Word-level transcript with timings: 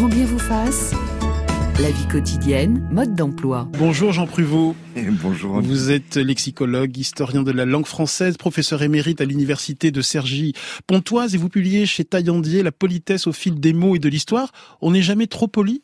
Grand 0.00 0.08
bien 0.08 0.24
vous 0.24 0.38
fasse. 0.38 0.94
La 1.78 1.90
vie 1.90 2.08
quotidienne, 2.08 2.88
mode 2.90 3.14
d'emploi. 3.14 3.68
Bonjour 3.78 4.12
Jean 4.12 4.26
Pruvot. 4.26 4.74
bonjour. 5.22 5.60
Vous 5.60 5.90
êtes 5.90 6.16
lexicologue, 6.16 6.96
historien 6.96 7.42
de 7.42 7.50
la 7.50 7.66
langue 7.66 7.84
française, 7.84 8.38
professeur 8.38 8.82
émérite 8.82 9.20
à 9.20 9.26
l'université 9.26 9.90
de 9.90 10.00
Cergy 10.00 10.54
Pontoise 10.86 11.34
et 11.34 11.36
vous 11.36 11.50
publiez 11.50 11.84
chez 11.84 12.06
Taillandier 12.06 12.62
La 12.62 12.72
politesse 12.72 13.26
au 13.26 13.34
fil 13.34 13.60
des 13.60 13.74
mots 13.74 13.94
et 13.94 13.98
de 13.98 14.08
l'histoire. 14.08 14.52
On 14.80 14.92
n'est 14.92 15.02
jamais 15.02 15.26
trop 15.26 15.48
poli? 15.48 15.82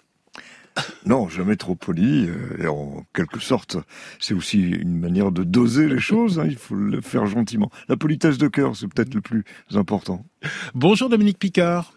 Non, 1.05 1.29
jamais 1.29 1.57
trop 1.57 1.75
poli. 1.75 2.27
Euh, 2.27 2.63
et 2.63 2.67
en 2.67 3.05
quelque 3.15 3.41
sorte, 3.41 3.77
c'est 4.19 4.35
aussi 4.35 4.61
une 4.61 4.99
manière 4.99 5.31
de 5.31 5.45
doser 5.45 5.89
les 5.89 6.01
choses. 6.01 6.39
Hein, 6.39 6.47
il 6.47 6.57
faut 6.57 6.75
le 6.75 7.03
faire 7.03 7.27
gentiment. 7.27 7.71
La 7.89 7.97
politesse 7.99 8.39
de 8.39 8.49
cœur, 8.49 8.77
c'est 8.77 8.89
peut-être 8.89 9.15
le 9.15 9.21
plus 9.21 9.45
important. 9.75 10.25
Bonjour 10.75 11.11
Dominique 11.11 11.39
Picard. 11.39 11.93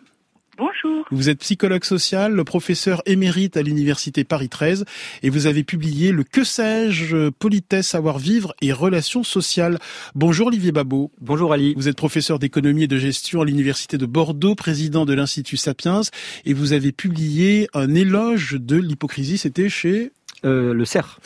Bonjour. 0.59 1.05
Vous 1.09 1.29
êtes 1.29 1.39
psychologue 1.39 1.85
social, 1.85 2.33
le 2.33 2.43
professeur 2.43 3.01
émérite 3.05 3.55
à 3.55 3.61
l'université 3.61 4.25
Paris 4.25 4.49
13 4.49 4.83
et 5.23 5.29
vous 5.29 5.47
avez 5.47 5.63
publié 5.63 6.11
le 6.11 6.25
Que 6.25 6.43
sais-je, 6.43 7.29
politesse, 7.29 7.87
savoir-vivre 7.87 8.53
et 8.61 8.73
relations 8.73 9.23
sociales. 9.23 9.79
Bonjour 10.15 10.47
Olivier 10.47 10.73
Babot. 10.73 11.11
Bonjour 11.21 11.53
Ali. 11.53 11.73
Vous 11.77 11.87
êtes 11.87 11.95
professeur 11.95 12.39
d'économie 12.39 12.83
et 12.83 12.87
de 12.87 12.97
gestion 12.97 13.39
à 13.39 13.45
l'université 13.45 13.97
de 13.97 14.05
Bordeaux, 14.05 14.53
président 14.53 15.05
de 15.05 15.13
l'Institut 15.13 15.55
Sapiens 15.55 16.01
et 16.43 16.53
vous 16.53 16.73
avez 16.73 16.91
publié 16.91 17.69
un 17.73 17.95
éloge 17.95 18.57
de 18.59 18.75
l'hypocrisie, 18.75 19.37
c'était 19.37 19.69
chez 19.69 20.11
euh, 20.43 20.73
le 20.73 20.83
cerf. 20.83 21.21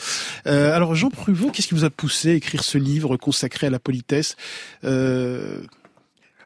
Euh, 0.46 0.72
alors 0.76 0.94
Jean 0.94 1.10
Pruvot, 1.10 1.50
qu'est-ce 1.50 1.66
qui 1.66 1.74
vous 1.74 1.84
a 1.84 1.90
poussé 1.90 2.30
à 2.30 2.34
écrire 2.34 2.62
ce 2.62 2.78
livre 2.78 3.16
consacré 3.16 3.66
à 3.66 3.70
la 3.70 3.80
politesse? 3.80 4.36
Euh... 4.84 5.58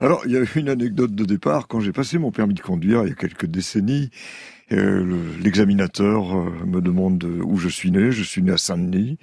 Alors, 0.01 0.23
il 0.27 0.33
y 0.33 0.37
a 0.37 0.45
une 0.55 0.69
anecdote 0.69 1.15
de 1.15 1.25
départ. 1.25 1.67
Quand 1.67 1.81
j'ai 1.81 1.93
passé 1.93 2.19
mon 2.19 2.31
permis 2.31 2.55
de 2.55 2.61
conduire 2.61 3.03
il 3.03 3.09
y 3.09 3.13
a 3.13 3.17
quelques 3.17 3.47
décennies, 3.47 4.11
euh, 4.71 5.05
l'examinateur 5.43 6.37
euh, 6.37 6.51
me 6.67 6.81
demande 6.81 7.25
où 7.25 7.57
je 7.57 7.69
suis 7.69 7.91
né. 7.91 8.13
Je 8.13 8.23
suis 8.23 8.43
né 8.43 8.53
à 8.53 8.59
Saint-Denis, 8.59 9.19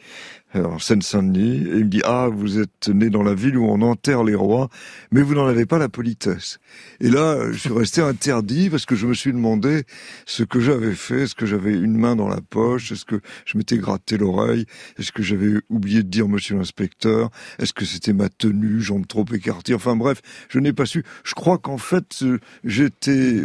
en 0.53 0.79
Seine-Saint-Denis, 0.79 1.57
et 1.57 1.77
il 1.77 1.85
me 1.85 1.89
dit 1.89 2.01
ah 2.05 2.29
vous 2.31 2.59
êtes 2.59 2.88
né 2.88 3.09
dans 3.09 3.23
la 3.23 3.33
ville 3.33 3.57
où 3.57 3.65
on 3.65 3.81
enterre 3.81 4.23
les 4.23 4.35
rois, 4.35 4.69
mais 5.11 5.21
vous 5.21 5.35
n'en 5.35 5.47
avez 5.47 5.65
pas 5.65 5.77
la 5.77 5.89
politesse. 5.89 6.59
Et 6.99 7.09
là, 7.09 7.51
je 7.51 7.57
suis 7.57 7.73
resté 7.73 8.01
interdit 8.01 8.69
parce 8.69 8.85
que 8.85 8.95
je 8.95 9.07
me 9.07 9.13
suis 9.13 9.33
demandé 9.33 9.83
ce 10.25 10.43
que 10.43 10.59
j'avais 10.59 10.93
fait. 10.93 11.23
Est-ce 11.23 11.35
que 11.35 11.45
j'avais 11.45 11.73
une 11.73 11.97
main 11.97 12.16
dans 12.16 12.27
la 12.27 12.41
poche? 12.41 12.91
Est-ce 12.91 13.05
que 13.05 13.19
je 13.45 13.57
m'étais 13.57 13.77
gratté 13.77 14.17
l'oreille? 14.17 14.66
Est-ce 14.97 15.11
que 15.11 15.23
j'avais 15.23 15.55
oublié 15.69 16.03
de 16.03 16.09
dire 16.09 16.27
Monsieur 16.27 16.55
l'inspecteur 16.55 17.29
Est-ce 17.59 17.73
que 17.73 17.85
c'était 17.85 18.13
ma 18.13 18.29
tenue, 18.29 18.81
jambes 18.81 19.07
trop 19.07 19.25
écartées 19.33 19.73
Enfin 19.73 19.95
bref, 19.95 20.21
je 20.49 20.59
n'ai 20.59 20.73
pas 20.73 20.85
su. 20.85 21.03
Je 21.23 21.33
crois 21.33 21.57
qu'en 21.57 21.77
fait, 21.77 22.23
j'étais 22.63 23.41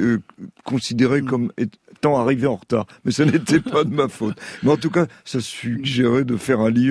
considéré 0.64 1.22
mm. 1.22 1.26
comme 1.26 1.52
temps 2.00 2.18
arrivé 2.18 2.46
en 2.46 2.56
retard, 2.56 2.86
mais 3.04 3.12
ce 3.12 3.22
n'était 3.22 3.60
pas 3.60 3.84
de 3.84 3.94
ma 3.94 4.08
faute. 4.08 4.36
Mais 4.62 4.70
en 4.70 4.76
tout 4.76 4.90
cas, 4.90 5.06
ça 5.24 5.40
suggérait 5.40 6.24
de 6.24 6.36
faire 6.36 6.60
un 6.60 6.70
livre, 6.70 6.89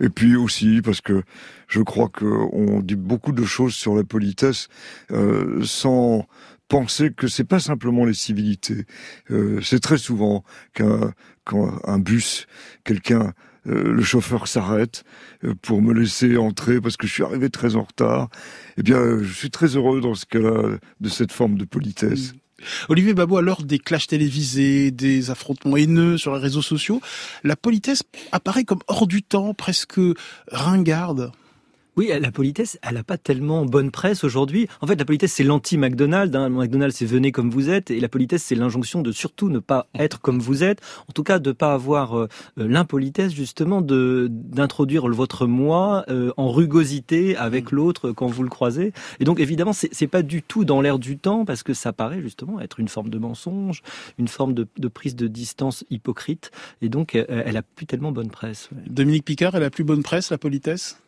et 0.00 0.08
puis 0.08 0.36
aussi 0.36 0.80
parce 0.82 1.00
que 1.00 1.22
je 1.68 1.80
crois 1.80 2.08
qu'on 2.08 2.80
dit 2.80 2.96
beaucoup 2.96 3.32
de 3.32 3.44
choses 3.44 3.74
sur 3.74 3.94
la 3.94 4.04
politesse 4.04 4.68
euh, 5.10 5.62
sans 5.64 6.26
penser 6.68 7.10
que 7.12 7.28
c'est 7.28 7.44
pas 7.44 7.60
simplement 7.60 8.06
les 8.06 8.14
civilités. 8.14 8.86
Euh, 9.30 9.60
c'est 9.60 9.80
très 9.80 9.98
souvent 9.98 10.44
qu'un 10.72 11.12
quand 11.44 11.80
un 11.84 11.98
bus, 11.98 12.46
quelqu'un 12.84 13.34
euh, 13.66 13.92
le 13.92 14.02
chauffeur 14.02 14.48
s'arrête 14.48 15.04
euh, 15.44 15.54
pour 15.60 15.82
me 15.82 15.92
laisser 15.92 16.36
entrer 16.36 16.80
parce 16.80 16.96
que 16.96 17.06
je 17.06 17.12
suis 17.12 17.24
arrivé 17.24 17.50
très 17.50 17.76
en 17.76 17.82
retard. 17.82 18.30
Eh 18.78 18.82
bien, 18.82 19.18
je 19.20 19.32
suis 19.32 19.50
très 19.50 19.76
heureux 19.76 20.00
dans 20.00 20.14
ce 20.14 20.24
cas-là 20.26 20.78
de 21.00 21.08
cette 21.08 21.32
forme 21.32 21.58
de 21.58 21.64
politesse. 21.64 22.32
Olivier 22.88 23.14
Babot, 23.14 23.40
l'heure 23.40 23.62
des 23.62 23.78
clashs 23.78 24.06
télévisés, 24.06 24.90
des 24.90 25.30
affrontements 25.30 25.76
haineux 25.76 26.18
sur 26.18 26.34
les 26.34 26.40
réseaux 26.40 26.62
sociaux, 26.62 27.00
la 27.44 27.56
politesse 27.56 28.02
apparaît 28.32 28.64
comme 28.64 28.80
hors 28.88 29.06
du 29.06 29.22
temps, 29.22 29.54
presque 29.54 30.00
ringarde. 30.50 31.32
Oui, 31.96 32.10
la 32.18 32.30
politesse, 32.30 32.78
elle 32.82 32.94
n'a 32.94 33.02
pas 33.02 33.18
tellement 33.18 33.64
bonne 33.66 33.90
presse 33.90 34.22
aujourd'hui. 34.22 34.68
En 34.80 34.86
fait, 34.86 34.96
la 34.96 35.04
politesse, 35.04 35.32
c'est 35.32 35.44
l'anti-McDonald's. 35.44 36.34
Hein. 36.36 36.48
McDonald's, 36.48 36.96
c'est 36.96 37.04
venez 37.04 37.32
comme 37.32 37.50
vous 37.50 37.68
êtes. 37.68 37.90
Et 37.90 37.98
la 38.00 38.08
politesse, 38.08 38.44
c'est 38.44 38.54
l'injonction 38.54 39.02
de 39.02 39.12
surtout 39.12 39.48
ne 39.48 39.58
pas 39.58 39.86
être 39.94 40.20
comme 40.20 40.38
vous 40.38 40.62
êtes. 40.62 40.80
En 41.08 41.12
tout 41.12 41.24
cas, 41.24 41.38
de 41.38 41.52
pas 41.52 41.74
avoir 41.74 42.16
euh, 42.16 42.28
l'impolitesse, 42.56 43.32
justement, 43.32 43.82
de 43.82 44.28
d'introduire 44.30 45.06
votre 45.08 45.46
moi 45.46 46.04
euh, 46.08 46.32
en 46.36 46.50
rugosité 46.50 47.36
avec 47.36 47.72
mm. 47.72 47.76
l'autre 47.76 48.12
quand 48.12 48.28
vous 48.28 48.44
le 48.44 48.48
croisez. 48.48 48.92
Et 49.18 49.24
donc, 49.24 49.40
évidemment, 49.40 49.72
c'est 49.72 50.06
pas 50.06 50.22
du 50.22 50.42
tout 50.42 50.64
dans 50.64 50.80
l'air 50.80 50.98
du 50.98 51.18
temps 51.18 51.44
parce 51.44 51.62
que 51.62 51.74
ça 51.74 51.92
paraît 51.92 52.22
justement 52.22 52.60
être 52.60 52.78
une 52.78 52.88
forme 52.88 53.10
de 53.10 53.18
mensonge, 53.18 53.82
une 54.18 54.28
forme 54.28 54.54
de, 54.54 54.66
de 54.78 54.88
prise 54.88 55.16
de 55.16 55.26
distance 55.26 55.84
hypocrite. 55.90 56.50
Et 56.82 56.88
donc, 56.88 57.14
elle, 57.14 57.26
elle 57.28 57.56
a 57.56 57.62
plus 57.62 57.86
tellement 57.86 58.12
bonne 58.12 58.30
presse. 58.30 58.70
Dominique 58.86 59.24
Picard, 59.24 59.54
elle 59.54 59.64
a 59.64 59.70
plus 59.70 59.84
bonne 59.84 60.02
presse, 60.02 60.30
la 60.30 60.38
politesse? 60.38 61.00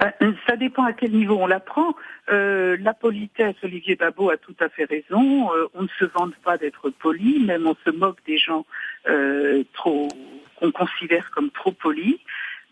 Ben, 0.00 0.34
ça 0.46 0.56
dépend 0.56 0.84
à 0.84 0.94
quel 0.94 1.12
niveau 1.12 1.36
on 1.36 1.46
l'apprend. 1.46 1.94
Euh, 2.30 2.78
la 2.80 2.94
politesse, 2.94 3.56
Olivier 3.62 3.96
Babot 3.96 4.30
a 4.30 4.38
tout 4.38 4.54
à 4.60 4.70
fait 4.70 4.84
raison. 4.84 5.52
Euh, 5.52 5.66
on 5.74 5.82
ne 5.82 5.88
se 5.98 6.06
vante 6.06 6.34
pas 6.36 6.56
d'être 6.56 6.88
poli, 6.88 7.40
même 7.40 7.66
on 7.66 7.76
se 7.84 7.90
moque 7.90 8.24
des 8.26 8.38
gens 8.38 8.64
euh, 9.08 9.62
trop 9.74 10.08
qu'on 10.56 10.72
considère 10.72 11.30
comme 11.32 11.50
trop 11.50 11.72
polis. 11.72 12.16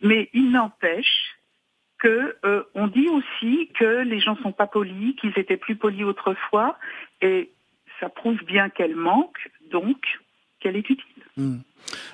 Mais 0.00 0.30
il 0.32 0.50
n'empêche 0.50 1.36
que 1.98 2.36
euh, 2.46 2.62
on 2.74 2.86
dit 2.86 3.08
aussi 3.08 3.68
que 3.78 4.02
les 4.02 4.20
gens 4.20 4.36
sont 4.36 4.52
pas 4.52 4.66
polis, 4.66 5.14
qu'ils 5.16 5.36
étaient 5.36 5.56
plus 5.56 5.76
polis 5.76 6.04
autrefois, 6.04 6.78
et 7.20 7.50
ça 8.00 8.08
prouve 8.08 8.42
bien 8.44 8.70
qu'elle 8.70 8.96
manque, 8.96 9.50
donc 9.70 9.98
qu'elle 10.60 10.76
est 10.76 10.88
utile. 10.88 11.04
Hmm. 11.36 11.58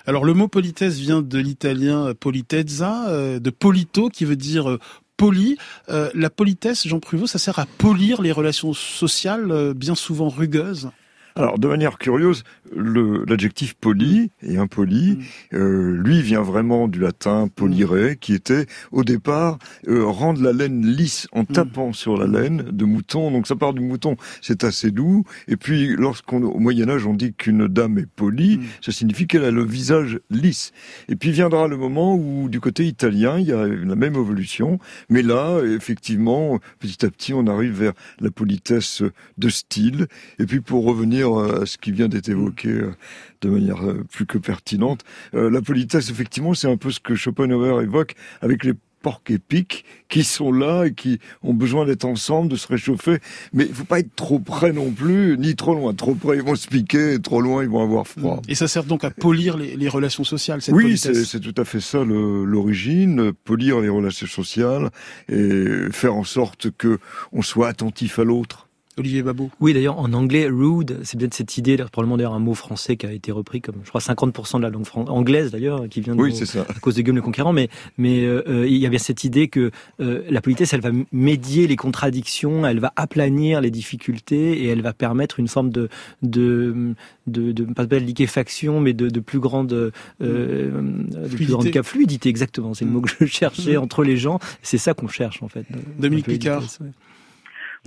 Alors 0.06 0.24
le 0.24 0.34
mot 0.34 0.48
politesse 0.48 0.98
vient 0.98 1.22
de 1.22 1.38
l'italien 1.38 2.14
politezza, 2.14 3.38
de 3.38 3.50
polito 3.50 4.08
qui 4.08 4.24
veut 4.24 4.36
dire 4.36 4.78
poli. 5.16 5.56
Euh, 5.88 6.10
la 6.14 6.30
politesse, 6.30 6.86
Jean 6.86 7.00
Pruvot, 7.00 7.26
ça 7.26 7.38
sert 7.38 7.58
à 7.58 7.66
polir 7.66 8.22
les 8.22 8.32
relations 8.32 8.72
sociales, 8.72 9.50
euh, 9.50 9.74
bien 9.74 9.94
souvent 9.94 10.28
rugueuses? 10.28 10.90
Alors, 11.36 11.58
de 11.58 11.66
manière 11.66 11.98
curieuse, 11.98 12.44
l'adjectif 12.76 13.74
poli 13.74 14.30
et 14.40 14.56
impoli, 14.56 15.16
mm. 15.16 15.56
euh, 15.56 15.96
lui 15.96 16.22
vient 16.22 16.42
vraiment 16.42 16.86
du 16.86 17.00
latin 17.00 17.48
polire, 17.48 17.92
mm. 17.92 18.16
qui 18.20 18.34
était 18.34 18.66
au 18.92 19.02
départ 19.02 19.58
euh, 19.88 20.04
rendre 20.04 20.40
la 20.40 20.52
laine 20.52 20.86
lisse 20.86 21.26
en 21.32 21.42
mm. 21.42 21.46
tapant 21.46 21.92
sur 21.92 22.16
la 22.16 22.28
laine 22.28 22.62
de 22.70 22.84
mouton. 22.84 23.32
Donc 23.32 23.48
ça 23.48 23.56
part 23.56 23.74
du 23.74 23.80
mouton, 23.80 24.16
c'est 24.42 24.62
assez 24.62 24.92
doux. 24.92 25.24
Et 25.48 25.56
puis, 25.56 25.96
lorsqu'on 25.96 26.40
au 26.44 26.60
Moyen 26.60 26.88
Âge 26.88 27.04
on 27.04 27.14
dit 27.14 27.34
qu'une 27.34 27.66
dame 27.66 27.98
est 27.98 28.06
polie, 28.06 28.60
ça 28.80 28.92
signifie 28.92 29.26
qu'elle 29.26 29.44
a 29.44 29.50
le 29.50 29.64
visage 29.64 30.20
lisse. 30.30 30.70
Et 31.08 31.16
puis 31.16 31.32
viendra 31.32 31.66
le 31.66 31.76
moment 31.76 32.14
où 32.14 32.48
du 32.48 32.60
côté 32.60 32.86
italien 32.86 33.40
il 33.40 33.46
y 33.46 33.52
a 33.52 33.66
la 33.66 33.96
même 33.96 34.14
évolution, 34.14 34.78
mais 35.08 35.22
là, 35.22 35.60
effectivement, 35.64 36.60
petit 36.78 37.04
à 37.04 37.10
petit, 37.10 37.34
on 37.34 37.48
arrive 37.48 37.72
vers 37.72 37.92
la 38.20 38.30
politesse 38.30 39.02
de 39.36 39.48
style. 39.48 40.06
Et 40.38 40.46
puis 40.46 40.60
pour 40.60 40.84
revenir 40.84 41.23
euh, 41.32 41.62
à 41.62 41.66
ce 41.66 41.78
qui 41.78 41.92
vient 41.92 42.08
d'être 42.08 42.28
évoqué 42.28 42.68
euh, 42.68 42.94
de 43.40 43.48
manière 43.48 43.84
euh, 43.84 44.04
plus 44.10 44.26
que 44.26 44.38
pertinente. 44.38 45.02
la 45.32 45.60
politesse, 45.60 46.10
effectivement, 46.10 46.54
c'est 46.54 46.70
un 46.70 46.76
peu 46.76 46.90
ce 46.90 47.00
que 47.00 47.14
Schopenhauer 47.14 47.82
évoque 47.82 48.14
avec 48.40 48.64
les 48.64 48.74
porcs 49.04 49.20
épiques 49.28 49.84
qui 50.08 50.24
sont 50.24 50.50
là 50.50 50.86
et 50.86 50.94
qui 50.94 51.20
ont 51.42 51.52
besoin 51.52 51.84
d'être 51.84 52.06
ensemble, 52.06 52.48
de 52.48 52.56
se 52.56 52.66
réchauffer. 52.66 53.18
Mais 53.52 53.66
il 53.66 53.74
faut 53.74 53.84
pas 53.84 53.98
être 53.98 54.14
trop 54.16 54.38
près 54.38 54.72
non 54.72 54.90
plus, 54.90 55.36
ni 55.36 55.54
trop 55.54 55.74
loin. 55.74 55.92
Trop 55.92 56.14
près, 56.14 56.36
ils 56.36 56.42
vont 56.42 56.54
se 56.54 56.66
piquer, 56.66 57.18
trop 57.20 57.42
loin, 57.42 57.62
ils 57.62 57.68
vont 57.68 57.82
avoir 57.82 58.06
froid. 58.06 58.40
Et 58.48 58.54
ça 58.54 58.66
sert 58.66 58.84
donc 58.84 59.04
à 59.04 59.10
polir 59.10 59.58
les, 59.58 59.88
relations 59.88 60.24
sociales, 60.24 60.62
cette 60.62 60.74
Oui, 60.74 60.96
c'est 60.96 61.40
tout 61.40 61.54
à 61.60 61.64
fait 61.66 61.80
ça 61.80 62.02
l'origine, 62.02 63.32
polir 63.44 63.80
les 63.80 63.90
relations 63.90 64.26
sociales 64.26 64.90
et 65.28 65.66
faire 65.90 66.14
en 66.14 66.24
sorte 66.24 66.70
que 66.70 66.98
on 67.32 67.42
soit 67.42 67.68
attentif 67.68 68.18
à 68.18 68.24
l'autre. 68.24 68.63
Olivier 68.98 69.22
Babot. 69.22 69.50
Oui, 69.60 69.74
d'ailleurs, 69.74 69.98
en 69.98 70.12
anglais, 70.12 70.46
rude, 70.48 71.00
c'est 71.02 71.16
bien 71.16 71.28
de 71.28 71.34
cette 71.34 71.58
idée, 71.58 71.76
probablement 71.76 72.16
d'ailleurs 72.16 72.34
un 72.34 72.38
mot 72.38 72.54
français 72.54 72.96
qui 72.96 73.06
a 73.06 73.12
été 73.12 73.32
repris 73.32 73.60
comme, 73.60 73.76
je 73.82 73.88
crois, 73.88 74.00
50% 74.00 74.58
de 74.58 74.62
la 74.62 74.70
langue 74.70 74.86
anglaise 74.94 75.50
d'ailleurs, 75.50 75.88
qui 75.88 76.00
vient 76.00 76.14
de, 76.14 76.20
oui, 76.20 76.34
ça. 76.34 76.60
à 76.68 76.74
cause 76.80 76.94
de 76.94 77.02
Guillaume 77.02 77.16
le 77.16 77.22
Conquérant, 77.22 77.52
mais, 77.52 77.68
mais 77.98 78.24
euh, 78.24 78.42
euh, 78.48 78.68
il 78.68 78.76
y 78.76 78.86
a 78.86 78.88
bien 78.88 78.98
cette 78.98 79.24
idée 79.24 79.48
que 79.48 79.70
euh, 80.00 80.22
la 80.30 80.40
politesse, 80.40 80.72
elle 80.72 80.80
va 80.80 80.90
médier 81.12 81.66
les 81.66 81.76
contradictions, 81.76 82.66
elle 82.66 82.78
va 82.78 82.92
aplanir 82.96 83.60
les 83.60 83.70
difficultés 83.70 84.62
et 84.62 84.68
elle 84.68 84.82
va 84.82 84.92
permettre 84.92 85.40
une 85.40 85.48
forme 85.48 85.70
de, 85.70 85.88
de, 86.22 86.94
de, 87.26 87.52
de 87.52 87.64
pas 87.64 87.86
de 87.86 87.96
liquéfaction, 87.96 88.80
mais 88.80 88.92
de, 88.92 89.08
de 89.08 89.20
plus 89.20 89.40
grande, 89.40 89.72
euh, 89.72 89.90
de 90.20 91.34
plus 91.34 91.46
grande 91.46 91.82
fluidité, 91.82 92.28
exactement. 92.28 92.74
C'est 92.74 92.84
le 92.84 92.90
mot 92.90 93.00
que 93.00 93.10
je 93.10 93.26
cherchais 93.26 93.74
mm. 93.74 93.80
entre 93.80 94.04
les 94.04 94.16
gens. 94.16 94.38
C'est 94.62 94.78
ça 94.78 94.94
qu'on 94.94 95.08
cherche 95.08 95.42
en 95.42 95.48
fait. 95.48 95.66
Dominique 95.98 96.26
Picard. 96.26 96.62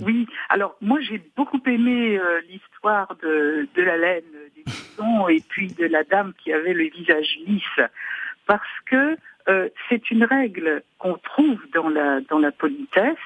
Oui, 0.00 0.26
alors 0.48 0.76
moi 0.80 1.00
j'ai 1.00 1.20
beaucoup 1.36 1.60
aimé 1.66 2.18
euh, 2.18 2.40
l'histoire 2.48 3.16
de, 3.22 3.68
de 3.74 3.82
la 3.82 3.96
laine 3.96 4.22
des 4.54 4.64
moutons 4.66 5.28
et 5.28 5.42
puis 5.48 5.68
de 5.68 5.86
la 5.86 6.04
dame 6.04 6.32
qui 6.38 6.52
avait 6.52 6.74
le 6.74 6.84
visage 6.84 7.36
lisse, 7.46 7.80
parce 8.46 8.80
que 8.86 9.16
euh, 9.48 9.68
c'est 9.88 10.10
une 10.10 10.24
règle 10.24 10.82
qu'on 10.98 11.14
trouve 11.14 11.60
dans 11.74 11.88
la 11.88 12.20
dans 12.20 12.38
la 12.38 12.52
politesse. 12.52 13.16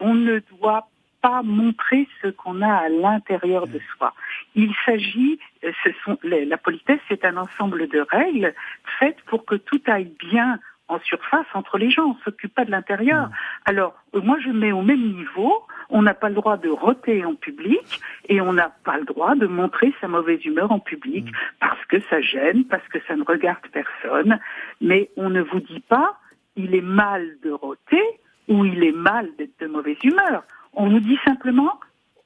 on 0.00 0.14
ne 0.14 0.40
doit 0.40 0.88
pas 1.24 1.42
montrer 1.42 2.06
ce 2.20 2.28
qu'on 2.28 2.60
a 2.60 2.70
à 2.70 2.88
l'intérieur 2.90 3.66
de 3.66 3.80
soi. 3.96 4.12
Il 4.54 4.74
s'agit, 4.84 5.38
euh, 5.64 5.72
ce 5.82 5.88
sont, 6.04 6.18
la 6.22 6.58
politesse, 6.58 7.00
c'est 7.08 7.24
un 7.24 7.38
ensemble 7.38 7.88
de 7.88 8.00
règles 8.10 8.52
faites 8.98 9.22
pour 9.22 9.46
que 9.46 9.54
tout 9.54 9.80
aille 9.86 10.12
bien 10.18 10.58
en 10.88 10.98
surface 11.00 11.46
entre 11.54 11.78
les 11.78 11.90
gens, 11.90 12.10
on 12.10 12.24
s'occupe 12.24 12.54
pas 12.54 12.64
de 12.64 12.70
l'intérieur. 12.70 13.30
Alors, 13.64 13.94
euh, 14.14 14.20
moi 14.20 14.38
je 14.44 14.50
mets 14.50 14.72
au 14.72 14.82
même 14.82 15.00
niveau, 15.00 15.66
on 15.88 16.02
n'a 16.02 16.14
pas 16.14 16.28
le 16.28 16.34
droit 16.34 16.56
de 16.56 16.68
roter 16.68 17.24
en 17.24 17.34
public 17.34 18.00
et 18.28 18.40
on 18.40 18.52
n'a 18.52 18.70
pas 18.84 18.98
le 18.98 19.04
droit 19.04 19.34
de 19.34 19.46
montrer 19.46 19.94
sa 20.00 20.08
mauvaise 20.08 20.44
humeur 20.44 20.70
en 20.72 20.78
public 20.78 21.26
parce 21.60 21.82
que 21.86 22.00
ça 22.10 22.20
gêne, 22.20 22.64
parce 22.64 22.86
que 22.88 22.98
ça 23.06 23.16
ne 23.16 23.24
regarde 23.24 23.66
personne, 23.72 24.38
mais 24.80 25.10
on 25.16 25.30
ne 25.30 25.40
vous 25.40 25.60
dit 25.60 25.80
pas 25.80 26.18
il 26.56 26.74
est 26.74 26.82
mal 26.82 27.36
de 27.42 27.50
roter 27.50 28.02
ou 28.48 28.64
il 28.64 28.84
est 28.84 28.92
mal 28.92 29.28
d'être 29.38 29.58
de 29.60 29.66
mauvaise 29.66 29.96
humeur. 30.04 30.44
On 30.74 30.88
vous 30.88 31.00
dit 31.00 31.18
simplement 31.24 31.80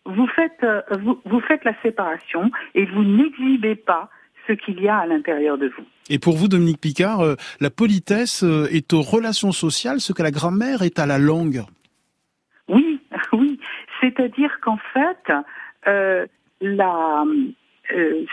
vous 0.05 0.27
faites, 0.27 0.65
euh, 0.65 0.83
vous, 1.01 1.21
vous 1.25 1.41
faites 1.41 1.65
la 1.65 1.75
séparation 1.83 2.51
et 2.75 2.87
vous 2.87 3.05
n'exhibez 3.05 3.77
pas 3.77 4.09
ce 4.49 4.55
qu'il 4.55 4.81
y 4.81 4.89
a 4.89 4.99
à 4.99 5.07
l'intérieur 5.07 5.59
de 5.59 5.69
vous. 5.69 5.85
Et 6.11 6.19
pour 6.19 6.37
vous, 6.37 6.49
Dominique 6.49 6.81
Picard, 6.81 7.21
euh, 7.21 7.37
la 7.61 7.71
politesse 7.71 8.43
euh, 8.43 8.67
est 8.73 8.93
aux 8.93 9.03
relations 9.03 9.53
sociales 9.53 10.01
ce 10.01 10.13
que 10.13 10.23
la 10.23 10.31
grammaire 10.31 10.83
est 10.83 10.99
à 10.99 11.07
la 11.07 11.19
langue. 11.19 11.63
Oui, 12.69 13.01
oui. 13.33 13.61
C'est-à-dire 14.01 14.59
qu'en 14.61 14.79
fait, 14.93 15.33
euh, 15.87 16.27
la, 16.61 17.25
euh, 17.95 18.25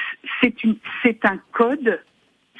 c'est 0.41 0.63
une, 0.63 0.77
c'est 1.03 1.25
un 1.25 1.39
code, 1.51 1.99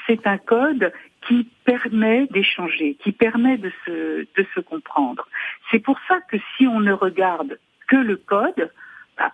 c'est 0.08 0.26
un 0.28 0.38
code 0.38 0.92
qui 1.28 1.50
permet 1.64 2.28
d'échanger, 2.28 2.98
qui 3.04 3.12
permet 3.12 3.58
de 3.58 3.72
se, 3.86 4.20
de 4.22 4.46
se 4.54 4.60
comprendre. 4.60 5.28
C'est 5.72 5.80
pour 5.80 5.98
ça 6.08 6.20
que 6.30 6.38
si 6.56 6.68
on 6.68 6.80
ne 6.80 6.94
regarde 6.94 7.60
que 7.88 7.96
le 7.96 8.18
code, 8.18 8.72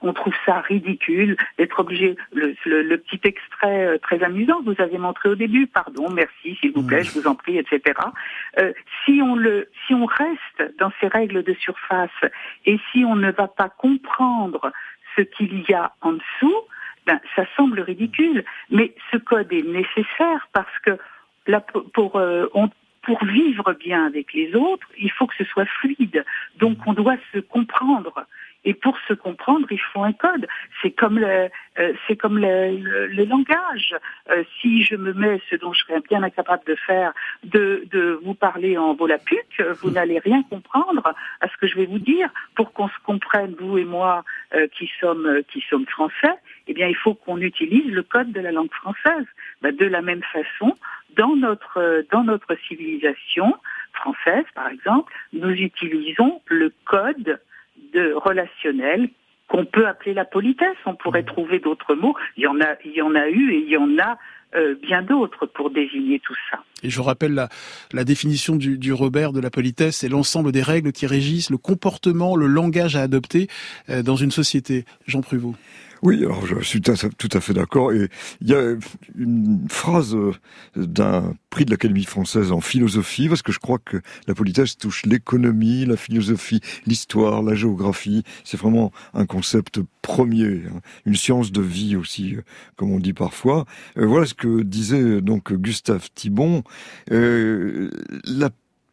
on 0.01 0.13
trouve 0.13 0.33
ça 0.45 0.59
ridicule 0.61 1.37
d'être 1.57 1.79
obligé. 1.79 2.15
Le, 2.33 2.95
petit 2.97 3.19
extrait 3.23 3.85
euh, 3.85 3.97
très 3.97 4.23
amusant 4.23 4.59
que 4.61 4.73
vous 4.73 4.81
avez 4.81 4.97
montré 4.97 5.29
au 5.29 5.35
début, 5.35 5.67
pardon, 5.67 6.09
merci, 6.09 6.55
s'il 6.59 6.71
vous 6.71 6.83
plaît, 6.83 7.03
je 7.03 7.19
vous 7.19 7.27
en 7.27 7.35
prie, 7.35 7.57
etc. 7.57 7.81
Euh, 8.59 8.73
si 9.03 9.21
on 9.21 9.35
le, 9.35 9.69
si 9.85 9.93
on 9.93 10.05
reste 10.05 10.77
dans 10.77 10.91
ces 10.99 11.07
règles 11.07 11.43
de 11.43 11.53
surface 11.55 12.09
et 12.65 12.79
si 12.91 13.03
on 13.05 13.15
ne 13.15 13.31
va 13.31 13.47
pas 13.47 13.69
comprendre 13.69 14.71
ce 15.15 15.21
qu'il 15.21 15.63
y 15.67 15.73
a 15.73 15.93
en 16.01 16.13
dessous, 16.13 16.61
ben, 17.05 17.19
ça 17.35 17.45
semble 17.57 17.81
ridicule. 17.81 18.43
Mais 18.69 18.93
ce 19.11 19.17
code 19.17 19.51
est 19.51 19.63
nécessaire 19.63 20.47
parce 20.53 20.79
que 20.85 20.97
euh, 22.15 22.47
pour 23.03 23.25
vivre 23.25 23.73
bien 23.73 24.05
avec 24.05 24.33
les 24.33 24.53
autres, 24.55 24.87
il 24.97 25.11
faut 25.11 25.27
que 25.27 25.35
ce 25.37 25.45
soit 25.45 25.65
fluide. 25.65 26.23
Donc 26.59 26.77
on 26.85 26.93
doit 26.93 27.17
se 27.33 27.39
comprendre. 27.39 28.25
Et 28.63 28.73
pour 28.75 28.97
se 29.07 29.13
comprendre, 29.13 29.67
il 29.71 29.79
faut 29.79 30.03
un 30.03 30.13
code. 30.13 30.47
C'est 30.81 30.91
comme 30.91 31.17
le, 31.17 31.49
euh, 31.79 31.93
c'est 32.07 32.15
comme 32.15 32.37
le, 32.37 33.07
le, 33.07 33.25
langage. 33.25 33.95
Euh, 34.29 34.43
si 34.59 34.83
je 34.83 34.95
me 34.95 35.13
mets, 35.13 35.41
ce 35.49 35.55
dont 35.55 35.73
je 35.73 35.83
serais 35.83 35.99
bien 36.01 36.21
incapable 36.21 36.63
de 36.67 36.75
faire, 36.75 37.13
de, 37.43 37.87
de 37.91 38.19
vous 38.23 38.35
parler 38.35 38.77
en 38.77 38.93
volapuc, 38.93 39.63
vous 39.81 39.89
mm. 39.89 39.93
n'allez 39.93 40.19
rien 40.19 40.43
comprendre 40.43 41.13
à 41.39 41.47
ce 41.47 41.57
que 41.57 41.67
je 41.67 41.75
vais 41.75 41.87
vous 41.87 41.99
dire. 41.99 42.29
Pour 42.55 42.71
qu'on 42.73 42.87
se 42.87 42.99
comprenne, 43.03 43.55
vous 43.59 43.79
et 43.79 43.85
moi, 43.85 44.23
euh, 44.53 44.67
qui 44.67 44.91
sommes 44.99 45.41
qui 45.47 45.63
sommes 45.69 45.87
français, 45.87 46.35
eh 46.67 46.73
bien, 46.73 46.87
il 46.87 46.95
faut 46.95 47.15
qu'on 47.15 47.37
utilise 47.37 47.91
le 47.91 48.03
code 48.03 48.31
de 48.31 48.41
la 48.41 48.51
langue 48.51 48.73
française. 48.73 49.25
Ben, 49.61 49.75
de 49.75 49.85
la 49.85 50.01
même 50.01 50.23
façon, 50.31 50.77
dans 51.15 51.35
notre 51.35 52.05
dans 52.11 52.23
notre 52.23 52.55
civilisation 52.67 53.55
française, 53.93 54.45
par 54.53 54.67
exemple, 54.69 55.11
nous 55.33 55.51
utilisons 55.51 56.41
le 56.47 56.71
code 56.85 57.39
de 57.93 58.13
relationnel 58.13 59.09
qu'on 59.47 59.65
peut 59.65 59.87
appeler 59.87 60.13
la 60.13 60.25
politesse. 60.25 60.77
On 60.85 60.95
pourrait 60.95 61.23
mmh. 61.23 61.25
trouver 61.25 61.59
d'autres 61.59 61.95
mots. 61.95 62.15
Il 62.37 62.43
y 62.43 62.47
en 62.47 62.59
a, 62.61 62.75
il 62.85 62.93
y 62.93 63.01
en 63.01 63.15
a 63.15 63.27
eu 63.27 63.53
et 63.53 63.57
il 63.57 63.69
y 63.69 63.77
en 63.77 63.97
a 63.99 64.17
euh, 64.55 64.75
bien 64.81 65.01
d'autres 65.01 65.45
pour 65.45 65.69
désigner 65.69 66.19
tout 66.19 66.35
ça. 66.49 66.59
Et 66.83 66.89
je 66.89 66.99
rappelle 66.99 67.33
la, 67.33 67.47
la 67.93 68.03
définition 68.03 68.55
du, 68.55 68.77
du, 68.77 68.91
Robert 68.91 69.31
de 69.31 69.39
la 69.39 69.49
politesse, 69.49 69.97
c'est 69.97 70.09
l'ensemble 70.09 70.51
des 70.51 70.61
règles 70.61 70.91
qui 70.91 71.07
régissent 71.07 71.49
le 71.49 71.57
comportement, 71.57 72.35
le 72.35 72.47
langage 72.47 72.95
à 72.95 73.01
adopter 73.01 73.47
euh, 73.89 74.03
dans 74.03 74.17
une 74.17 74.31
société. 74.31 74.83
Jean 75.07 75.21
Pruvot. 75.21 75.55
Oui, 76.03 76.23
alors 76.23 76.47
je 76.47 76.59
suis 76.63 76.81
tout 76.81 77.29
à 77.31 77.41
fait 77.41 77.53
d'accord. 77.53 77.93
Et 77.93 78.09
il 78.41 78.49
y 78.49 78.55
a 78.55 78.75
une 79.15 79.67
phrase 79.69 80.15
euh, 80.15 80.33
d'un 80.75 81.35
prix 81.51 81.63
de 81.63 81.69
l'Académie 81.69 82.05
française 82.05 82.51
en 82.51 82.59
philosophie, 82.59 83.29
parce 83.29 83.43
que 83.43 83.51
je 83.51 83.59
crois 83.59 83.77
que 83.77 83.97
la 84.27 84.33
politesse 84.33 84.77
touche 84.77 85.05
l'économie, 85.05 85.85
la 85.85 85.97
philosophie, 85.97 86.59
l'histoire, 86.87 87.43
la 87.43 87.53
géographie. 87.53 88.23
C'est 88.43 88.59
vraiment 88.59 88.91
un 89.13 89.27
concept 89.27 89.79
premier, 90.01 90.63
hein. 90.67 90.81
une 91.05 91.15
science 91.15 91.51
de 91.51 91.61
vie 91.61 91.95
aussi, 91.95 92.35
euh, 92.35 92.41
comme 92.77 92.91
on 92.91 92.99
dit 92.99 93.13
parfois. 93.13 93.65
Euh, 93.97 94.07
voilà 94.07 94.25
ce 94.25 94.33
que 94.33 94.63
disait 94.63 95.21
donc 95.21 95.53
Gustave 95.53 96.09
Thibon. 96.15 96.63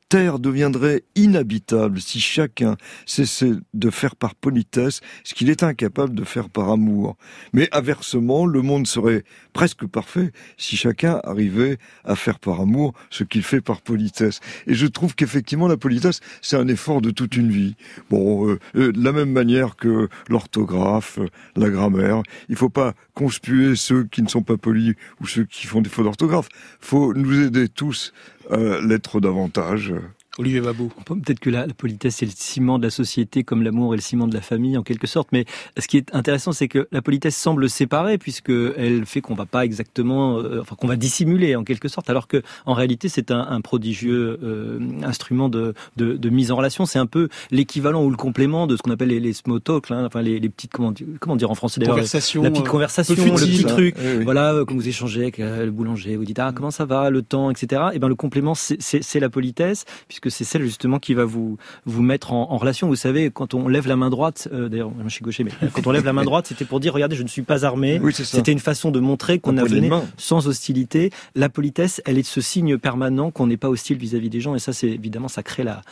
Terre 0.08 0.38
deviendrait 0.38 1.02
inhabitable 1.14 2.00
si 2.00 2.20
chacun 2.20 2.76
cessait 3.06 3.52
de 3.74 3.90
faire 3.90 4.16
par 4.16 4.34
politesse 4.34 5.00
ce 5.24 5.34
qu'il 5.34 5.50
est 5.50 5.62
incapable 5.62 6.14
de 6.14 6.24
faire 6.24 6.48
par 6.48 6.70
amour. 6.70 7.16
Mais 7.52 7.68
inversement, 7.72 8.46
le 8.46 8.62
monde 8.62 8.86
serait 8.86 9.24
presque 9.52 9.86
parfait 9.86 10.32
si 10.56 10.76
chacun 10.76 11.20
arrivait 11.24 11.78
à 12.04 12.16
faire 12.16 12.38
par 12.38 12.60
amour 12.60 12.94
ce 13.10 13.24
qu'il 13.24 13.42
fait 13.42 13.60
par 13.60 13.82
politesse. 13.82 14.40
Et 14.66 14.74
je 14.74 14.86
trouve 14.86 15.14
qu'effectivement, 15.14 15.68
la 15.68 15.76
politesse, 15.76 16.20
c'est 16.40 16.56
un 16.56 16.68
effort 16.68 17.00
de 17.00 17.10
toute 17.10 17.36
une 17.36 17.50
vie. 17.50 17.76
Bon, 18.10 18.48
euh, 18.48 18.58
euh, 18.76 18.92
de 18.92 19.04
la 19.04 19.12
même 19.12 19.32
manière 19.32 19.76
que 19.76 20.08
l'orthographe, 20.28 21.18
euh, 21.18 21.28
la 21.56 21.68
grammaire, 21.68 22.22
il 22.48 22.56
faut 22.56 22.70
pas 22.70 22.94
conspuer 23.14 23.76
ceux 23.76 24.04
qui 24.04 24.22
ne 24.22 24.28
sont 24.28 24.42
pas 24.42 24.56
polis 24.56 24.94
ou 25.20 25.26
ceux 25.26 25.44
qui 25.44 25.66
font 25.66 25.80
des 25.80 25.90
fautes 25.90 26.04
d'orthographe. 26.04 26.48
faut 26.80 27.12
nous 27.14 27.40
aider 27.40 27.68
tous 27.68 28.12
l'être 28.50 29.20
davantage. 29.20 29.94
Olivier 30.38 30.60
Babou. 30.60 30.92
Peut-être 31.04 31.40
que 31.40 31.50
la, 31.50 31.66
politesse 31.66 32.22
est 32.22 32.26
le 32.26 32.32
ciment 32.34 32.78
de 32.78 32.84
la 32.84 32.90
société 32.90 33.42
comme 33.42 33.62
l'amour 33.62 33.92
est 33.94 33.96
le 33.96 34.02
ciment 34.02 34.28
de 34.28 34.34
la 34.34 34.40
famille 34.40 34.78
en 34.78 34.84
quelque 34.84 35.08
sorte. 35.08 35.28
Mais 35.32 35.44
ce 35.76 35.88
qui 35.88 35.96
est 35.96 36.14
intéressant, 36.14 36.52
c'est 36.52 36.68
que 36.68 36.86
la 36.92 37.02
politesse 37.02 37.36
semble 37.36 37.68
séparée 37.68 38.18
puisque 38.18 38.52
elle 38.76 39.04
fait 39.04 39.20
qu'on 39.20 39.34
va 39.34 39.46
pas 39.46 39.64
exactement, 39.64 40.38
euh, 40.38 40.60
enfin 40.60 40.76
qu'on 40.76 40.86
va 40.86 40.94
dissimuler 40.94 41.56
en 41.56 41.64
quelque 41.64 41.88
sorte, 41.88 42.08
alors 42.08 42.28
que 42.28 42.42
en 42.66 42.74
réalité 42.74 43.08
c'est 43.08 43.32
un, 43.32 43.40
un, 43.40 43.60
prodigieux 43.60 44.38
euh, 44.42 44.78
instrument 45.02 45.48
de, 45.48 45.74
de, 45.96 46.16
de, 46.16 46.30
mise 46.30 46.52
en 46.52 46.56
relation. 46.56 46.86
C'est 46.86 47.00
un 47.00 47.06
peu 47.06 47.28
l'équivalent 47.50 48.04
ou 48.04 48.10
le 48.10 48.16
complément 48.16 48.68
de 48.68 48.76
ce 48.76 48.82
qu'on 48.82 48.92
appelle 48.92 49.08
les, 49.08 49.20
les 49.20 49.32
small 49.32 49.60
talk, 49.60 49.90
hein, 49.90 50.04
enfin 50.06 50.22
les, 50.22 50.38
les, 50.38 50.48
petites 50.48 50.70
comment, 50.70 50.94
comment 51.18 51.34
dire 51.34 51.50
en 51.50 51.56
français 51.56 51.80
d'ailleurs, 51.80 51.96
conversation, 51.96 52.42
la 52.44 52.50
petite 52.50 52.68
conversation, 52.68 53.14
le 53.24 53.32
petit 53.32 53.64
truc. 53.64 53.96
Voilà, 54.22 54.54
comme 54.66 54.76
vous 54.76 54.88
échangez 54.88 55.22
avec 55.22 55.38
le 55.38 55.70
boulanger, 55.70 56.16
vous 56.16 56.24
dites 56.24 56.38
ah 56.38 56.52
comment 56.54 56.70
ça 56.70 56.84
va, 56.84 57.10
le 57.10 57.22
temps, 57.22 57.50
etc. 57.50 57.82
Et 57.92 57.98
ben 57.98 58.08
le 58.08 58.14
complément 58.14 58.54
c'est 58.54 59.20
la 59.20 59.30
politesse 59.30 59.84
puisque 60.06 60.27
c'est 60.30 60.44
celle 60.44 60.62
justement 60.62 60.98
qui 60.98 61.14
va 61.14 61.24
vous 61.24 61.58
vous 61.86 62.02
mettre 62.02 62.32
en, 62.32 62.56
relation. 62.56 62.88
Vous 62.88 62.96
savez, 62.96 63.30
quand 63.30 63.54
on 63.54 63.68
lève 63.68 63.86
la 63.86 63.96
main 63.96 64.10
droite, 64.10 64.48
euh, 64.52 64.68
d'ailleurs, 64.68 64.90
je 65.04 65.08
suis 65.08 65.22
gaucher, 65.22 65.44
mais 65.44 65.52
quand 65.72 65.86
on 65.86 65.92
lève 65.92 66.04
la 66.04 66.12
main 66.12 66.24
droite, 66.24 66.46
c'était 66.46 66.64
pour 66.64 66.80
dire 66.80 66.92
regardez, 66.92 67.16
je 67.16 67.22
ne 67.22 67.28
suis 67.28 67.42
pas 67.42 67.64
armé. 67.64 68.00
c'était 68.12 68.52
une 68.52 68.58
façon 68.58 68.90
de 68.90 69.00
montrer 69.00 69.38
qu'on 69.38 69.52
venait 69.52 69.90
sans 70.16 70.48
hostilité. 70.48 71.10
La 71.34 71.48
politesse, 71.48 72.02
elle 72.04 72.18
est 72.18 72.22
ce 72.22 72.40
signe 72.40 72.78
permanent 72.78 73.30
qu'on 73.30 73.46
n'est 73.46 73.56
pas 73.56 73.68
hostile 73.68 73.98
vis-à-vis 73.98 74.30
des 74.30 74.40
gens, 74.40 74.54
et 74.54 74.58
ça, 74.58 74.72
c'est 74.72 74.88
évidemment, 74.88 75.28
ça 75.28 75.42
crée 75.42 75.64
la, 75.64 75.82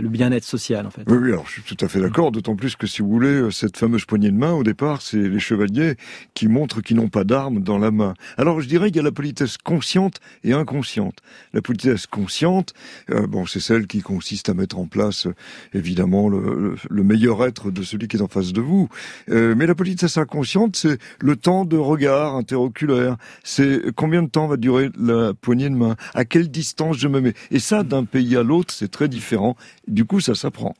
le 0.00 0.08
bien-être 0.08 0.44
social, 0.44 0.86
en 0.86 0.90
fait. 0.90 1.02
Oui, 1.06 1.18
oui, 1.20 1.32
alors 1.32 1.46
je 1.46 1.52
suis 1.52 1.62
tout 1.62 1.84
à 1.84 1.88
fait 1.88 2.00
d'accord. 2.00 2.32
D'autant 2.32 2.56
plus 2.56 2.76
que 2.76 2.86
si 2.86 3.02
vous 3.02 3.08
voulez, 3.08 3.28
euh, 3.28 3.50
cette 3.50 3.76
fameuse 3.76 4.04
poignée 4.04 4.30
de 4.30 4.36
main, 4.36 4.52
au 4.52 4.62
départ, 4.62 5.02
c'est 5.02 5.16
les 5.16 5.38
chevaliers 5.38 5.96
qui 6.34 6.48
montrent 6.48 6.80
qu'ils 6.80 6.96
n'ont 6.96 7.08
pas 7.08 7.24
d'armes 7.24 7.60
dans 7.60 7.78
la 7.78 7.90
main. 7.90 8.14
Alors 8.36 8.60
je 8.60 8.68
dirais 8.68 8.88
qu'il 8.88 8.96
y 8.96 9.00
a 9.00 9.02
la 9.02 9.12
politesse 9.12 9.56
consciente 9.58 10.20
et 10.42 10.52
inconsciente. 10.52 11.18
La 11.52 11.62
politesse 11.62 12.06
consciente, 12.06 12.74
euh, 13.10 13.26
bon, 13.26 13.46
c'est 13.46 13.60
celle 13.60 13.73
qui 13.82 14.00
consiste 14.00 14.48
à 14.48 14.54
mettre 14.54 14.78
en 14.78 14.86
place 14.86 15.26
évidemment 15.72 16.28
le, 16.28 16.76
meilleur 16.90 17.44
être 17.44 17.70
de 17.70 17.82
celui 17.82 18.08
qui 18.08 18.16
est 18.16 18.22
en 18.22 18.28
face 18.28 18.52
de 18.52 18.60
vous. 18.60 18.88
Euh, 19.28 19.54
mais 19.56 19.66
la 19.66 19.74
politesse 19.74 20.16
inconsciente, 20.16 20.76
c'est 20.76 20.98
le 21.20 21.36
temps 21.36 21.64
de 21.64 21.76
regard 21.76 22.34
interoculaire. 22.36 23.16
C'est 23.42 23.94
combien 23.94 24.22
de 24.22 24.28
temps 24.28 24.46
va 24.46 24.56
durer 24.56 24.90
la 24.98 25.34
poignée 25.34 25.68
de 25.68 25.74
main? 25.74 25.96
À 26.14 26.24
quelle 26.24 26.50
distance 26.50 26.96
je 26.98 27.08
me 27.08 27.20
mets? 27.20 27.34
Et 27.50 27.58
ça, 27.58 27.82
d'un 27.82 28.04
pays 28.04 28.36
à 28.36 28.42
l'autre, 28.42 28.72
c'est 28.72 28.90
très 28.90 29.08
différent. 29.08 29.56
Du 29.86 30.04
coup, 30.04 30.20
ça 30.20 30.34
s'apprend. 30.34 30.74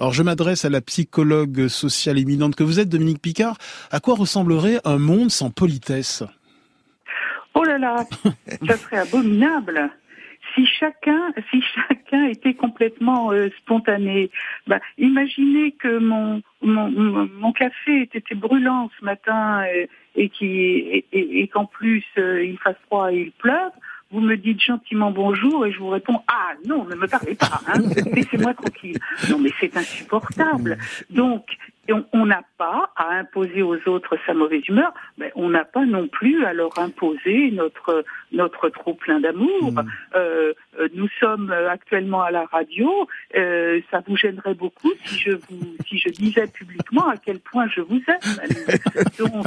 Alors 0.00 0.12
je 0.12 0.22
m'adresse 0.22 0.64
à 0.64 0.70
la 0.70 0.80
psychologue 0.80 1.68
sociale 1.68 2.18
éminente 2.18 2.56
que 2.56 2.64
vous 2.64 2.80
êtes, 2.80 2.88
Dominique 2.88 3.20
Picard. 3.20 3.58
À 3.90 4.00
quoi 4.00 4.14
ressemblerait 4.14 4.80
un 4.84 4.98
monde 4.98 5.30
sans 5.30 5.50
politesse? 5.50 6.24
Oh 7.54 7.64
là 7.64 7.78
là, 7.78 8.06
ça 8.66 8.76
serait 8.76 8.98
abominable 8.98 9.90
si 10.54 10.66
chacun, 10.66 11.32
si 11.50 11.62
chacun 11.74 12.26
était 12.26 12.54
complètement 12.54 13.32
euh, 13.32 13.48
spontané, 13.58 14.30
bah, 14.66 14.80
imaginez 14.98 15.72
que 15.72 15.98
mon, 15.98 16.42
mon, 16.62 16.90
mon 16.90 17.52
café 17.52 18.02
était 18.02 18.34
brûlant 18.34 18.90
ce 18.98 19.04
matin 19.04 19.64
et, 19.64 19.88
et 20.16 20.28
qui 20.28 21.04
et, 21.12 21.48
qu'en 21.48 21.66
plus 21.66 22.04
euh, 22.18 22.44
il 22.44 22.58
fasse 22.58 22.76
froid 22.86 23.12
et 23.12 23.20
il 23.22 23.32
pleuve. 23.32 23.72
Vous 24.10 24.20
me 24.20 24.36
dites 24.36 24.62
gentiment 24.62 25.10
bonjour 25.10 25.66
et 25.66 25.72
je 25.72 25.78
vous 25.78 25.90
réponds 25.90 26.22
ah 26.28 26.52
non 26.66 26.84
ne 26.84 26.94
me 26.94 27.06
parlez 27.06 27.34
pas 27.34 27.60
hein, 27.66 27.80
laissez-moi 28.14 28.54
tranquille. 28.54 28.98
Non 29.30 29.38
mais 29.38 29.50
c'est 29.60 29.76
insupportable. 29.76 30.78
Donc 31.10 31.44
on 32.12 32.26
n'a 32.26 32.42
pas 32.58 32.90
à 32.96 33.14
imposer 33.14 33.62
aux 33.62 33.78
autres 33.86 34.16
sa 34.26 34.34
mauvaise 34.34 34.66
humeur, 34.68 34.92
mais 35.16 35.32
on 35.34 35.48
n'a 35.48 35.64
pas 35.64 35.86
non 35.86 36.08
plus 36.08 36.44
à 36.44 36.52
leur 36.52 36.78
imposer 36.78 37.50
notre 37.50 38.04
notre 38.32 38.68
trop 38.68 38.94
plein 38.94 39.20
d'amour. 39.20 39.72
Mmh. 39.72 39.90
Euh, 40.14 40.52
euh, 40.78 40.88
nous 40.94 41.08
sommes 41.20 41.50
actuellement 41.50 42.22
à 42.22 42.30
la 42.30 42.44
radio. 42.44 43.08
Euh, 43.36 43.80
ça 43.90 44.02
vous 44.06 44.16
gênerait 44.16 44.54
beaucoup 44.54 44.90
si 45.04 45.18
je 45.18 45.30
vous 45.30 45.76
si 45.88 45.98
je 45.98 46.10
disais 46.10 46.46
publiquement 46.46 47.08
à 47.08 47.16
quel 47.16 47.38
point 47.38 47.68
je 47.74 47.80
vous 47.80 48.00
aime. 48.06 48.58
Donc, 49.18 49.46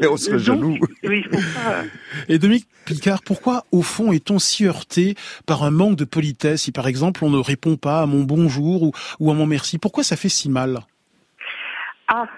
Et 0.00 0.06
on 0.06 0.16
serait 0.16 0.38
jaloux. 0.38 0.78
Oui, 1.04 1.22
faut 1.24 1.36
pas... 1.36 1.82
Et 2.28 2.38
Dominique 2.38 2.66
Picard, 2.86 3.20
pourquoi 3.22 3.64
au 3.72 3.82
fond 3.82 4.12
est-on 4.12 4.38
si 4.38 4.66
heurté 4.66 5.14
par 5.46 5.62
un 5.64 5.70
manque 5.70 5.96
de 5.96 6.04
politesse? 6.04 6.62
Si 6.62 6.72
par 6.72 6.86
exemple 6.86 7.24
on 7.24 7.30
ne 7.30 7.38
répond 7.38 7.76
pas 7.76 8.02
à 8.02 8.06
mon 8.06 8.22
bonjour 8.22 8.82
ou, 8.82 8.92
ou 9.20 9.30
à 9.30 9.34
mon 9.34 9.46
merci 9.46 9.78
Pourquoi 9.78 10.02
ça 10.02 10.16
fait 10.16 10.28
si 10.28 10.48
mal? 10.48 10.80
Ah, 12.08 12.28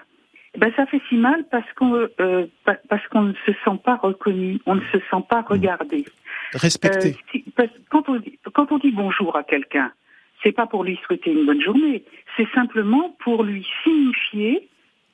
ben 0.57 0.71
ça 0.75 0.85
fait 0.85 1.01
si 1.09 1.15
mal 1.15 1.45
parce 1.51 1.71
qu'on 1.73 2.07
euh, 2.19 2.45
parce 2.63 3.07
qu'on 3.09 3.23
ne 3.23 3.33
se 3.45 3.51
sent 3.51 3.79
pas 3.83 3.97
reconnu, 3.97 4.59
on 4.65 4.75
ne 4.75 4.85
se 4.91 4.97
sent 4.97 5.23
pas 5.29 5.41
mmh. 5.41 5.47
regardé. 5.47 6.05
Respecté. 6.53 7.15
Euh, 7.59 7.67
quand 7.89 8.07
on 8.09 8.17
dit, 8.17 8.39
quand 8.53 8.71
on 8.71 8.77
dit 8.77 8.91
bonjour 8.91 9.35
à 9.35 9.43
quelqu'un, 9.43 9.91
c'est 10.43 10.51
pas 10.51 10.67
pour 10.67 10.83
lui 10.83 10.99
souhaiter 11.05 11.31
une 11.31 11.45
bonne 11.45 11.61
journée, 11.61 12.03
c'est 12.37 12.47
simplement 12.53 13.15
pour 13.19 13.43
lui 13.43 13.65
signifier 13.83 14.69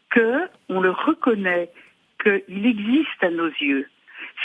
que 0.10 0.42
on 0.70 0.82
le 0.82 0.92
reconnaît, 0.92 1.70
qu'il 2.22 2.66
existe 2.66 3.24
à 3.24 3.30
nos 3.30 3.48
yeux. 3.48 3.88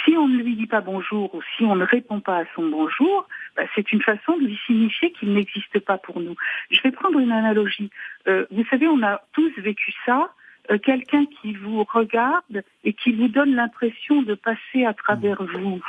Si 0.04 0.16
on 0.16 0.28
ne 0.28 0.42
lui 0.42 0.56
dit 0.56 0.66
pas 0.66 0.80
bonjour 0.80 1.34
ou 1.34 1.40
si 1.56 1.64
on 1.64 1.76
ne 1.76 1.84
répond 1.84 2.20
pas 2.20 2.38
à 2.38 2.44
son 2.54 2.68
bonjour, 2.68 3.26
bah, 3.56 3.62
c'est 3.74 3.92
une 3.92 4.02
façon 4.02 4.36
de 4.36 4.46
lui 4.46 4.58
signifier 4.66 5.12
qu'il 5.12 5.32
n'existe 5.32 5.78
pas 5.80 5.98
pour 5.98 6.20
nous. 6.20 6.34
Je 6.70 6.80
vais 6.82 6.90
prendre 6.90 7.18
une 7.18 7.32
analogie. 7.32 7.90
Euh, 8.28 8.46
vous 8.50 8.64
savez, 8.70 8.86
on 8.88 9.02
a 9.02 9.22
tous 9.32 9.52
vécu 9.58 9.92
ça. 10.04 10.32
Euh, 10.70 10.78
quelqu'un 10.78 11.24
qui 11.40 11.52
vous 11.54 11.84
regarde 11.84 12.62
et 12.84 12.92
qui 12.92 13.12
vous 13.12 13.28
donne 13.28 13.54
l'impression 13.54 14.22
de 14.22 14.34
passer 14.34 14.84
à 14.84 14.92
travers 14.94 15.42
vous, 15.42 15.80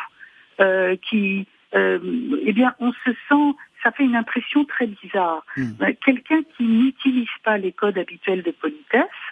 euh, 0.59 0.95
qui, 1.09 1.47
eh 1.73 2.53
bien, 2.53 2.75
on 2.79 2.91
se 2.91 3.11
sent, 3.27 3.55
ça 3.83 3.91
fait 3.91 4.03
une 4.03 4.15
impression 4.15 4.65
très 4.65 4.87
bizarre. 4.87 5.43
Hmm. 5.55 5.73
Quelqu'un 6.05 6.41
qui 6.55 6.63
n'utilise 6.63 7.27
pas 7.43 7.57
les 7.57 7.71
codes 7.71 7.97
habituels 7.97 8.43
de 8.43 8.51
politesse, 8.51 9.01
euh, 9.01 9.26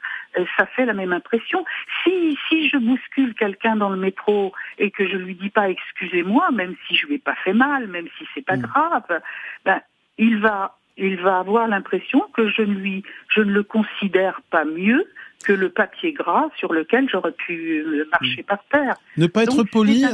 ça 0.58 0.66
fait 0.66 0.86
la 0.86 0.94
même 0.94 1.14
impression. 1.14 1.66
Si, 2.04 2.38
si 2.50 2.70
je 2.70 2.78
bouscule 2.78 3.34
quelqu'un 3.36 3.76
dans 3.76 3.90
le 3.90 3.98
métro 3.98 4.54
et 4.78 4.92
que 4.92 5.08
je 5.08 5.18
lui 5.18 5.36
dis 5.36 5.50
pas 5.50 5.70
excusez-moi, 5.70 6.52
même 6.52 6.76
si 6.88 6.96
je 6.96 7.08
lui 7.08 7.16
ai 7.16 7.20
pas 7.20 7.36
fait 7.44 7.54
mal, 7.54 7.88
même 7.88 8.08
si 8.18 8.26
c'est 8.34 8.46
pas 8.46 8.58
mm. 8.58 8.62
grave, 8.62 9.22
ben, 9.64 9.82
il 10.18 10.40
va, 10.40 10.78
il 10.98 11.20
va 11.22 11.40
avoir 11.40 11.68
l'impression 11.68 12.26
que 12.34 12.50
je 12.50 12.62
ne 12.62 12.74
lui, 12.74 13.04
je 13.30 13.42
ne 13.42 13.52
le 13.52 13.64
considère 13.64 14.42
pas 14.50 14.66
mieux 14.66 15.06
que 15.44 15.54
le 15.54 15.70
papier 15.70 16.14
gras 16.14 16.50
sur 16.58 16.74
lequel 16.74 17.08
j'aurais 17.10 17.34
pu 17.34 17.84
euh, 17.86 18.08
marcher 18.12 18.42
mm. 18.42 18.46
par 18.46 18.64
terre. 18.72 18.96
Ne 19.18 19.28
pas 19.28 19.44
être 19.44 19.64
poli. 19.64 20.06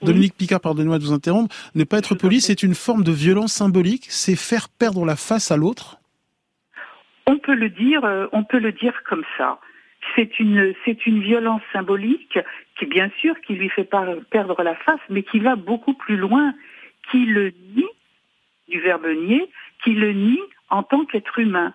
Dominique 0.00 0.36
Picard, 0.36 0.60
pardonnez-moi 0.60 0.98
de 0.98 1.04
vous 1.04 1.12
interrompre. 1.12 1.54
Ne 1.74 1.84
pas 1.84 1.98
être 1.98 2.14
poli, 2.14 2.40
c'est 2.40 2.62
une 2.62 2.74
forme 2.74 3.02
de 3.02 3.10
violence 3.10 3.52
symbolique. 3.52 4.06
C'est 4.08 4.36
faire 4.36 4.68
perdre 4.68 5.04
la 5.04 5.16
face 5.16 5.50
à 5.50 5.56
l'autre. 5.56 5.97
On 7.30 7.36
peut 7.36 7.54
le 7.54 7.68
dire, 7.68 8.06
euh, 8.06 8.26
on 8.32 8.42
peut 8.42 8.58
le 8.58 8.72
dire 8.72 9.02
comme 9.04 9.24
ça. 9.36 9.60
C'est 10.16 10.40
une, 10.40 10.74
c'est 10.86 11.04
une 11.04 11.20
violence 11.20 11.60
symbolique 11.74 12.38
qui, 12.78 12.86
bien 12.86 13.10
sûr, 13.20 13.38
qui 13.42 13.52
lui 13.52 13.68
fait 13.68 13.84
perdre 14.30 14.62
la 14.62 14.74
face, 14.76 15.00
mais 15.10 15.22
qui 15.22 15.38
va 15.38 15.54
beaucoup 15.54 15.92
plus 15.92 16.16
loin, 16.16 16.54
qui 17.10 17.26
le 17.26 17.52
nie, 17.76 17.90
du 18.68 18.80
verbe 18.80 19.06
nier, 19.06 19.46
qui 19.84 19.92
le 19.92 20.12
nie 20.12 20.40
en 20.70 20.82
tant 20.82 21.04
qu'être 21.04 21.38
humain. 21.38 21.74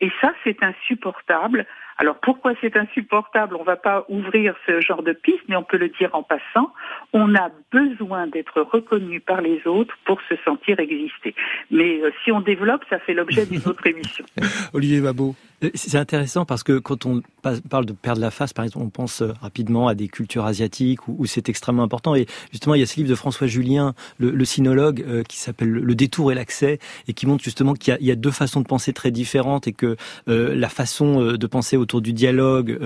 Et 0.00 0.10
ça, 0.22 0.32
c'est 0.42 0.62
insupportable. 0.62 1.66
Alors 1.98 2.16
pourquoi 2.20 2.52
c'est 2.60 2.76
insupportable? 2.76 3.56
On 3.56 3.60
ne 3.60 3.64
va 3.64 3.76
pas 3.76 4.04
ouvrir 4.08 4.54
ce 4.66 4.80
genre 4.80 5.02
de 5.02 5.12
piste, 5.12 5.42
mais 5.48 5.56
on 5.56 5.62
peut 5.62 5.76
le 5.76 5.88
dire 5.88 6.10
en 6.12 6.22
passant. 6.22 6.72
On 7.12 7.34
a 7.34 7.50
besoin 7.72 8.26
d'être 8.26 8.60
reconnu 8.60 9.20
par 9.20 9.40
les 9.40 9.66
autres 9.66 9.94
pour 10.04 10.20
se 10.28 10.34
sentir 10.44 10.80
exister. 10.80 11.34
Mais 11.70 12.00
euh, 12.00 12.10
si 12.24 12.32
on 12.32 12.40
développe, 12.40 12.82
ça 12.90 12.98
fait 12.98 13.14
l'objet 13.14 13.46
d'une 13.46 13.62
autre 13.66 13.86
émission. 13.86 14.24
Olivier 14.72 15.00
Babot. 15.00 15.34
Euh, 15.64 15.70
c'est 15.74 15.96
intéressant 15.96 16.44
parce 16.44 16.62
que 16.62 16.78
quand 16.78 17.06
on 17.06 17.22
parle 17.68 17.86
de 17.86 17.92
perdre 17.92 18.20
la 18.20 18.30
face, 18.30 18.52
par 18.52 18.64
exemple, 18.64 18.86
on 18.86 18.90
pense 18.90 19.22
euh, 19.22 19.32
rapidement 19.40 19.88
à 19.88 19.94
des 19.94 20.08
cultures 20.08 20.44
asiatiques 20.44 21.06
où, 21.08 21.26
c'est 21.26 21.48
extrêmement 21.48 21.82
important. 21.82 22.14
Et 22.14 22.26
justement, 22.52 22.74
il 22.74 22.80
y 22.80 22.82
a 22.82 22.86
ce 22.86 22.96
livre 22.96 23.08
de 23.08 23.14
François 23.14 23.46
Julien, 23.46 23.94
le, 24.18 24.44
sinologue, 24.44 25.04
euh, 25.06 25.22
qui 25.22 25.38
s'appelle 25.38 25.70
Le 25.70 25.94
détour 25.94 26.32
et 26.32 26.34
l'accès, 26.34 26.78
et 27.08 27.12
qui 27.12 27.26
montre 27.26 27.42
justement 27.42 27.74
qu'il 27.74 27.96
y, 28.00 28.10
a 28.10 28.16
deux 28.16 28.30
façons 28.30 28.60
de 28.60 28.66
penser 28.66 28.92
très 28.92 29.10
différentes 29.10 29.66
et 29.66 29.72
que 29.72 29.96
la 30.26 30.68
façon 30.68 31.32
de 31.32 31.46
penser 31.46 31.76
autour 31.84 32.00
du 32.00 32.12
dialogue 32.12 32.78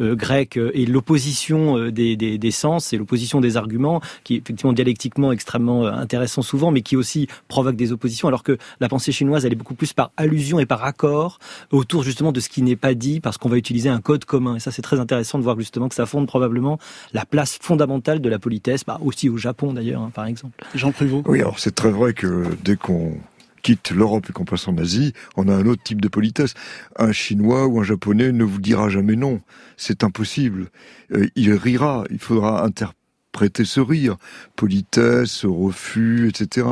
grec 0.00 0.56
et 0.56 0.86
l'opposition 0.86 1.88
des, 1.90 2.16
des, 2.16 2.50
sens 2.50 2.92
et 2.92 2.96
l'opposition 2.98 3.40
des 3.40 3.56
arguments, 3.56 4.00
qui 4.24 4.34
est 4.34 4.38
effectivement 4.38 4.72
dialectiquement 4.72 5.32
extrêmement 5.32 5.86
intéressant 5.86 6.42
souvent, 6.42 6.70
mais 6.70 6.82
qui 6.82 6.96
aussi 6.96 7.26
provoque 7.48 7.76
des 7.76 7.92
oppositions, 7.92 8.28
alors 8.28 8.42
que 8.42 8.58
la 8.80 8.88
pensée 8.88 9.12
chinoise, 9.12 9.44
elle 9.44 9.52
est 9.52 9.56
beaucoup 9.56 9.74
plus 9.74 9.92
par 9.92 10.10
allusion 10.16 10.58
et 10.58 10.66
par 10.66 10.84
accord 10.84 11.38
autour 11.70 12.04
justement 12.04 12.32
de 12.32 12.40
ce 12.40 12.48
qui 12.48 12.62
n'est 12.62 12.76
pas 12.76 12.94
dit 12.94 13.20
parce 13.20 13.38
qu'on 13.38 13.48
va 13.48 13.56
utiliser 13.56 13.88
un 13.88 14.00
code 14.00 14.24
commun. 14.24 14.56
Et 14.56 14.60
ça, 14.60 14.70
c'est 14.70 14.82
très 14.82 15.00
intéressant 15.00 15.38
de 15.38 15.44
voir 15.44 15.58
justement 15.58 15.88
que 15.88 15.94
ça 15.94 16.06
fonde 16.06 16.26
probablement 16.26 16.78
la 17.12 17.24
place 17.24 17.58
fondamentale 17.60 18.20
de 18.20 18.28
la 18.28 18.38
politesse, 18.38 18.84
bah, 18.84 18.98
aussi 19.02 19.28
au 19.28 19.36
Japon 19.36 19.72
d'ailleurs, 19.72 20.02
hein, 20.02 20.10
par 20.14 20.26
exemple. 20.26 20.62
Jean 20.74 20.92
Prévost. 20.92 21.24
Oui, 21.28 21.40
alors 21.40 21.58
c'est 21.58 21.74
très 21.74 21.90
vrai 21.90 22.12
que 22.12 22.44
dès 22.64 22.76
qu'on 22.76 23.16
quitte 23.62 23.90
l'Europe 23.90 24.26
et 24.28 24.32
qu'on 24.32 24.44
passe 24.44 24.68
en 24.68 24.76
Asie, 24.76 25.12
on 25.36 25.48
a 25.48 25.54
un 25.54 25.66
autre 25.66 25.82
type 25.82 26.00
de 26.00 26.08
politesse. 26.08 26.54
Un 26.96 27.12
Chinois 27.12 27.66
ou 27.66 27.80
un 27.80 27.84
Japonais 27.84 28.32
ne 28.32 28.44
vous 28.44 28.60
dira 28.60 28.88
jamais 28.88 29.16
non. 29.16 29.40
C'est 29.76 30.04
impossible. 30.04 30.70
Euh, 31.12 31.28
il 31.36 31.52
rira. 31.52 32.04
Il 32.10 32.18
faudra 32.18 32.64
interpréter 32.64 33.01
prêter 33.32 33.64
ce 33.64 33.80
rire, 33.80 34.16
politesse, 34.56 35.44
refus, 35.44 36.28
etc. 36.28 36.66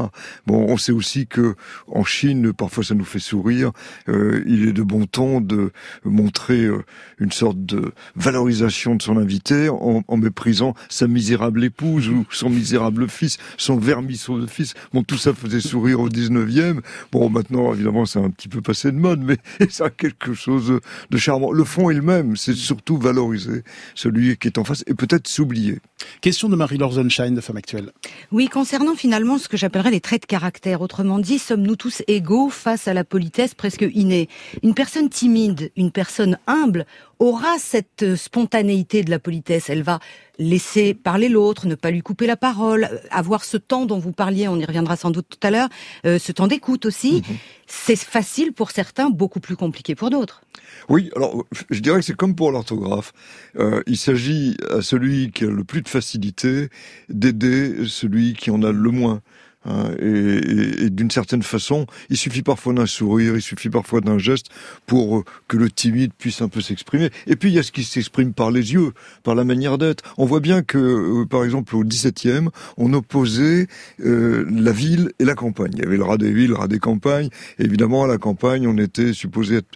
Bon, 0.47 0.67
on 0.69 0.76
sait 0.76 0.93
aussi 0.93 1.26
que 1.26 1.55
en 1.88 2.05
Chine, 2.05 2.52
parfois 2.52 2.85
ça 2.85 2.95
nous 2.95 3.05
fait 3.05 3.19
sourire. 3.19 3.73
Euh, 4.09 4.45
il 4.47 4.69
est 4.69 4.73
de 4.73 4.83
bon 4.83 5.07
ton 5.07 5.40
de 5.40 5.73
montrer 6.05 6.64
euh, 6.64 6.85
une 7.19 7.33
sorte 7.33 7.64
de 7.64 7.93
valorisation 8.14 8.95
de 8.95 9.02
son 9.02 9.17
invité 9.17 9.69
en, 9.71 10.05
méprisant 10.17 10.75
sa 10.90 11.07
misérable 11.07 11.64
épouse 11.64 12.09
ou 12.09 12.26
son 12.31 12.50
misérable 12.50 13.09
fils, 13.09 13.38
son 13.57 13.79
vermisseau 13.79 14.38
de 14.38 14.47
fils. 14.47 14.75
Bon, 14.93 15.02
tout 15.02 15.17
ça 15.17 15.33
faisait 15.33 15.61
sourire 15.61 16.00
au 16.00 16.11
19e. 16.11 16.81
Bon, 17.11 17.31
maintenant, 17.31 17.73
évidemment, 17.73 18.05
c'est 18.05 18.19
un 18.19 18.29
petit 18.29 18.49
peu 18.49 18.61
passé 18.61 18.93
de 18.93 18.99
mode, 18.99 19.21
mais 19.21 19.38
ça 19.71 19.87
a 19.87 19.90
quelque 19.90 20.35
chose 20.35 20.79
de 21.11 21.17
charmant. 21.17 21.52
Le 21.52 21.64
fond 21.64 21.88
est 21.88 21.95
le 21.95 22.02
même, 22.02 22.37
c'est 22.37 22.55
surtout 22.55 22.99
valoriser 22.99 23.62
celui 23.95 24.37
qui 24.37 24.49
est 24.49 24.59
en 24.59 24.64
face 24.64 24.85
et 24.87 24.95
peut-être 24.95 25.26
s'oublier. 25.26 25.79
Question 26.21 26.50
de 26.50 26.57
Marie-Laure 26.57 26.92
Sunshine 26.95 27.35
de 27.35 27.40
Femme 27.40 27.57
Actuelle. 27.57 27.92
Oui, 28.33 28.49
concernant 28.49 28.95
finalement 28.95 29.38
ce 29.38 29.49
que 29.49 29.57
j'appellerais 29.57 29.90
les 29.90 30.00
traits 30.00 30.23
de 30.23 30.26
caractère. 30.26 30.83
Autrement 30.83 31.19
dit, 31.19 31.38
sommes-nous 31.38 31.76
tous 31.76 32.02
égaux 32.09 32.50
face 32.50 32.88
à 32.88 32.95
la 32.95 33.04
politesse 33.04 33.54
presque 33.54 33.87
innée? 33.95 34.28
Une 34.62 34.75
personne 34.75 35.09
timide, 35.09 35.71
une 35.76 35.90
personne 35.90 36.38
humble 36.47 36.85
aura 37.21 37.59
cette 37.59 38.17
spontanéité 38.17 39.05
de 39.05 39.11
la 39.11 39.19
politesse. 39.19 39.69
Elle 39.71 39.83
va 39.83 40.00
laisser 40.39 40.95
parler 40.95 41.29
l'autre, 41.29 41.67
ne 41.67 41.75
pas 41.75 41.91
lui 41.91 42.00
couper 42.00 42.27
la 42.27 42.37
parole, 42.37 42.89
avoir 43.11 43.45
ce 43.45 43.59
temps 43.59 43.85
dont 43.85 43.99
vous 43.99 44.12
parliez, 44.12 44.49
on 44.49 44.57
y 44.57 44.65
reviendra 44.65 44.97
sans 44.97 45.11
doute 45.11 45.27
tout 45.29 45.47
à 45.47 45.50
l'heure, 45.50 45.69
euh, 46.07 46.19
ce 46.19 46.33
temps 46.33 46.47
d'écoute 46.47 46.87
aussi. 46.87 47.17
Mhm. 47.17 47.37
C'est 47.67 47.99
facile 47.99 48.53
pour 48.53 48.71
certains, 48.71 49.11
beaucoup 49.11 49.39
plus 49.39 49.55
compliqué 49.55 49.95
pour 49.95 50.09
d'autres. 50.09 50.43
Oui, 50.89 51.11
alors 51.15 51.45
je 51.69 51.81
dirais 51.81 52.00
que 52.00 52.07
c'est 52.07 52.17
comme 52.17 52.35
pour 52.35 52.53
l'orthographe. 52.53 53.12
Euh, 53.59 53.83
il 53.87 53.99
s'agit 53.99 54.57
à 54.71 54.81
celui 54.81 55.31
qui 55.31 55.45
a 55.45 55.50
le 55.50 55.62
plus 55.62 55.83
de 55.83 55.89
facilité 55.89 56.71
d'aider 57.11 57.87
celui 57.87 58.33
qui 58.33 58.50
en 58.50 58.62
a 58.62 58.73
le 58.73 58.91
moins. 58.91 59.21
Hein, 59.67 59.90
et, 60.00 60.88
d'une 60.88 61.11
certaine 61.11 61.43
façon, 61.43 61.87
il 62.09 62.17
suffit 62.17 62.43
parfois 62.43 62.73
d'un 62.73 62.87
sourire, 62.87 63.37
il 63.37 63.43
suffit 63.43 63.69
parfois 63.69 64.00
d'un 64.00 64.19
geste 64.19 64.47
pour 64.87 65.19
euh, 65.19 65.25
que 65.49 65.57
le 65.59 65.71
timide 65.71 66.12
puisse 66.17 66.40
un 66.40 66.49
peu 66.49 66.61
s'exprimer. 66.61 67.11
Et 67.26 67.37
puis 67.37 67.50
il 67.50 67.55
y 67.55 67.59
a 67.59 67.62
ce 67.62 67.73
qui 67.73 67.85
s'exprime 67.85 68.33
par 68.33 68.50
les 68.50 68.73
yeux, 68.73 68.93
par 69.23 69.35
la 69.35 69.45
manière 69.45 69.76
d'être. 69.76 70.02
On 70.17 70.25
voit 70.25 70.40
bien 70.40 70.62
que, 70.62 70.79
euh, 70.79 71.26
par 71.26 71.45
exemple, 71.45 71.76
au 71.76 71.85
XVIIe, 71.85 72.49
on 72.79 72.93
opposait 72.95 73.67
euh, 74.05 74.47
la 74.50 74.73
ville 74.73 75.12
et 75.19 75.25
la 75.25 75.35
campagne. 75.35 75.73
Il 75.75 75.81
y 75.81 75.87
avait 75.87 75.99
le 75.99 76.05
rat 76.05 76.17
des 76.17 76.33
villes, 76.33 76.50
le 76.50 76.57
rat 76.57 76.69
des 76.69 76.79
campagnes. 76.79 77.29
évidemment, 77.59 78.05
à 78.05 78.07
la 78.07 78.19
campagne, 78.19 78.67
on 78.67 78.79
était 78.79 79.12
supposé 79.12 79.57
être 79.57 79.69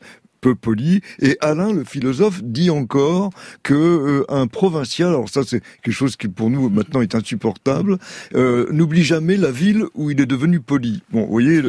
peu 0.44 0.54
poli. 0.54 1.00
Et 1.22 1.38
Alain, 1.40 1.72
le 1.72 1.84
philosophe, 1.84 2.42
dit 2.44 2.68
encore 2.68 3.30
que 3.62 3.72
euh, 3.72 4.24
un 4.28 4.46
provincial, 4.46 5.08
alors 5.08 5.30
ça 5.30 5.40
c'est 5.42 5.62
quelque 5.82 5.94
chose 5.94 6.16
qui 6.16 6.28
pour 6.28 6.50
nous 6.50 6.68
maintenant 6.68 7.00
est 7.00 7.14
insupportable, 7.14 7.96
euh, 8.34 8.66
n'oublie 8.70 9.04
jamais 9.04 9.38
la 9.38 9.50
ville 9.50 9.84
où 9.94 10.10
il 10.10 10.20
est 10.20 10.26
devenu 10.26 10.60
poli. 10.60 11.02
Bon, 11.10 11.22
vous 11.22 11.30
voyez 11.30 11.62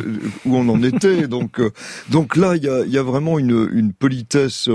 où 0.46 0.58
on 0.58 0.68
en 0.68 0.84
était. 0.84 1.28
donc, 1.36 1.62
euh, 1.62 1.72
donc 2.10 2.36
là, 2.36 2.58
il 2.58 2.66
y 2.66 2.68
a, 2.68 2.86
y 2.86 2.98
a, 2.98 3.04
vraiment 3.04 3.40
une, 3.40 3.70
une 3.72 3.94
politesse 3.94 4.70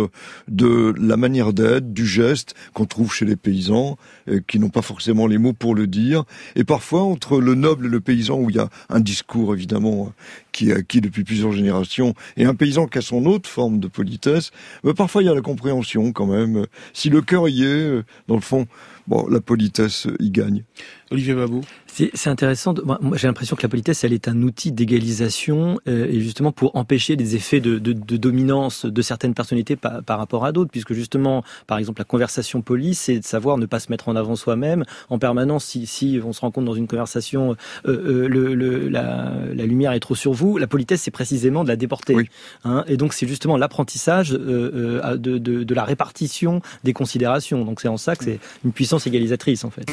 de 0.49 0.95
la 0.99 1.19
manière 1.19 1.52
d'être, 1.52 1.92
du 1.92 2.07
geste 2.07 2.54
qu'on 2.73 2.87
trouve 2.87 3.12
chez 3.12 3.26
les 3.26 3.37
paysans, 3.37 3.99
qui 4.47 4.59
n'ont 4.59 4.71
pas 4.71 4.83
forcément 4.83 5.26
les 5.26 5.37
mots 5.37 5.52
pour 5.52 5.75
le 5.75 5.87
dire. 5.87 6.25
Et 6.57 6.64
parfois, 6.64 7.02
entre 7.02 7.38
le 7.38 7.54
noble 7.54 7.87
et 7.87 7.90
le 7.90 8.00
paysan, 8.00 8.38
où 8.38 8.49
il 8.49 8.57
y 8.57 8.61
a 8.61 8.71
un 8.88 9.00
discours 9.00 9.52
évidemment 9.52 10.14
qui 10.61 10.69
est 10.69 10.75
acquis 10.75 11.00
depuis 11.00 11.25
plusieurs 11.25 11.52
générations, 11.52 12.12
et 12.37 12.45
un 12.45 12.55
paysan 12.55 12.87
qui 12.87 12.99
a 12.99 13.00
son 13.00 13.25
autre 13.25 13.49
forme 13.49 13.81
de 13.81 13.88
politesse, 13.88 14.50
parfois 14.95 15.23
il 15.23 15.26
y 15.26 15.29
a 15.31 15.35
la 15.35 15.40
compréhension 15.40 16.12
quand 16.12 16.26
même. 16.26 16.67
Si 16.93 17.09
le 17.09 17.23
cœur 17.23 17.49
y 17.49 17.64
est, 17.64 18.02
dans 18.29 18.35
le 18.35 18.43
fond, 18.43 18.67
bon, 19.07 19.26
la 19.29 19.40
politesse 19.40 20.07
y 20.19 20.31
gagne. 20.31 20.64
Olivier 21.11 21.33
Babou. 21.33 21.62
C'est 21.92 22.30
intéressant. 22.30 22.75
Moi, 22.85 23.16
j'ai 23.16 23.26
l'impression 23.26 23.56
que 23.56 23.62
la 23.62 23.68
politesse, 23.68 24.04
elle 24.04 24.12
est 24.12 24.28
un 24.28 24.42
outil 24.42 24.73
d'égalisation 24.73 25.80
euh, 25.88 26.06
et 26.06 26.20
justement 26.20 26.52
pour 26.52 26.76
empêcher 26.76 27.16
des 27.16 27.37
effets 27.37 27.61
de, 27.61 27.78
de, 27.78 27.92
de 27.92 28.16
dominance 28.16 28.87
de 28.87 29.02
certaines 29.02 29.35
personnalités 29.35 29.76
par, 29.76 30.02
par 30.02 30.18
rapport 30.18 30.44
à 30.44 30.52
d'autres, 30.52 30.70
puisque 30.70 30.92
justement, 30.92 31.42
par 31.66 31.78
exemple, 31.78 32.00
la 32.00 32.04
conversation 32.04 32.62
polie, 32.62 32.94
c'est 32.94 33.18
de 33.18 33.25
savoir 33.25 33.59
ne 33.59 33.66
pas 33.66 33.80
se 33.80 33.90
mettre 33.90 34.09
en 34.09 34.16
avant 34.16 34.37
soi-même 34.37 34.85
en 35.09 35.18
permanence. 35.18 35.64
Si, 35.64 35.87
si 35.87 36.20
on 36.25 36.32
se 36.32 36.40
rend 36.40 36.50
compte 36.50 36.64
dans 36.64 36.75
une 36.75 36.87
conversation, 36.87 37.56
euh, 37.87 38.25
euh, 38.25 38.28
le, 38.28 38.54
le, 38.54 38.88
la, 38.88 39.32
la, 39.54 39.66
lumière 39.66 39.92
est 39.92 40.00
trop 40.00 40.14
sur 40.14 40.32
vous, 40.32 40.59
la 40.59 40.66
politesse, 40.66 41.02
c'est 41.02 41.11
précisément 41.11 41.64
de 41.64 41.68
la 41.68 41.76
déporter. 41.76 42.14
Oui. 42.14 42.28
Hein, 42.64 42.85
et 42.87 42.97
donc, 42.97 43.12
c'est 43.12 43.26
justement 43.26 43.56
l'apprentissage 43.56 44.32
euh, 44.32 45.00
euh 45.04 45.16
de, 45.16 45.38
de, 45.38 45.64
de 45.64 45.75
la 45.75 45.85
répartition 45.85 46.61
des 46.85 46.92
considérations. 46.92 47.64
Donc, 47.64 47.80
c'est 47.80 47.88
en 47.88 47.97
ça 47.97 48.16
que 48.16 48.25
c'est 48.25 48.38
une 48.64 48.73
puissance 48.73 49.06
égalisatrice, 49.06 49.64
en 49.64 49.70
fait. 49.70 49.90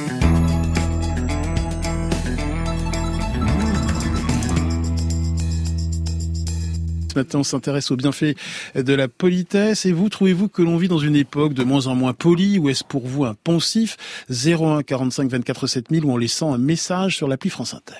Maintenant, 7.17 7.39
on 7.39 7.43
s'intéresse 7.43 7.89
aux 7.89 7.95
bienfaits 7.95 8.35
de 8.75 8.93
la 8.93 9.07
politesse. 9.07 9.87
Et 9.87 9.91
vous, 9.91 10.07
trouvez-vous 10.07 10.49
que 10.49 10.61
l'on 10.61 10.77
vit 10.77 10.87
dans 10.87 10.99
une 10.99 11.15
époque 11.15 11.53
de 11.53 11.63
moins 11.63 11.87
en 11.87 11.95
moins 11.95 12.13
polie 12.13 12.59
ou 12.59 12.69
est-ce 12.69 12.83
pour 12.83 13.07
vous 13.07 13.25
un 13.25 13.33
poncif? 13.33 13.97
01 14.29 14.83
45 14.83 15.29
24 15.31 15.65
7000 15.65 16.05
ou 16.05 16.11
en 16.11 16.17
laissant 16.17 16.53
un 16.53 16.59
message 16.59 17.17
sur 17.17 17.27
l'appli 17.27 17.49
France 17.49 17.73
Inter 17.73 17.95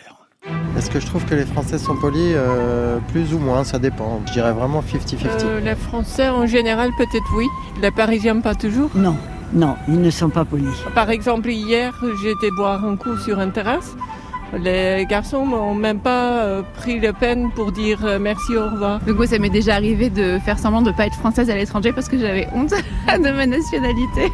est-ce 0.77 0.89
que 0.91 0.99
je 0.99 1.05
trouve 1.07 1.25
que 1.25 1.35
les 1.35 1.45
Français 1.45 1.77
sont 1.77 1.95
polis? 1.95 2.33
Euh, 2.35 2.99
Plus 3.11 3.33
ou 3.33 3.39
moins, 3.39 3.63
ça 3.63 3.79
dépend. 3.79 4.21
Je 4.27 4.33
dirais 4.33 4.53
vraiment 4.53 4.81
50-50. 4.81 5.43
Euh, 5.43 5.59
les 5.59 5.75
Français 5.75 6.29
en 6.29 6.45
général, 6.45 6.91
peut-être 6.97 7.35
oui. 7.35 7.47
Les 7.81 7.91
Parisiens, 7.91 8.39
pas 8.39 8.55
toujours? 8.55 8.91
Non, 8.95 9.17
non, 9.53 9.75
ils 9.87 9.99
ne 9.99 10.09
sont 10.11 10.29
pas 10.29 10.45
polis. 10.45 10.69
Par 10.93 11.09
exemple, 11.09 11.49
hier, 11.49 11.99
j'étais 12.21 12.51
boire 12.51 12.85
un 12.85 12.95
coup 12.95 13.17
sur 13.17 13.41
une 13.41 13.51
terrasse. 13.51 13.95
Les 14.53 15.05
garçons 15.09 15.45
n'ont 15.45 15.75
même 15.75 15.99
pas 15.99 16.43
euh, 16.43 16.61
pris 16.75 16.99
la 16.99 17.13
peine 17.13 17.51
pour 17.51 17.71
dire 17.71 18.05
euh, 18.05 18.19
merci, 18.19 18.55
au 18.55 18.63
revoir. 18.63 18.99
Donc 19.01 19.17
moi, 19.17 19.27
ça 19.27 19.39
m'est 19.39 19.49
déjà 19.49 19.75
arrivé 19.75 20.09
de 20.09 20.39
faire 20.39 20.57
semblant 20.57 20.81
de 20.81 20.91
ne 20.91 20.95
pas 20.95 21.05
être 21.07 21.15
française 21.15 21.49
à 21.49 21.55
l'étranger 21.55 21.91
parce 21.91 22.07
que 22.07 22.17
j'avais 22.17 22.47
honte 22.53 22.69
de 23.07 23.31
ma 23.31 23.45
nationalité. 23.45 24.31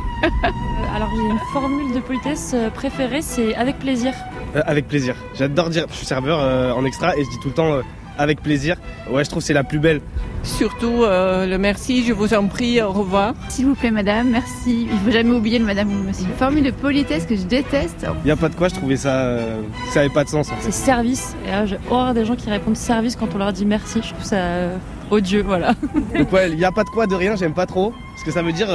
Alors 0.95 1.09
j'ai 1.15 1.31
une 1.31 1.39
formule 1.51 1.93
de 1.93 1.99
politesse 1.99 2.55
préférée, 2.73 3.21
c'est 3.21 3.55
avec 3.55 3.79
plaisir. 3.79 4.13
Euh, 4.55 4.61
avec 4.65 4.87
plaisir. 4.87 5.15
J'adore 5.33 5.69
dire, 5.69 5.85
je 5.89 5.95
suis 5.95 6.05
serveur 6.05 6.39
euh, 6.39 6.71
en 6.73 6.85
extra 6.85 7.17
et 7.17 7.23
je 7.23 7.29
dis 7.29 7.39
tout 7.39 7.47
le 7.47 7.53
temps 7.55 7.73
euh, 7.73 7.81
avec 8.17 8.41
plaisir. 8.41 8.77
Ouais, 9.09 9.23
je 9.23 9.29
trouve 9.29 9.41
que 9.41 9.47
c'est 9.47 9.53
la 9.53 9.63
plus 9.63 9.79
belle. 9.79 10.01
Surtout 10.43 11.03
euh, 11.03 11.45
le 11.45 11.57
merci, 11.57 12.03
je 12.03 12.13
vous 12.13 12.33
en 12.33 12.47
prie, 12.47 12.81
au 12.81 12.91
revoir. 12.91 13.33
S'il 13.49 13.65
vous 13.65 13.75
plaît, 13.75 13.91
madame, 13.91 14.29
merci. 14.29 14.87
Il 14.91 14.99
faut 14.99 15.11
jamais 15.11 15.31
oublier 15.31 15.59
le 15.59 15.65
madame 15.65 15.89
ou 15.89 16.03
monsieur. 16.03 16.25
Une 16.25 16.33
formule 16.33 16.63
de 16.63 16.71
politesse 16.71 17.25
que 17.25 17.35
je 17.35 17.43
déteste. 17.43 18.05
Il 18.23 18.25
n'y 18.25 18.31
a 18.31 18.35
pas 18.35 18.49
de 18.49 18.55
quoi, 18.55 18.67
je 18.67 18.75
trouvais 18.75 18.97
ça. 18.97 19.21
Euh, 19.21 19.61
ça 19.91 20.01
avait 20.01 20.09
pas 20.09 20.23
de 20.23 20.29
sens 20.29 20.51
en 20.51 20.55
fait. 20.55 20.71
C'est 20.71 20.85
service. 20.85 21.35
Et 21.45 21.51
là, 21.51 21.65
j'ai 21.65 21.77
horreur 21.89 22.13
des 22.13 22.25
gens 22.25 22.35
qui 22.35 22.49
répondent 22.49 22.75
service 22.75 23.15
quand 23.15 23.33
on 23.33 23.37
leur 23.37 23.53
dit 23.53 23.65
merci. 23.65 24.01
Je 24.03 24.13
trouve 24.13 24.25
ça 24.25 24.35
euh, 24.35 24.77
odieux, 25.11 25.43
voilà. 25.43 25.73
Donc, 26.17 26.31
ouais, 26.33 26.49
il 26.49 26.57
n'y 26.57 26.65
a 26.65 26.71
pas 26.71 26.83
de 26.83 26.89
quoi 26.89 27.07
de 27.07 27.15
rien, 27.15 27.35
j'aime 27.35 27.53
pas 27.53 27.65
trop. 27.65 27.93
Parce 28.13 28.23
que 28.23 28.31
ça 28.31 28.41
veut 28.41 28.53
dire 28.53 28.67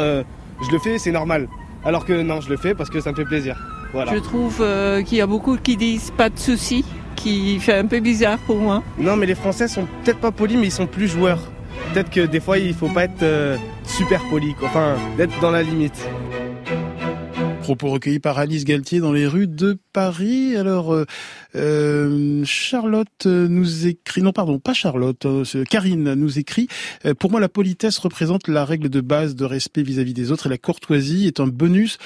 je 0.60 0.72
le 0.72 0.78
fais, 0.78 0.98
c'est 0.98 1.12
normal. 1.12 1.48
Alors 1.84 2.04
que 2.04 2.22
non, 2.22 2.40
je 2.40 2.48
le 2.50 2.56
fais 2.56 2.74
parce 2.74 2.90
que 2.90 3.00
ça 3.00 3.10
me 3.10 3.16
fait 3.16 3.24
plaisir. 3.24 3.56
Voilà. 3.92 4.12
Je 4.12 4.18
trouve 4.18 4.58
euh, 4.60 5.02
qu'il 5.02 5.18
y 5.18 5.20
a 5.20 5.26
beaucoup 5.26 5.56
qui 5.56 5.76
disent 5.76 6.10
pas 6.10 6.28
de 6.28 6.38
soucis, 6.38 6.84
qui 7.18 7.58
fait 7.60 7.74
un 7.74 7.86
peu 7.86 8.00
bizarre 8.00 8.38
pour 8.38 8.56
moi. 8.56 8.82
Non, 8.98 9.16
mais 9.16 9.26
les 9.26 9.34
Français 9.34 9.68
sont 9.68 9.86
peut-être 10.04 10.18
pas 10.18 10.30
polis, 10.30 10.56
mais 10.56 10.66
ils 10.68 10.72
sont 10.72 10.86
plus 10.86 11.08
joueurs. 11.08 11.40
Peut-être 11.92 12.10
que 12.10 12.20
des 12.26 12.40
fois, 12.40 12.58
il 12.58 12.74
faut 12.74 12.88
pas 12.88 13.04
être 13.04 13.22
euh, 13.22 13.56
super 13.84 14.22
poli, 14.30 14.54
quoi. 14.54 14.68
enfin, 14.68 14.94
d'être 15.16 15.38
dans 15.40 15.50
la 15.50 15.62
limite. 15.62 15.98
Propos 17.68 17.90
recueillis 17.90 18.18
par 18.18 18.38
Alice 18.38 18.64
Galtier 18.64 18.98
dans 18.98 19.12
les 19.12 19.26
rues 19.26 19.46
de 19.46 19.76
Paris. 19.92 20.56
Alors, 20.56 20.94
euh, 20.94 21.04
euh, 21.54 22.42
Charlotte 22.46 23.26
nous 23.26 23.86
écrit, 23.86 24.22
non 24.22 24.32
pardon, 24.32 24.58
pas 24.58 24.72
Charlotte, 24.72 25.26
euh, 25.26 25.44
Karine 25.68 26.14
nous 26.14 26.38
écrit, 26.38 26.66
pour 27.18 27.30
moi 27.30 27.40
la 27.40 27.50
politesse 27.50 27.98
représente 27.98 28.48
la 28.48 28.64
règle 28.64 28.88
de 28.88 29.02
base 29.02 29.34
de 29.34 29.44
respect 29.44 29.82
vis-à-vis 29.82 30.14
des 30.14 30.32
autres 30.32 30.46
et 30.46 30.48
la 30.48 30.56
courtoisie 30.56 31.26
est 31.26 31.40
un 31.40 31.46
bonus 31.46 31.98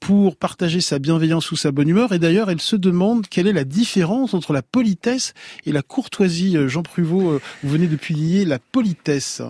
pour 0.00 0.34
partager 0.36 0.80
sa 0.80 0.98
bienveillance 0.98 1.52
ou 1.52 1.56
sa 1.56 1.72
bonne 1.72 1.90
humeur. 1.90 2.12
Et 2.12 2.18
d'ailleurs, 2.18 2.48
elle 2.48 2.62
se 2.62 2.76
demande 2.76 3.26
quelle 3.28 3.48
est 3.48 3.52
la 3.52 3.64
différence 3.64 4.32
entre 4.32 4.54
la 4.54 4.62
politesse 4.62 5.34
et 5.66 5.72
la 5.72 5.82
courtoisie. 5.82 6.56
Jean 6.68 6.82
Pruvot, 6.82 7.38
vous 7.62 7.68
venez 7.68 7.86
de 7.86 7.96
publier 7.96 8.46
la 8.46 8.58
politesse. 8.58 9.42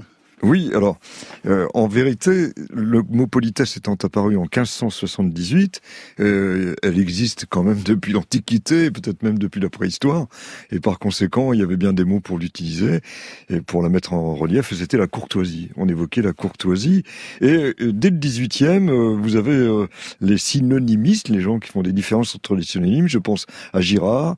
Oui, 0.43 0.71
alors, 0.75 0.99
euh, 1.47 1.67
en 1.73 1.89
vérité, 1.89 2.53
le 2.71 3.03
mot 3.03 3.27
politesse 3.27 3.79
étant 3.79 3.95
apparu 3.95 4.37
en 4.37 4.43
1578, 4.43 5.81
euh, 6.21 6.75
elle 6.83 6.99
existe 6.99 7.47
quand 7.49 7.63
même 7.63 7.81
depuis 7.83 8.13
l'Antiquité, 8.13 8.91
peut-être 8.91 9.23
même 9.23 9.39
depuis 9.39 9.63
la 9.63 9.71
préhistoire, 9.71 10.27
et 10.71 10.79
par 10.79 10.99
conséquent, 10.99 11.55
il 11.55 11.61
y 11.61 11.63
avait 11.63 11.79
bien 11.79 11.95
des 11.95 12.05
mots 12.05 12.21
pour 12.21 12.39
l'utiliser, 12.39 13.01
et 13.49 13.63
pour 13.63 13.83
la 13.83 13.89
mettre 13.89 14.13
en 14.13 14.35
relief, 14.35 14.75
c'était 14.75 14.99
la 14.99 15.07
courtoisie. 15.07 15.71
On 15.77 15.89
évoquait 15.89 16.21
la 16.21 16.35
courtoisie, 16.35 17.03
et 17.41 17.73
euh, 17.81 17.93
dès 17.93 18.11
le 18.11 18.19
18e, 18.19 18.91
euh, 18.91 19.17
vous 19.17 19.37
avez 19.37 19.53
euh, 19.53 19.87
les 20.21 20.37
synonymistes, 20.37 21.31
les 21.31 21.41
gens 21.41 21.59
qui 21.59 21.71
font 21.71 21.83
des 21.83 21.93
différences 21.93 22.35
entre 22.35 22.57
les 22.57 22.63
synonymes, 22.63 23.09
je 23.09 23.19
pense 23.19 23.47
à 23.73 23.81
Girard, 23.81 24.37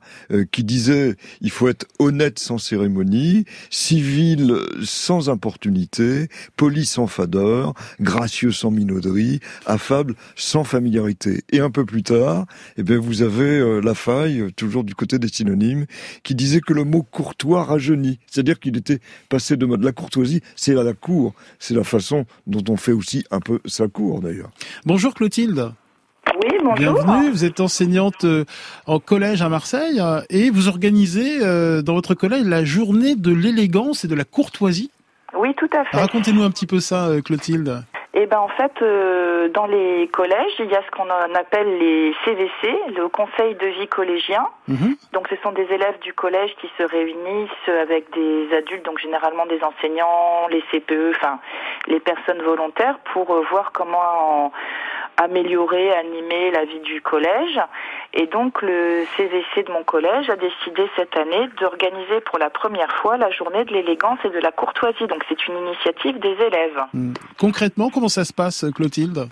qui 0.51 0.63
disait, 0.63 1.15
il 1.41 1.51
faut 1.51 1.67
être 1.67 1.87
honnête 1.99 2.39
sans 2.39 2.57
cérémonie, 2.57 3.45
civil 3.69 4.55
sans 4.83 5.29
importunité, 5.29 5.88
poli 6.55 6.85
sans 6.85 7.07
fadeur, 7.07 7.73
gracieux 7.99 8.51
sans 8.51 8.71
minauderie, 8.71 9.39
affable 9.65 10.15
sans 10.35 10.63
familiarité. 10.63 11.43
Et 11.51 11.59
un 11.59 11.71
peu 11.71 11.85
plus 11.85 12.03
tard, 12.03 12.45
eh 12.77 12.83
bien, 12.83 12.99
vous 12.99 13.21
avez 13.21 13.59
euh, 13.59 13.81
la 13.81 13.93
faille, 13.93 14.51
toujours 14.55 14.83
du 14.83 14.95
côté 14.95 15.19
des 15.19 15.27
synonymes, 15.27 15.85
qui 16.23 16.35
disait 16.35 16.61
que 16.61 16.73
le 16.73 16.83
mot 16.83 17.03
courtois 17.03 17.63
rajeunit. 17.63 18.19
C'est-à-dire 18.27 18.59
qu'il 18.59 18.77
était 18.77 18.99
passé 19.29 19.57
de 19.57 19.65
mode. 19.65 19.83
La 19.83 19.91
courtoisie, 19.91 20.41
c'est 20.55 20.77
à 20.77 20.83
la 20.83 20.93
cour. 20.93 21.33
C'est 21.59 21.73
la 21.73 21.83
façon 21.83 22.25
dont 22.47 22.63
on 22.69 22.77
fait 22.77 22.91
aussi 22.91 23.25
un 23.31 23.39
peu 23.39 23.59
sa 23.65 23.87
cour, 23.87 24.21
d'ailleurs. 24.21 24.51
Bonjour 24.85 25.13
Clotilde. 25.13 25.71
Oui, 26.43 26.57
bonjour. 26.63 26.75
Bienvenue, 26.75 27.31
vous 27.31 27.43
êtes 27.43 27.59
enseignante 27.59 28.23
euh, 28.23 28.45
en 28.85 28.99
collège 28.99 29.41
à 29.41 29.49
Marseille 29.49 29.99
euh, 29.99 30.21
et 30.29 30.51
vous 30.51 30.67
organisez 30.67 31.39
dans 31.39 31.93
votre 31.93 32.13
collège 32.13 32.45
la 32.45 32.63
journée 32.63 33.15
de 33.15 33.31
l'élégance 33.31 34.05
et 34.05 34.07
de 34.07 34.15
la 34.15 34.25
courtoisie. 34.25 34.91
Oui, 35.39 35.55
tout 35.55 35.69
à 35.71 35.85
fait. 35.85 35.95
Racontez-nous 35.95 36.43
un 36.43 36.51
petit 36.51 36.67
peu 36.67 36.81
ça, 36.81 37.07
euh, 37.07 37.21
Clotilde. 37.21 37.83
Eh 38.13 38.25
ben 38.25 38.39
en 38.39 38.49
fait, 38.49 38.73
euh, 38.81 39.47
dans 39.49 39.67
les 39.67 40.09
collèges, 40.11 40.51
il 40.59 40.65
y 40.65 40.75
a 40.75 40.81
ce 40.81 40.91
qu'on 40.91 41.09
appelle 41.09 41.77
les 41.77 42.13
CVC, 42.25 42.75
le 42.97 43.07
Conseil 43.07 43.55
de 43.55 43.67
vie 43.67 43.87
collégien. 43.87 44.45
Mhm. 44.67 44.95
Donc 45.13 45.27
ce 45.29 45.35
sont 45.43 45.53
des 45.53 45.67
élèves 45.71 45.97
du 46.01 46.11
collège 46.13 46.51
qui 46.59 46.69
se 46.77 46.83
réunissent 46.83 47.69
avec 47.81 48.11
des 48.13 48.53
adultes, 48.57 48.83
donc 48.83 48.99
généralement 48.99 49.45
des 49.45 49.61
enseignants, 49.63 50.47
les 50.49 50.61
CPE, 50.71 51.11
enfin 51.15 51.39
les 51.87 52.01
personnes 52.01 52.41
volontaires, 52.41 52.97
pour 53.13 53.31
euh, 53.31 53.43
voir 53.49 53.71
comment 53.71 54.51
améliorer, 55.19 55.93
animer 55.93 56.51
la 56.51 56.65
vie 56.65 56.79
du 56.79 57.01
collège. 57.01 57.59
Et 58.13 58.27
donc 58.27 58.61
le 58.61 59.05
CVC 59.17 59.63
de 59.63 59.71
mon 59.71 59.83
collège 59.83 60.29
a 60.29 60.35
décidé 60.35 60.89
cette 60.95 61.15
année 61.15 61.47
d'organiser 61.59 62.21
pour 62.21 62.39
la 62.39 62.49
première 62.49 62.91
fois 62.97 63.17
la 63.17 63.29
journée 63.29 63.65
de 63.65 63.73
l'élégance 63.73 64.19
et 64.23 64.29
de 64.29 64.39
la 64.39 64.51
courtoisie. 64.51 65.07
Donc 65.07 65.23
c'est 65.27 65.47
une 65.47 65.57
initiative 65.57 66.19
des 66.19 66.35
élèves. 66.41 66.79
Hmm. 66.93 67.13
Concrètement, 67.39 67.89
comment 67.89 68.07
ça 68.07 68.23
se 68.23 68.33
passe, 68.33 68.65
Clotilde? 68.75 69.27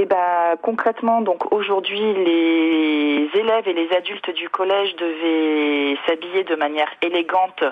Eh 0.00 0.04
ben, 0.04 0.56
concrètement, 0.62 1.22
donc 1.22 1.52
aujourd'hui, 1.52 1.98
les 1.98 3.28
élèves 3.34 3.66
et 3.66 3.72
les 3.72 3.90
adultes 3.96 4.30
du 4.30 4.48
collège 4.48 4.94
devaient 4.94 5.96
s'habiller 6.06 6.44
de 6.44 6.54
manière 6.54 6.88
élégante, 7.02 7.64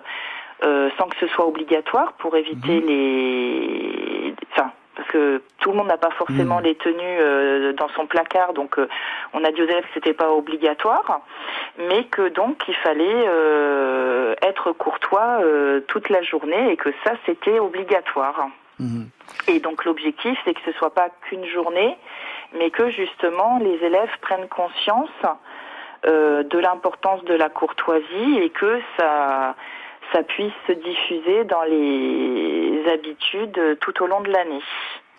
euh, 0.64 0.90
sans 0.98 1.06
que 1.06 1.14
ce 1.20 1.28
soit 1.28 1.46
obligatoire, 1.46 2.14
pour 2.14 2.34
éviter 2.34 2.80
mmh. 2.80 2.86
les, 2.88 4.25
parce 4.96 5.08
que 5.08 5.42
tout 5.60 5.70
le 5.70 5.76
monde 5.76 5.88
n'a 5.88 5.98
pas 5.98 6.10
forcément 6.10 6.60
mmh. 6.60 6.64
les 6.64 6.74
tenues 6.74 7.18
euh, 7.20 7.72
dans 7.74 7.88
son 7.90 8.06
placard, 8.06 8.54
donc 8.54 8.78
euh, 8.78 8.88
on 9.34 9.44
a 9.44 9.52
dit 9.52 9.60
aux 9.62 9.66
élèves 9.66 9.84
que 9.84 9.94
c'était 9.94 10.14
pas 10.14 10.30
obligatoire, 10.32 11.20
mais 11.78 12.04
que 12.04 12.28
donc 12.28 12.62
il 12.66 12.74
fallait 12.76 13.24
euh, 13.28 14.34
être 14.42 14.72
courtois 14.72 15.40
toute 15.86 16.08
la 16.08 16.22
journée 16.22 16.72
et 16.72 16.76
que 16.76 16.90
ça 17.04 17.12
c'était 17.26 17.58
obligatoire. 17.58 18.48
Mmh. 18.78 19.04
Et 19.48 19.60
donc 19.60 19.84
l'objectif 19.84 20.38
c'est 20.44 20.54
que 20.54 20.60
ce 20.64 20.72
soit 20.72 20.94
pas 20.94 21.10
qu'une 21.22 21.44
journée, 21.46 21.96
mais 22.58 22.70
que 22.70 22.90
justement 22.90 23.58
les 23.58 23.84
élèves 23.84 24.10
prennent 24.22 24.48
conscience 24.48 25.10
de 26.04 26.58
l'importance 26.58 27.24
de 27.24 27.34
la 27.34 27.48
courtoisie 27.48 28.38
et 28.38 28.50
que 28.50 28.80
ça 28.96 29.56
ça 30.12 30.22
puisse 30.22 30.52
se 30.66 30.72
diffuser 30.72 31.44
dans 31.44 31.62
les 31.64 32.82
habitudes 32.92 33.78
tout 33.80 34.02
au 34.02 34.06
long 34.06 34.20
de 34.20 34.28
l'année. 34.28 34.60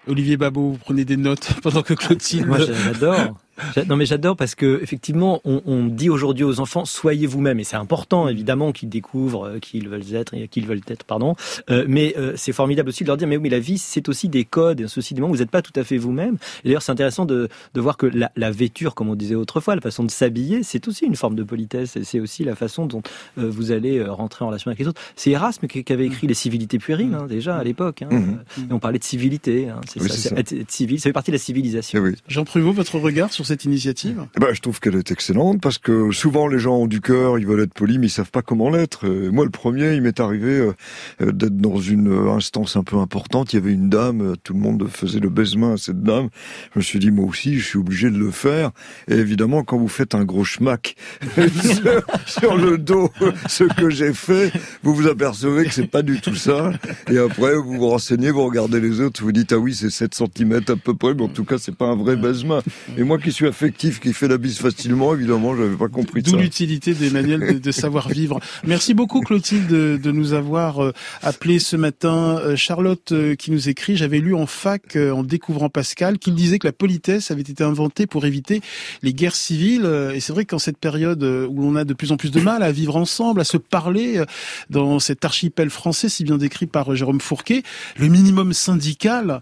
Olivier 0.07 0.37
Babot, 0.37 0.71
vous 0.71 0.77
prenez 0.77 1.05
des 1.05 1.17
notes 1.17 1.49
pendant 1.63 1.83
que 1.83 1.93
Clotilde. 1.93 2.47
Moi, 2.47 2.59
j'adore. 2.59 3.35
Non 3.87 3.95
mais 3.95 4.05
j'adore 4.05 4.35
parce 4.35 4.55
que 4.55 4.79
effectivement 4.83 5.41
on, 5.45 5.61
on 5.65 5.85
dit 5.85 6.09
aujourd'hui 6.09 6.43
aux 6.43 6.59
enfants 6.59 6.85
soyez 6.85 7.27
vous-même. 7.27 7.59
Et 7.59 7.63
c'est 7.63 7.75
important 7.75 8.27
évidemment 8.29 8.71
qu'ils 8.71 8.89
découvrent 8.89 9.47
euh, 9.47 9.59
qui 9.59 9.77
ils 9.79 9.89
veulent 9.89 10.13
être 10.13 10.35
qu'ils 10.47 10.67
veulent 10.67 10.81
être 10.87 11.03
pardon. 11.03 11.35
Euh, 11.69 11.85
mais 11.87 12.13
euh, 12.17 12.33
c'est 12.35 12.51
formidable 12.53 12.89
aussi 12.89 13.03
de 13.03 13.07
leur 13.09 13.17
dire 13.17 13.27
mais 13.27 13.37
oui 13.37 13.43
mais 13.43 13.49
la 13.49 13.59
vie 13.59 13.77
c'est 13.77 14.09
aussi 14.09 14.29
des 14.29 14.45
codes. 14.45 14.81
Et 14.81 14.87
ceci 14.87 15.13
des 15.13 15.21
moments 15.21 15.31
où 15.31 15.35
vous 15.35 15.41
n'êtes 15.41 15.51
pas 15.51 15.61
tout 15.61 15.73
à 15.75 15.83
fait 15.83 15.97
vous-même. 15.97 16.37
Et 16.63 16.67
d'ailleurs 16.69 16.81
c'est 16.81 16.91
intéressant 16.91 17.25
de, 17.25 17.49
de 17.73 17.81
voir 17.81 17.97
que 17.97 18.05
la, 18.05 18.31
la 18.35 18.51
vêture 18.51 18.95
comme 18.95 19.09
on 19.09 19.15
disait 19.15 19.35
autrefois 19.35 19.75
la 19.75 19.81
façon 19.81 20.03
de 20.03 20.11
s'habiller 20.11 20.63
c'est 20.63 20.87
aussi 20.87 21.05
une 21.05 21.15
forme 21.15 21.35
de 21.35 21.43
politesse. 21.43 21.95
Et 21.95 22.03
c'est 22.03 22.19
aussi 22.19 22.43
la 22.43 22.55
façon 22.55 22.85
dont 22.85 23.01
euh, 23.37 23.49
vous 23.49 23.71
allez 23.71 23.97
euh, 23.99 24.11
rentrer 24.11 24.45
en 24.45 24.49
relation 24.49 24.69
avec 24.69 24.79
les 24.79 24.87
autres. 24.87 25.01
C'est 25.15 25.31
Erasme 25.31 25.67
qui, 25.67 25.83
qui 25.83 25.93
avait 25.93 26.05
écrit 26.05 26.27
les 26.27 26.33
civilités 26.33 26.77
puériles 26.79 27.13
hein, 27.13 27.25
déjà 27.27 27.57
à 27.57 27.63
l'époque 27.63 28.01
hein, 28.03 28.09
Mhm. 28.11 28.39
et 28.69 28.73
on 28.73 28.79
parlait 28.79 28.99
de 28.99 29.03
civilité 29.03 29.69
hein, 29.69 29.81
c'est 29.87 30.01
Oui, 30.01 30.09
ça, 30.09 30.15
c'est 30.15 30.21
c'est 30.21 30.29
ça. 30.29 30.35
être, 30.39 30.53
être 30.53 30.71
civil 30.71 30.99
ça 30.99 31.03
fait 31.09 31.13
partie 31.13 31.31
de 31.31 31.35
la 31.35 31.39
civilisation. 31.39 31.99
Eh 31.99 32.09
oui. 32.09 32.15
Jean 32.27 32.43
Pruvot, 32.45 32.71
votre 32.73 32.99
regard 32.99 33.31
sur 33.33 33.45
cette 33.47 33.65
initiative? 33.65 34.25
Eh 34.35 34.39
ben, 34.39 34.53
je 34.53 34.61
trouve 34.61 34.79
qu'elle 34.79 34.95
est 34.95 35.11
excellente 35.11 35.61
parce 35.61 35.77
que 35.77 36.11
souvent 36.11 36.47
les 36.47 36.59
gens 36.59 36.77
ont 36.77 36.87
du 36.87 37.01
cœur, 37.01 37.39
ils 37.39 37.47
veulent 37.47 37.61
être 37.61 37.73
polis, 37.73 37.97
mais 37.97 38.07
ils 38.07 38.11
savent 38.11 38.31
pas 38.31 38.41
comment 38.41 38.69
l'être. 38.69 39.07
Euh, 39.07 39.31
Moi, 39.31 39.45
le 39.45 39.51
premier, 39.51 39.93
il 39.93 40.01
m'est 40.01 40.19
arrivé 40.19 40.51
euh, 40.51 40.73
euh, 41.21 41.31
d'être 41.31 41.57
dans 41.57 41.79
une 41.79 42.11
instance 42.29 42.75
un 42.75 42.83
peu 42.83 42.97
importante. 42.97 43.53
Il 43.53 43.55
y 43.57 43.59
avait 43.59 43.73
une 43.73 43.89
dame, 43.89 44.35
tout 44.43 44.53
le 44.53 44.59
monde 44.59 44.87
faisait 44.89 45.19
le 45.19 45.29
baisement 45.29 45.73
à 45.73 45.77
cette 45.77 46.03
dame. 46.03 46.29
Je 46.73 46.79
me 46.79 46.83
suis 46.83 46.99
dit, 46.99 47.11
moi 47.11 47.25
aussi, 47.25 47.59
je 47.59 47.65
suis 47.65 47.79
obligé 47.79 48.09
de 48.09 48.17
le 48.17 48.31
faire. 48.31 48.71
Et 49.07 49.15
évidemment, 49.15 49.63
quand 49.63 49.77
vous 49.77 49.87
faites 49.87 50.15
un 50.15 50.23
gros 50.23 50.43
schmack 50.43 50.95
sur, 51.37 52.01
sur 52.25 52.57
le 52.57 52.77
dos, 52.77 53.11
ce 53.47 53.63
que 53.63 53.89
j'ai 53.89 54.13
fait, 54.13 54.51
vous 54.83 54.93
vous 54.93 55.07
apercevez 55.07 55.65
que 55.65 55.73
c'est 55.73 55.87
pas 55.87 56.01
du 56.01 56.21
tout 56.21 56.35
ça. 56.35 56.71
Et 57.09 57.17
après, 57.17 57.55
vous 57.55 57.73
vous 57.73 57.89
renseignez, 57.89 58.31
vous 58.31 58.45
regardez 58.45 58.79
les 58.79 59.01
autres, 59.01 59.23
vous 59.23 59.31
dites, 59.31 59.53
ah 59.53 59.57
oui, 59.57 59.73
c'est 59.73 59.89
7 59.89 60.13
cm 60.13 60.61
à 60.67 60.75
peu 60.75 60.93
près, 60.93 61.13
mais 61.13 61.23
en 61.23 61.29
tout 61.29 61.45
cas, 61.45 61.57
c'est 61.57 61.75
pas 61.75 61.85
un 61.85 61.95
vrai 61.95 62.15
baisement. 62.15 62.59
Et 62.97 63.03
moi 63.03 63.17
qui 63.17 63.31
suis 63.37 63.47
affectif, 63.47 63.99
qui 63.99 64.13
fait 64.13 64.27
la 64.27 64.39
bise 64.39 64.57
facilement, 64.57 65.13
évidemment, 65.13 65.55
j'avais 65.55 65.75
pas 65.75 65.89
compris 65.89 66.23
D'où 66.23 66.37
l'utilité 66.37 66.95
des 66.95 67.11
manuels 67.11 67.53
de, 67.53 67.59
de 67.59 67.71
savoir 67.71 68.09
vivre. 68.09 68.39
Merci 68.65 68.95
beaucoup 68.95 69.21
Clotilde 69.21 69.67
de, 69.67 69.99
de 70.01 70.11
nous 70.11 70.33
avoir 70.33 70.83
euh, 70.83 70.91
appelé 71.21 71.59
ce 71.59 71.75
matin. 71.75 72.39
Euh, 72.39 72.55
Charlotte 72.55 73.11
euh, 73.11 73.35
qui 73.35 73.51
nous 73.51 73.69
écrit, 73.69 73.95
j'avais 73.95 74.19
lu 74.19 74.33
en 74.33 74.47
fac 74.47 74.95
en 74.95 75.21
découvrant 75.23 75.69
Pascal 75.69 76.17
qu'il 76.17 76.33
disait 76.33 76.57
que 76.57 76.65
la 76.65 76.73
politesse 76.73 77.29
avait 77.29 77.41
été 77.41 77.63
inventée 77.63 78.07
pour 78.07 78.25
éviter 78.25 78.61
les 79.03 79.13
guerres 79.13 79.35
civiles. 79.35 79.85
Et 80.15 80.19
c'est 80.19 80.33
vrai 80.33 80.45
qu'en 80.45 80.57
cette 80.57 80.79
période 80.79 81.23
où 81.23 81.61
l'on 81.61 81.75
a 81.75 81.83
de 81.83 81.93
plus 81.93 82.11
en 82.11 82.17
plus 82.17 82.31
de 82.31 82.39
mal 82.39 82.63
à 82.63 82.71
vivre 82.71 82.95
ensemble, 82.95 83.41
à 83.41 83.43
se 83.43 83.57
parler 83.57 84.23
dans 84.69 84.99
cet 84.99 85.25
archipel 85.25 85.69
français 85.69 86.09
si 86.09 86.23
bien 86.23 86.37
décrit 86.37 86.65
par 86.65 86.95
Jérôme 86.95 87.21
Fourquet, 87.21 87.61
le 87.97 88.07
minimum 88.07 88.53
syndical 88.53 89.41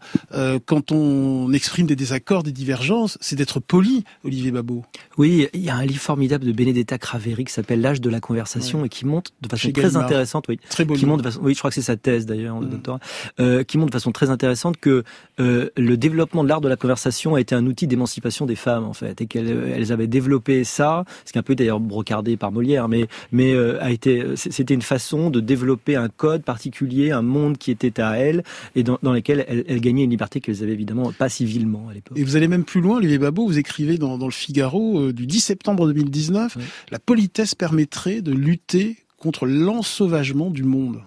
quand 0.66 0.92
on 0.92 1.54
exprime 1.54 1.88
des 1.88 1.96
désaccords, 1.96 2.44
des 2.44 2.52
divergences, 2.52 3.18
c'est 3.22 3.36
d'être 3.36 3.60
poli, 3.60 3.85
Olivier 4.24 4.52
Babot. 4.52 4.84
Oui, 5.18 5.48
il 5.54 5.62
y 5.62 5.70
a 5.70 5.76
un 5.76 5.86
livre 5.86 6.02
formidable 6.02 6.46
de 6.46 6.52
Benedetta 6.52 6.98
Craveri 6.98 7.46
qui 7.46 7.54
s'appelle 7.54 7.82
L'âge 7.82 8.02
de 8.02 8.10
la 8.10 8.20
conversation 8.20 8.86
et 8.86 8.90
qui 8.90 9.06
montre 9.06 9.32
de 9.42 9.48
façon 9.48 9.62
Chez 9.68 9.74
très 9.74 9.84
Gallimard. 9.84 10.04
intéressante, 10.06 10.46
oui, 10.50 10.60
Très 10.70 10.86
beau 10.86 10.94
qui 10.94 11.02
livre. 11.02 11.10
montre 11.12 11.24
de 11.24 11.30
façon, 11.30 11.40
oui, 11.44 11.54
je 11.54 11.60
crois 11.60 11.70
que 11.72 11.76
c'est 11.76 11.82
sa 11.82 11.98
thèse 11.98 12.26
d'ailleurs, 12.26 12.60
Mm. 12.62 12.70
doctorat, 12.70 13.00
euh, 13.40 13.64
qui 13.64 13.78
montre 13.78 13.92
de 13.92 13.96
façon 13.96 14.12
très 14.12 14.30
intéressante 14.30 14.78
que 14.78 15.04
euh, 15.40 15.70
le 15.78 15.98
développement 15.98 16.44
de 16.44 16.50
l'art 16.50 16.62
de 16.62 16.68
la 16.70 16.76
conversation 16.76 17.36
a 17.36 17.42
été 17.42 17.56
un 17.56 17.66
outil 17.66 17.88
d'émancipation 17.88 18.46
des 18.46 18.56
femmes 18.56 18.84
en 18.86 18.94
fait, 18.94 19.22
et 19.22 19.26
qu'elles 19.28 19.52
euh, 19.52 19.92
avaient 19.94 20.08
développé 20.08 20.64
ça, 20.64 21.06
ce 21.26 21.32
qui 21.32 21.38
est 21.38 21.40
un 21.40 21.44
peu 21.44 21.56
d'ailleurs 21.56 21.80
brocardé 21.80 22.38
par 22.38 22.52
Molière, 22.52 22.88
mais 22.88 23.08
mais 23.32 23.54
euh, 23.54 23.82
a 23.84 23.92
été, 23.92 24.24
c'était 24.36 24.74
une 24.74 24.82
façon 24.82 25.30
de 25.30 25.40
développer 25.40 25.96
un 25.96 26.10
code 26.10 26.44
particulier, 26.44 27.12
un 27.12 27.22
monde 27.22 27.58
qui 27.58 27.72
était 27.72 28.02
à 28.02 28.18
elles 28.18 28.44
et 28.76 28.84
dans, 28.84 28.98
dans 29.04 29.14
lequel 29.14 29.46
elles, 29.48 29.64
elles 29.68 29.82
gagnaient 29.82 30.04
une 30.04 30.10
liberté 30.10 30.40
qu'elles 30.40 30.64
avaient 30.64 30.74
évidemment 30.74 31.12
pas 31.12 31.30
civilement 31.30 31.90
à 31.90 31.94
l'époque. 31.94 32.18
Et 32.18 32.24
vous 32.24 32.36
allez 32.36 32.48
même 32.48 32.64
plus 32.64 32.82
loin, 32.82 32.98
Olivier 32.98 33.18
Babot, 33.18 33.46
vous 33.46 33.58
écrivez 33.60 33.75
dans, 33.84 34.18
dans 34.18 34.26
le 34.26 34.32
Figaro 34.32 35.00
euh, 35.00 35.14
du 35.14 35.26
10 35.26 35.40
septembre 35.40 35.88
2019, 35.88 36.58
la 36.92 37.00
politesse 37.00 37.56
permettrait 37.56 38.22
de 38.22 38.32
lutter 38.32 38.98
contre 39.18 39.46
l'ensauvagement 39.46 40.50
du 40.50 40.64
monde. 40.64 41.02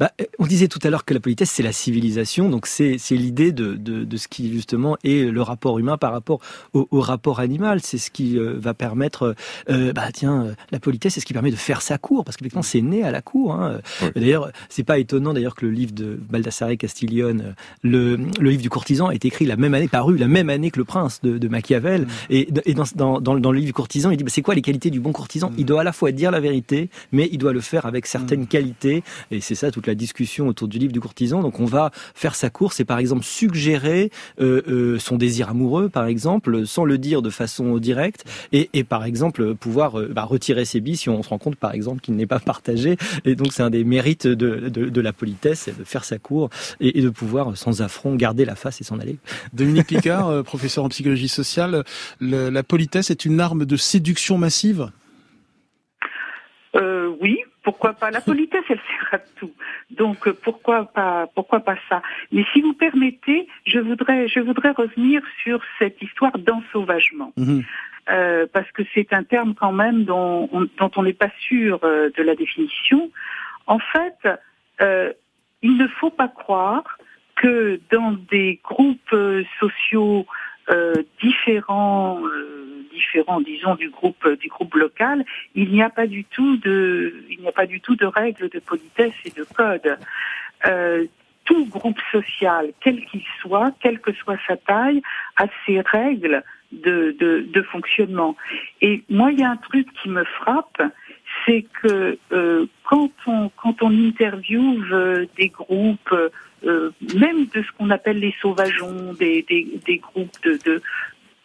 Bah, 0.00 0.12
euh, 0.20 0.24
on 0.38 0.46
disait 0.46 0.68
tout 0.68 0.78
à 0.82 0.90
l'heure 0.90 1.04
que 1.04 1.14
la 1.14 1.20
politesse, 1.20 1.50
c'est 1.50 1.62
la 1.62 1.72
civilisation, 1.72 2.48
donc 2.48 2.66
c'est 2.66 2.98
l'idée 3.10 3.52
de, 3.52 3.74
de, 3.74 4.04
de 4.04 4.16
ce 4.16 4.28
qui 4.28 4.52
justement 4.52 4.96
est 5.04 5.30
le 5.30 5.42
rapport 5.42 5.78
humain 5.78 5.96
par 5.96 6.12
rapport 6.12 6.40
au, 6.72 6.88
au 6.90 7.00
rapport 7.00 7.40
animal. 7.40 7.80
C'est 7.82 7.98
ce 7.98 8.10
qui 8.10 8.38
euh, 8.38 8.54
va 8.58 8.74
permettre, 8.74 9.34
euh, 9.70 9.92
bah 9.92 10.08
tiens, 10.12 10.46
euh, 10.46 10.54
la 10.70 10.80
politesse, 10.80 11.14
c'est 11.14 11.20
ce 11.20 11.26
qui 11.26 11.32
permet 11.32 11.50
de 11.50 11.56
faire 11.56 11.82
sa 11.82 11.98
cour, 11.98 12.24
parce 12.24 12.36
qu'effectivement, 12.36 12.62
c'est 12.62 12.82
né 12.82 13.02
à 13.04 13.10
la 13.10 13.22
cour. 13.22 13.54
Hein. 13.54 13.80
D'ailleurs, 14.14 14.50
c'est 14.68 14.84
pas 14.84 14.98
étonnant 14.98 15.32
d'ailleurs 15.32 15.54
que 15.54 15.66
le 15.66 15.72
livre 15.72 15.92
de 15.92 16.18
Baldassare 16.30 16.76
Castiglione, 16.76 17.40
euh, 17.40 17.52
le, 17.82 18.16
le 18.16 18.50
livre 18.50 18.62
du 18.62 18.70
courtisan, 18.70 19.10
est 19.10 19.24
écrit 19.24 19.46
la 19.46 19.56
même 19.56 19.74
année, 19.74 19.88
paru 19.88 20.16
la 20.16 20.28
même 20.28 20.50
année 20.50 20.70
que 20.70 20.78
le 20.78 20.84
Prince 20.84 21.20
de, 21.22 21.38
de 21.38 21.48
Machiavel. 21.48 22.06
Et, 22.30 22.48
et 22.64 22.74
dans, 22.74 22.84
dans, 22.94 23.20
dans, 23.20 23.38
dans 23.38 23.52
le 23.52 23.58
livre 23.58 23.68
du 23.68 23.72
courtisan, 23.72 24.10
il 24.10 24.16
dit 24.16 24.24
bah, 24.24 24.30
c'est 24.32 24.42
quoi 24.42 24.54
les 24.54 24.62
qualités 24.62 24.90
du 24.90 25.00
bon 25.00 25.12
courtisan? 25.12 25.52
Il 25.56 25.66
doit 25.66 25.82
à 25.82 25.84
la 25.84 25.92
fois 25.92 26.12
dire 26.12 26.30
la 26.30 26.40
vérité, 26.40 26.90
mais 27.12 27.28
il 27.30 27.38
doit 27.38 27.52
le 27.52 27.60
faire 27.60 27.86
avec 27.86 28.06
certaines 28.06 28.46
qualités. 28.46 29.02
Et 29.30 29.40
c'est 29.40 29.54
ça 29.54 29.70
toute 29.70 29.86
la 29.86 29.93
discussion 29.94 30.48
autour 30.48 30.68
du 30.68 30.78
livre 30.78 30.92
du 30.92 31.00
courtisan. 31.00 31.42
Donc 31.42 31.60
on 31.60 31.64
va 31.64 31.90
faire 32.14 32.34
sa 32.34 32.50
course 32.50 32.80
et 32.80 32.84
par 32.84 32.98
exemple 32.98 33.24
suggérer 33.24 34.10
euh, 34.40 34.62
euh, 34.68 34.98
son 34.98 35.16
désir 35.16 35.50
amoureux, 35.50 35.88
par 35.88 36.06
exemple, 36.06 36.66
sans 36.66 36.84
le 36.84 36.98
dire 36.98 37.22
de 37.22 37.30
façon 37.30 37.78
directe, 37.78 38.24
et, 38.52 38.70
et 38.72 38.84
par 38.84 39.04
exemple 39.04 39.54
pouvoir 39.54 40.00
euh, 40.00 40.08
bah, 40.08 40.24
retirer 40.24 40.64
ses 40.64 40.80
billes 40.80 40.96
si 40.96 41.08
on 41.08 41.22
se 41.22 41.28
rend 41.28 41.38
compte, 41.38 41.56
par 41.56 41.72
exemple, 41.72 42.00
qu'il 42.00 42.16
n'est 42.16 42.26
pas 42.26 42.40
partagé. 42.40 42.96
Et 43.24 43.34
donc 43.34 43.52
c'est 43.52 43.62
un 43.62 43.70
des 43.70 43.84
mérites 43.84 44.26
de, 44.26 44.68
de, 44.68 44.88
de 44.88 45.00
la 45.00 45.12
politesse, 45.12 45.60
c'est 45.60 45.78
de 45.78 45.84
faire 45.84 46.04
sa 46.04 46.18
cour 46.18 46.50
et, 46.80 46.98
et 46.98 47.02
de 47.02 47.10
pouvoir 47.10 47.56
sans 47.56 47.82
affront 47.82 48.14
garder 48.16 48.44
la 48.44 48.54
face 48.54 48.80
et 48.80 48.84
s'en 48.84 48.98
aller. 48.98 49.18
Dominique 49.52 49.86
Picard, 49.86 50.42
professeur 50.44 50.84
en 50.84 50.88
psychologie 50.88 51.28
sociale, 51.28 51.84
le- 52.20 52.50
la 52.50 52.62
politesse 52.62 53.10
est 53.10 53.24
une 53.24 53.40
arme 53.40 53.64
de 53.64 53.76
séduction 53.76 54.38
massive? 54.38 54.90
Euh, 56.76 57.03
pourquoi 57.64 57.94
pas 57.94 58.10
La 58.10 58.20
politesse, 58.20 58.64
elle 58.68 58.80
sert 58.88 59.08
à 59.12 59.18
tout. 59.18 59.52
Donc 59.90 60.28
euh, 60.28 60.34
pourquoi 60.40 60.84
pas 60.84 61.26
pourquoi 61.34 61.60
pas 61.60 61.76
ça? 61.88 62.02
Mais 62.30 62.44
si 62.52 62.60
vous 62.60 62.74
permettez, 62.74 63.48
je 63.66 63.80
voudrais 63.80 64.28
je 64.28 64.40
voudrais 64.40 64.70
revenir 64.70 65.22
sur 65.42 65.60
cette 65.78 66.00
histoire 66.00 66.38
d'ensauvagement. 66.38 67.32
Euh, 68.10 68.46
parce 68.52 68.70
que 68.72 68.82
c'est 68.92 69.14
un 69.14 69.24
terme 69.24 69.54
quand 69.54 69.72
même 69.72 70.04
dont 70.04 70.48
on 70.52 70.68
dont 70.78 70.90
on 70.96 71.02
n'est 71.02 71.14
pas 71.14 71.30
sûr 71.40 71.80
euh, 71.82 72.10
de 72.16 72.22
la 72.22 72.34
définition. 72.34 73.10
En 73.66 73.78
fait, 73.78 74.28
euh, 74.82 75.12
il 75.62 75.78
ne 75.78 75.88
faut 75.88 76.10
pas 76.10 76.28
croire 76.28 76.98
que 77.36 77.80
dans 77.90 78.12
des 78.30 78.60
groupes 78.62 79.12
euh, 79.12 79.42
sociaux 79.58 80.26
différents, 81.20 82.20
euh, 82.24 82.86
différents, 82.92 83.40
disons 83.40 83.74
du 83.74 83.90
groupe 83.90 84.28
du 84.40 84.48
groupe 84.48 84.74
local, 84.74 85.24
il 85.54 85.70
n'y 85.70 85.82
a 85.82 85.90
pas 85.90 86.06
du 86.06 86.24
tout 86.24 86.56
de, 86.58 87.24
il 87.30 87.40
n'y 87.40 87.48
a 87.48 87.52
pas 87.52 87.66
du 87.66 87.80
tout 87.80 87.96
de 87.96 88.06
règles 88.06 88.48
de 88.48 88.60
politesse 88.60 89.14
et 89.24 89.30
de 89.30 89.44
code. 89.44 89.98
Euh, 90.66 91.04
tout 91.44 91.66
groupe 91.66 92.00
social, 92.10 92.72
quel 92.80 93.04
qu'il 93.04 93.22
soit, 93.40 93.72
quelle 93.80 94.00
que 94.00 94.12
soit 94.12 94.38
sa 94.46 94.56
taille, 94.56 95.02
a 95.36 95.46
ses 95.66 95.80
règles 95.82 96.42
de, 96.72 97.14
de, 97.18 97.46
de 97.52 97.62
fonctionnement. 97.62 98.34
Et 98.80 99.04
moi, 99.10 99.30
il 99.30 99.40
y 99.40 99.44
a 99.44 99.50
un 99.50 99.56
truc 99.56 99.86
qui 100.02 100.08
me 100.08 100.24
frappe, 100.24 100.80
c'est 101.44 101.66
que 101.82 102.18
euh, 102.32 102.66
quand 102.84 103.10
on 103.26 103.50
quand 103.50 103.82
on 103.82 103.90
interviewe 103.90 104.82
euh, 104.92 105.26
des 105.36 105.48
groupes, 105.48 106.14
euh, 106.66 106.90
même 107.18 107.46
de 107.46 107.62
ce 107.62 107.72
qu'on 107.76 107.90
appelle 107.90 108.18
les 108.18 108.34
sauvageons, 108.40 109.12
des, 109.14 109.42
des, 109.42 109.80
des 109.84 109.98
groupes 109.98 110.36
de, 110.44 110.58
de 110.64 110.82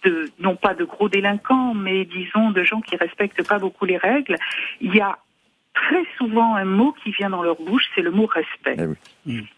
de, 0.03 0.29
non 0.39 0.55
pas 0.55 0.73
de 0.73 0.85
gros 0.85 1.09
délinquants, 1.09 1.73
mais 1.73 2.05
disons 2.05 2.51
de 2.51 2.63
gens 2.63 2.81
qui 2.81 2.95
respectent 2.95 3.45
pas 3.45 3.59
beaucoup 3.59 3.85
les 3.85 3.97
règles, 3.97 4.37
il 4.79 4.95
y 4.95 5.01
a 5.01 5.19
très 5.73 6.03
souvent 6.17 6.55
un 6.55 6.65
mot 6.65 6.93
qui 7.03 7.11
vient 7.11 7.29
dans 7.29 7.43
leur 7.43 7.61
bouche, 7.61 7.83
c'est 7.95 8.01
le 8.01 8.11
mot 8.11 8.25
respect. 8.25 8.77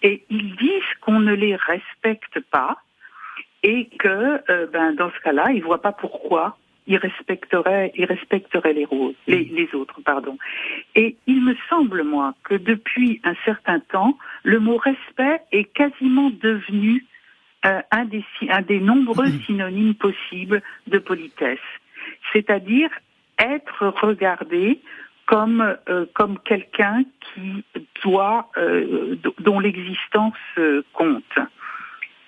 Et 0.02 0.24
ils 0.30 0.56
disent 0.56 0.94
qu'on 1.02 1.20
ne 1.20 1.34
les 1.34 1.56
respecte 1.56 2.40
pas 2.52 2.78
et 3.64 3.88
que, 4.00 4.42
euh, 4.50 4.68
ben, 4.72 4.94
dans 4.94 5.12
ce 5.12 5.20
cas-là, 5.20 5.52
ils 5.52 5.64
voient 5.64 5.82
pas 5.82 5.92
pourquoi 5.92 6.58
respecteraient, 6.98 7.92
ils 7.96 8.06
respecteraient 8.06 8.74
les, 8.74 8.86
roses, 8.86 9.16
les, 9.28 9.44
les 9.46 9.70
autres, 9.76 10.02
pardon. 10.02 10.38
Et 10.96 11.16
il 11.28 11.44
me 11.44 11.56
semble, 11.70 12.04
moi, 12.04 12.34
que 12.44 12.56
depuis 12.56 13.22
un 13.24 13.36
certain 13.46 13.80
temps, 13.80 14.18
le 14.44 14.60
mot 14.60 14.78
respect 14.78 15.42
est 15.52 15.66
quasiment 15.66 16.30
devenu 16.30 17.06
euh, 17.66 17.82
un, 17.92 18.06
des, 18.06 18.24
sy- 18.38 18.50
un 18.52 18.62
des 18.62 18.80
nombreux 18.80 19.30
synonymes 19.46 19.96
possibles 19.96 20.62
de 20.88 20.98
politesse. 20.98 21.60
C'est-à-dire 22.34 22.90
être 23.38 23.88
regardé 24.02 24.80
comme, 25.26 25.78
euh, 25.88 26.06
comme 26.14 26.40
quelqu'un 26.40 27.04
qui 27.22 27.64
doit, 28.04 28.50
euh, 28.58 29.16
dont 29.40 29.60
l'existence 29.60 30.34
euh, 30.58 30.84
compte. 30.94 31.38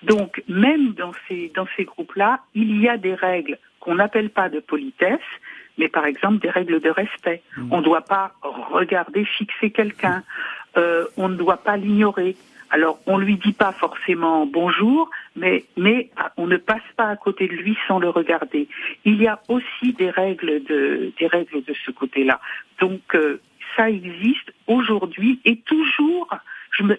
Donc, 0.02 0.42
même 0.48 0.92
dans 0.92 1.12
ces, 1.28 1.50
dans 1.54 1.66
ces 1.76 1.84
groupes-là, 1.84 2.40
il 2.54 2.80
y 2.80 2.88
a 2.88 2.96
des 2.96 3.14
règles 3.14 3.58
qu'on 3.84 3.96
n'appelle 3.96 4.30
pas 4.30 4.48
de 4.48 4.60
politesse, 4.60 5.20
mais 5.78 5.88
par 5.88 6.06
exemple 6.06 6.38
des 6.38 6.50
règles 6.50 6.80
de 6.80 6.90
respect. 6.90 7.42
On 7.70 7.78
ne 7.78 7.84
doit 7.84 8.02
pas 8.02 8.32
regarder, 8.72 9.24
fixer 9.24 9.70
quelqu'un. 9.70 10.22
Euh, 10.76 11.06
on 11.16 11.28
ne 11.28 11.36
doit 11.36 11.58
pas 11.58 11.76
l'ignorer. 11.76 12.36
Alors, 12.70 12.98
on 13.06 13.18
lui 13.18 13.36
dit 13.36 13.52
pas 13.52 13.72
forcément 13.72 14.46
bonjour, 14.46 15.08
mais, 15.36 15.64
mais 15.76 16.10
on 16.36 16.46
ne 16.46 16.56
passe 16.56 16.88
pas 16.96 17.08
à 17.08 17.16
côté 17.16 17.46
de 17.46 17.52
lui 17.52 17.76
sans 17.86 17.98
le 18.00 18.08
regarder. 18.08 18.68
Il 19.04 19.22
y 19.22 19.28
a 19.28 19.38
aussi 19.48 19.92
des 19.92 20.10
règles 20.10 20.64
de, 20.64 21.12
des 21.18 21.26
règles 21.26 21.62
de 21.62 21.74
ce 21.84 21.90
côté-là. 21.92 22.40
Donc, 22.80 23.02
euh, 23.14 23.40
ça 23.76 23.90
existe 23.90 24.52
aujourd'hui 24.66 25.40
et 25.44 25.56
toujours, 25.58 26.28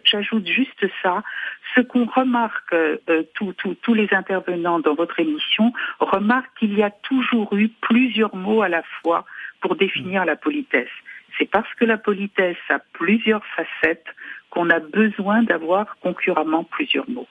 j'ajoute 0.03 0.47
juste 0.47 0.85
ça, 1.01 1.23
ce 1.75 1.81
qu'on 1.81 2.05
remarque, 2.05 2.73
euh, 2.73 2.97
tous 3.33 3.93
les 3.93 4.07
intervenants 4.11 4.79
dans 4.79 4.95
votre 4.95 5.19
émission 5.19 5.73
remarquent 5.99 6.57
qu'il 6.59 6.77
y 6.77 6.83
a 6.83 6.91
toujours 6.91 7.53
eu 7.55 7.69
plusieurs 7.81 8.35
mots 8.35 8.61
à 8.61 8.69
la 8.69 8.83
fois 9.01 9.25
pour 9.61 9.75
définir 9.75 10.25
la 10.25 10.35
politesse. 10.35 10.89
C'est 11.37 11.49
parce 11.49 11.71
que 11.75 11.85
la 11.85 11.97
politesse 11.97 12.57
a 12.69 12.79
plusieurs 12.93 13.43
facettes 13.55 14.05
qu'on 14.49 14.69
a 14.69 14.79
besoin 14.79 15.43
d'avoir 15.43 15.97
concurremment 16.01 16.63
plusieurs 16.63 17.09
mots. 17.09 17.27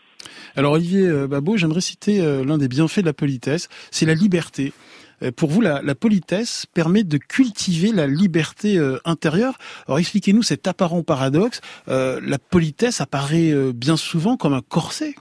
Alors 0.57 0.72
Olivier 0.72 1.09
euh, 1.09 1.26
Babot, 1.26 1.57
j'aimerais 1.57 1.80
citer 1.80 2.20
euh, 2.20 2.44
l'un 2.44 2.59
des 2.59 2.68
bienfaits 2.68 3.00
de 3.00 3.07
la 3.07 3.12
politesse, 3.12 3.68
c'est 3.90 4.07
la 4.07 4.14
liberté. 4.14 4.72
Euh, 5.22 5.31
pour 5.31 5.50
vous, 5.50 5.61
la, 5.61 5.83
politesse 5.94 6.66
permet 6.74 7.05
de 7.05 7.18
cultiver 7.18 7.92
la 7.92 8.07
liberté 8.07 8.79
intérieure. 9.05 9.59
Alors 9.87 9.98
expliquez-nous 9.98 10.42
cet 10.42 10.66
apparent 10.66 11.03
paradoxe. 11.03 11.61
la 11.87 12.38
politesse 12.38 13.00
apparaît 13.00 13.55
bien 13.72 13.96
souvent 13.96 14.37
comme 14.37 14.55
un 14.55 14.61
corset. 14.61 15.14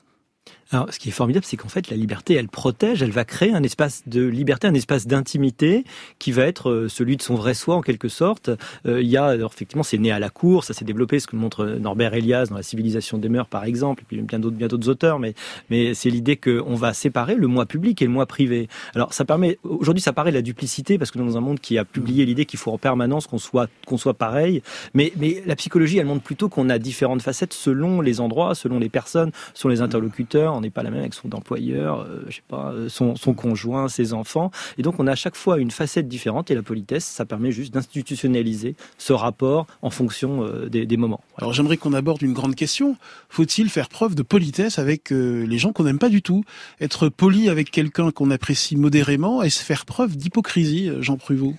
Alors, 0.74 0.92
ce 0.92 0.98
qui 0.98 1.10
est 1.10 1.12
formidable, 1.12 1.46
c'est 1.46 1.56
qu'en 1.56 1.70
fait, 1.70 1.92
la 1.92 1.96
liberté, 1.96 2.34
elle 2.34 2.48
protège, 2.48 3.04
elle 3.04 3.12
va 3.12 3.26
créer 3.26 3.54
un 3.54 3.62
espace 3.62 4.02
de 4.08 4.26
liberté, 4.26 4.66
un 4.66 4.74
espace 4.74 5.06
d'intimité 5.06 5.84
qui 6.18 6.32
va 6.32 6.48
être 6.48 6.72
euh, 6.72 6.90
celui 6.90 7.16
de 7.16 7.22
son 7.22 7.36
vrai 7.36 7.54
soi, 7.54 7.76
en 7.76 7.82
quelque 7.82 8.08
sorte. 8.08 8.50
Euh, 8.88 9.00
il 9.00 9.08
y 9.08 9.16
a, 9.16 9.26
alors, 9.26 9.52
effectivement, 9.54 9.84
c'est 9.84 10.00
né 10.00 10.12
à 10.12 10.18
la 10.18 10.32
cour, 10.32 10.64
ça 10.64 10.74
s'est 10.74 10.84
développé, 10.84 11.20
ce 11.20 11.28
que 11.28 11.36
montre 11.36 11.64
Norbert 11.66 12.16
Elias 12.16 12.48
dans 12.48 12.56
La 12.56 12.64
civilisation 12.64 13.20
des 13.20 13.30
mœurs, 13.30 13.48
par 13.48 13.66
exemple, 13.66 14.02
et 14.02 14.06
puis 14.08 14.20
bien 14.24 14.40
d'autres, 14.40 14.56
bien 14.56 14.68
d'autres 14.68 14.90
auteurs, 14.90 15.20
mais, 15.20 15.36
mais 15.70 15.94
c'est 15.94 16.10
l'idée 16.10 16.38
qu'on 16.38 16.74
va 16.74 16.94
séparer 16.94 17.36
le 17.36 17.46
moi 17.46 17.68
public 17.68 18.02
et 18.02 18.06
le 18.06 18.12
moi 18.12 18.26
privé. 18.26 18.68
Alors, 18.96 19.14
ça 19.14 19.26
permet, 19.26 19.60
aujourd'hui, 19.64 20.02
ça 20.02 20.12
paraît 20.12 20.32
la 20.32 20.42
duplicité, 20.42 20.98
parce 20.98 21.12
que 21.12 21.20
dans 21.20 21.38
un 21.38 21.42
monde 21.42 21.60
qui 21.60 21.78
a 21.78 21.86
publié 21.86 22.26
l'idée 22.26 22.46
qu'il 22.46 22.58
faut 22.58 22.72
en 22.72 22.80
permanence 22.80 23.28
qu'on 23.28 23.38
soit, 23.38 23.70
qu'on 23.86 23.98
soit 23.98 24.16
pareil, 24.16 24.64
mais, 24.96 25.14
mais 25.18 25.44
la 25.46 25.56
psychologie, 25.56 26.00
elle 26.00 26.08
montre 26.08 26.24
plutôt 26.24 26.50
qu'on 26.50 26.72
a 26.72 26.80
différentes 26.80 27.22
facettes 27.22 27.54
selon 27.54 28.02
les 28.02 28.20
endroits, 28.20 28.56
selon 28.56 28.80
les 28.80 28.90
personnes, 28.90 29.32
selon 29.54 29.72
les 29.72 29.82
interlocuteurs, 29.82 30.63
n'est 30.64 30.70
pas 30.70 30.84
la 30.84 30.90
même 30.90 31.02
avec 31.02 31.14
son 31.14 31.34
employeur, 31.34 32.02
euh, 32.02 32.24
je 32.28 32.38
sais 32.38 32.42
pas, 32.48 32.72
euh, 32.72 32.90
son, 32.90 33.16
conjoint, 33.34 33.88
ses 33.88 34.14
enfants. 34.14 34.52
Et 34.78 34.82
donc 34.82 34.96
on 35.00 35.08
a 35.08 35.12
à 35.12 35.16
chaque 35.16 35.36
fois 35.36 35.60
une 35.60 35.72
facette 35.72 36.08
différente 36.08 36.50
et 36.50 36.56
la 36.56 36.64
politesse, 36.64 37.06
ça 37.06 37.26
permet 37.26 37.52
juste 37.52 37.74
d'institutionnaliser 37.74 38.76
ce 38.98 39.14
rapport 39.14 39.68
en 39.82 39.90
fonction 39.90 40.44
euh, 40.44 40.70
des, 40.70 40.98
moments. 40.98 41.22
Alors 41.38 41.54
j'aimerais 41.54 41.78
qu'on 41.78 41.94
aborde 41.94 42.22
une 42.22 42.34
grande 42.34 42.56
question. 42.56 42.98
Faut-il 43.30 43.70
faire 43.70 43.90
preuve 43.90 44.16
de 44.16 44.22
politesse 44.22 44.80
avec 44.80 45.10
les 45.10 45.58
gens 45.58 45.74
qu'on 45.74 45.84
n'aime 45.84 46.00
pas 46.00 46.10
du 46.10 46.22
tout? 46.22 46.44
Être 46.80 47.10
poli 47.10 47.50
avec 47.50 47.72
quelqu'un 47.72 48.12
qu'on 48.12 48.32
apprécie 48.32 48.76
modérément 48.76 49.42
et 49.42 49.50
se 49.50 49.64
faire 49.64 49.86
preuve 49.86 50.16
d'hypocrisie, 50.16 50.92
Jean 51.02 51.18
Pruvot? 51.18 51.56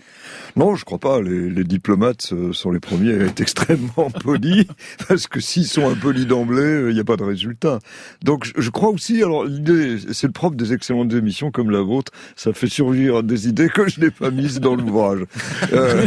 Non, 0.57 0.77
je 0.77 0.85
crois 0.85 0.99
pas. 0.99 1.21
Les, 1.21 1.51
les, 1.51 1.65
diplomates 1.65 2.33
sont 2.53 2.71
les 2.71 2.81
premiers 2.81 3.15
à 3.15 3.25
être 3.25 3.41
extrêmement 3.41 4.11
polis 4.11 4.67
parce 5.09 5.27
que 5.27 5.41
s'ils 5.41 5.67
sont 5.67 5.89
impolis 5.89 6.27
d'emblée, 6.27 6.87
il 6.89 6.95
n'y 6.95 7.01
a 7.01 7.05
pas 7.05 7.17
de 7.17 7.25
résultat. 7.25 7.81
Donc 8.23 8.53
je 8.57 8.71
crois 8.71 8.84
aussi, 8.89 9.23
alors 9.23 9.45
l'idée, 9.45 9.99
c'est 10.13 10.27
le 10.27 10.33
propre 10.33 10.57
des 10.57 10.73
excellentes 10.73 11.13
émissions 11.13 11.51
comme 11.51 11.71
la 11.71 11.81
vôtre, 11.81 12.13
ça 12.37 12.53
fait 12.53 12.69
surgir 12.69 13.23
des 13.23 13.49
idées 13.49 13.69
que 13.69 13.89
je 13.89 14.01
n'ai 14.01 14.11
pas 14.11 14.31
mises 14.31 14.61
dans 14.61 14.75
l'ouvrage. 14.75 15.25
Euh, 15.73 16.07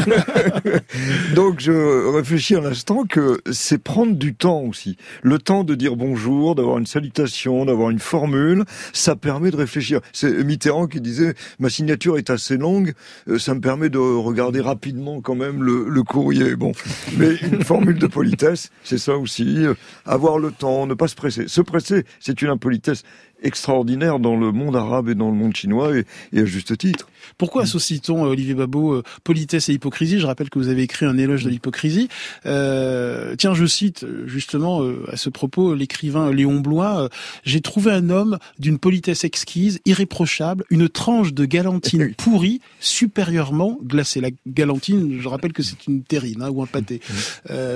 donc 1.35 1.59
je 1.59 2.11
réfléchis 2.13 2.55
un 2.55 2.65
instant 2.65 3.03
que 3.05 3.41
c'est 3.51 3.81
prendre 3.81 4.13
du 4.13 4.35
temps 4.35 4.61
aussi. 4.61 4.97
Le 5.21 5.39
temps 5.39 5.63
de 5.63 5.75
dire 5.75 5.95
bonjour, 5.95 6.55
d'avoir 6.55 6.77
une 6.77 6.85
salutation, 6.85 7.65
d'avoir 7.65 7.89
une 7.89 7.99
formule, 7.99 8.63
ça 8.93 9.15
permet 9.15 9.51
de 9.51 9.57
réfléchir. 9.57 10.01
C'est 10.13 10.43
Mitterrand 10.43 10.87
qui 10.87 11.01
disait, 11.01 11.33
ma 11.59 11.69
signature 11.69 12.17
est 12.17 12.29
assez 12.29 12.57
longue, 12.57 12.93
euh, 13.27 13.39
ça 13.39 13.53
me 13.53 13.61
permet 13.61 13.89
de 13.89 13.97
regarder 13.97 14.61
rapidement 14.61 15.21
quand 15.21 15.35
même 15.35 15.63
le, 15.63 15.85
le 15.87 16.03
courrier. 16.03 16.55
Bon, 16.55 16.71
mais 17.17 17.35
une 17.35 17.63
formule 17.63 17.97
de 17.99 18.07
politesse, 18.07 18.69
c'est 18.83 18.97
ça 18.97 19.17
aussi. 19.17 19.65
Euh, 19.65 19.73
avoir 20.05 20.39
le 20.39 20.51
temps, 20.51 20.87
ne 20.87 20.93
pas 20.93 21.07
se 21.07 21.15
presser. 21.15 21.47
Se 21.47 21.61
presser, 21.61 22.03
c'est 22.19 22.41
une 22.41 22.49
impolitesse 22.67 23.03
extraordinaire 23.43 24.19
dans 24.19 24.35
le 24.35 24.51
monde 24.51 24.75
arabe 24.75 25.09
et 25.09 25.15
dans 25.15 25.29
le 25.29 25.35
monde 25.35 25.55
chinois, 25.55 25.91
et, 25.95 26.39
à 26.39 26.45
juste 26.45 26.77
titre. 26.77 27.07
Pourquoi 27.37 27.63
associe-t-on, 27.63 28.25
euh, 28.25 28.29
Olivier 28.29 28.55
Babot, 28.55 28.95
euh, 28.95 29.03
politesse 29.23 29.69
et 29.69 29.73
hypocrisie? 29.73 30.19
Je 30.19 30.25
rappelle 30.25 30.49
que 30.49 30.57
vous 30.57 30.69
avez 30.69 30.81
écrit 30.81 31.05
un 31.05 31.17
éloge 31.17 31.43
de 31.43 31.49
l'hypocrisie. 31.49 32.09
Euh, 32.47 33.35
tiens, 33.37 33.53
je 33.53 33.65
cite 33.65 34.05
justement 34.25 34.81
à 35.07 35.17
ce 35.17 35.29
propos 35.29 35.75
l'écrivain 35.75 36.31
Léon 36.31 36.59
Blois, 36.59 37.09
J'ai 37.43 37.61
trouvé 37.61 37.91
un 37.91 38.09
homme 38.09 38.39
d'une 38.57 38.79
politesse 38.79 39.23
exquise, 39.23 39.79
irréprochable, 39.85 40.63
une 40.69 40.89
tranche 40.89 41.33
de 41.33 41.45
galantine 41.45 42.13
pourrie, 42.17 42.59
supérieurement 42.79 43.77
glacée. 43.83 44.19
La 44.19 44.29
galantine, 44.47 45.19
je 45.21 45.27
rappelle 45.27 45.53
que 45.53 45.61
c'est 45.63 45.85
une 45.87 46.01
terrine 46.03 46.41
hein, 46.41 46.49
ou 46.49 46.63
un 46.63 46.65
pâté. 46.65 47.01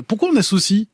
pourquoi 0.08 0.30
on 0.34 0.36
associe 0.36 0.88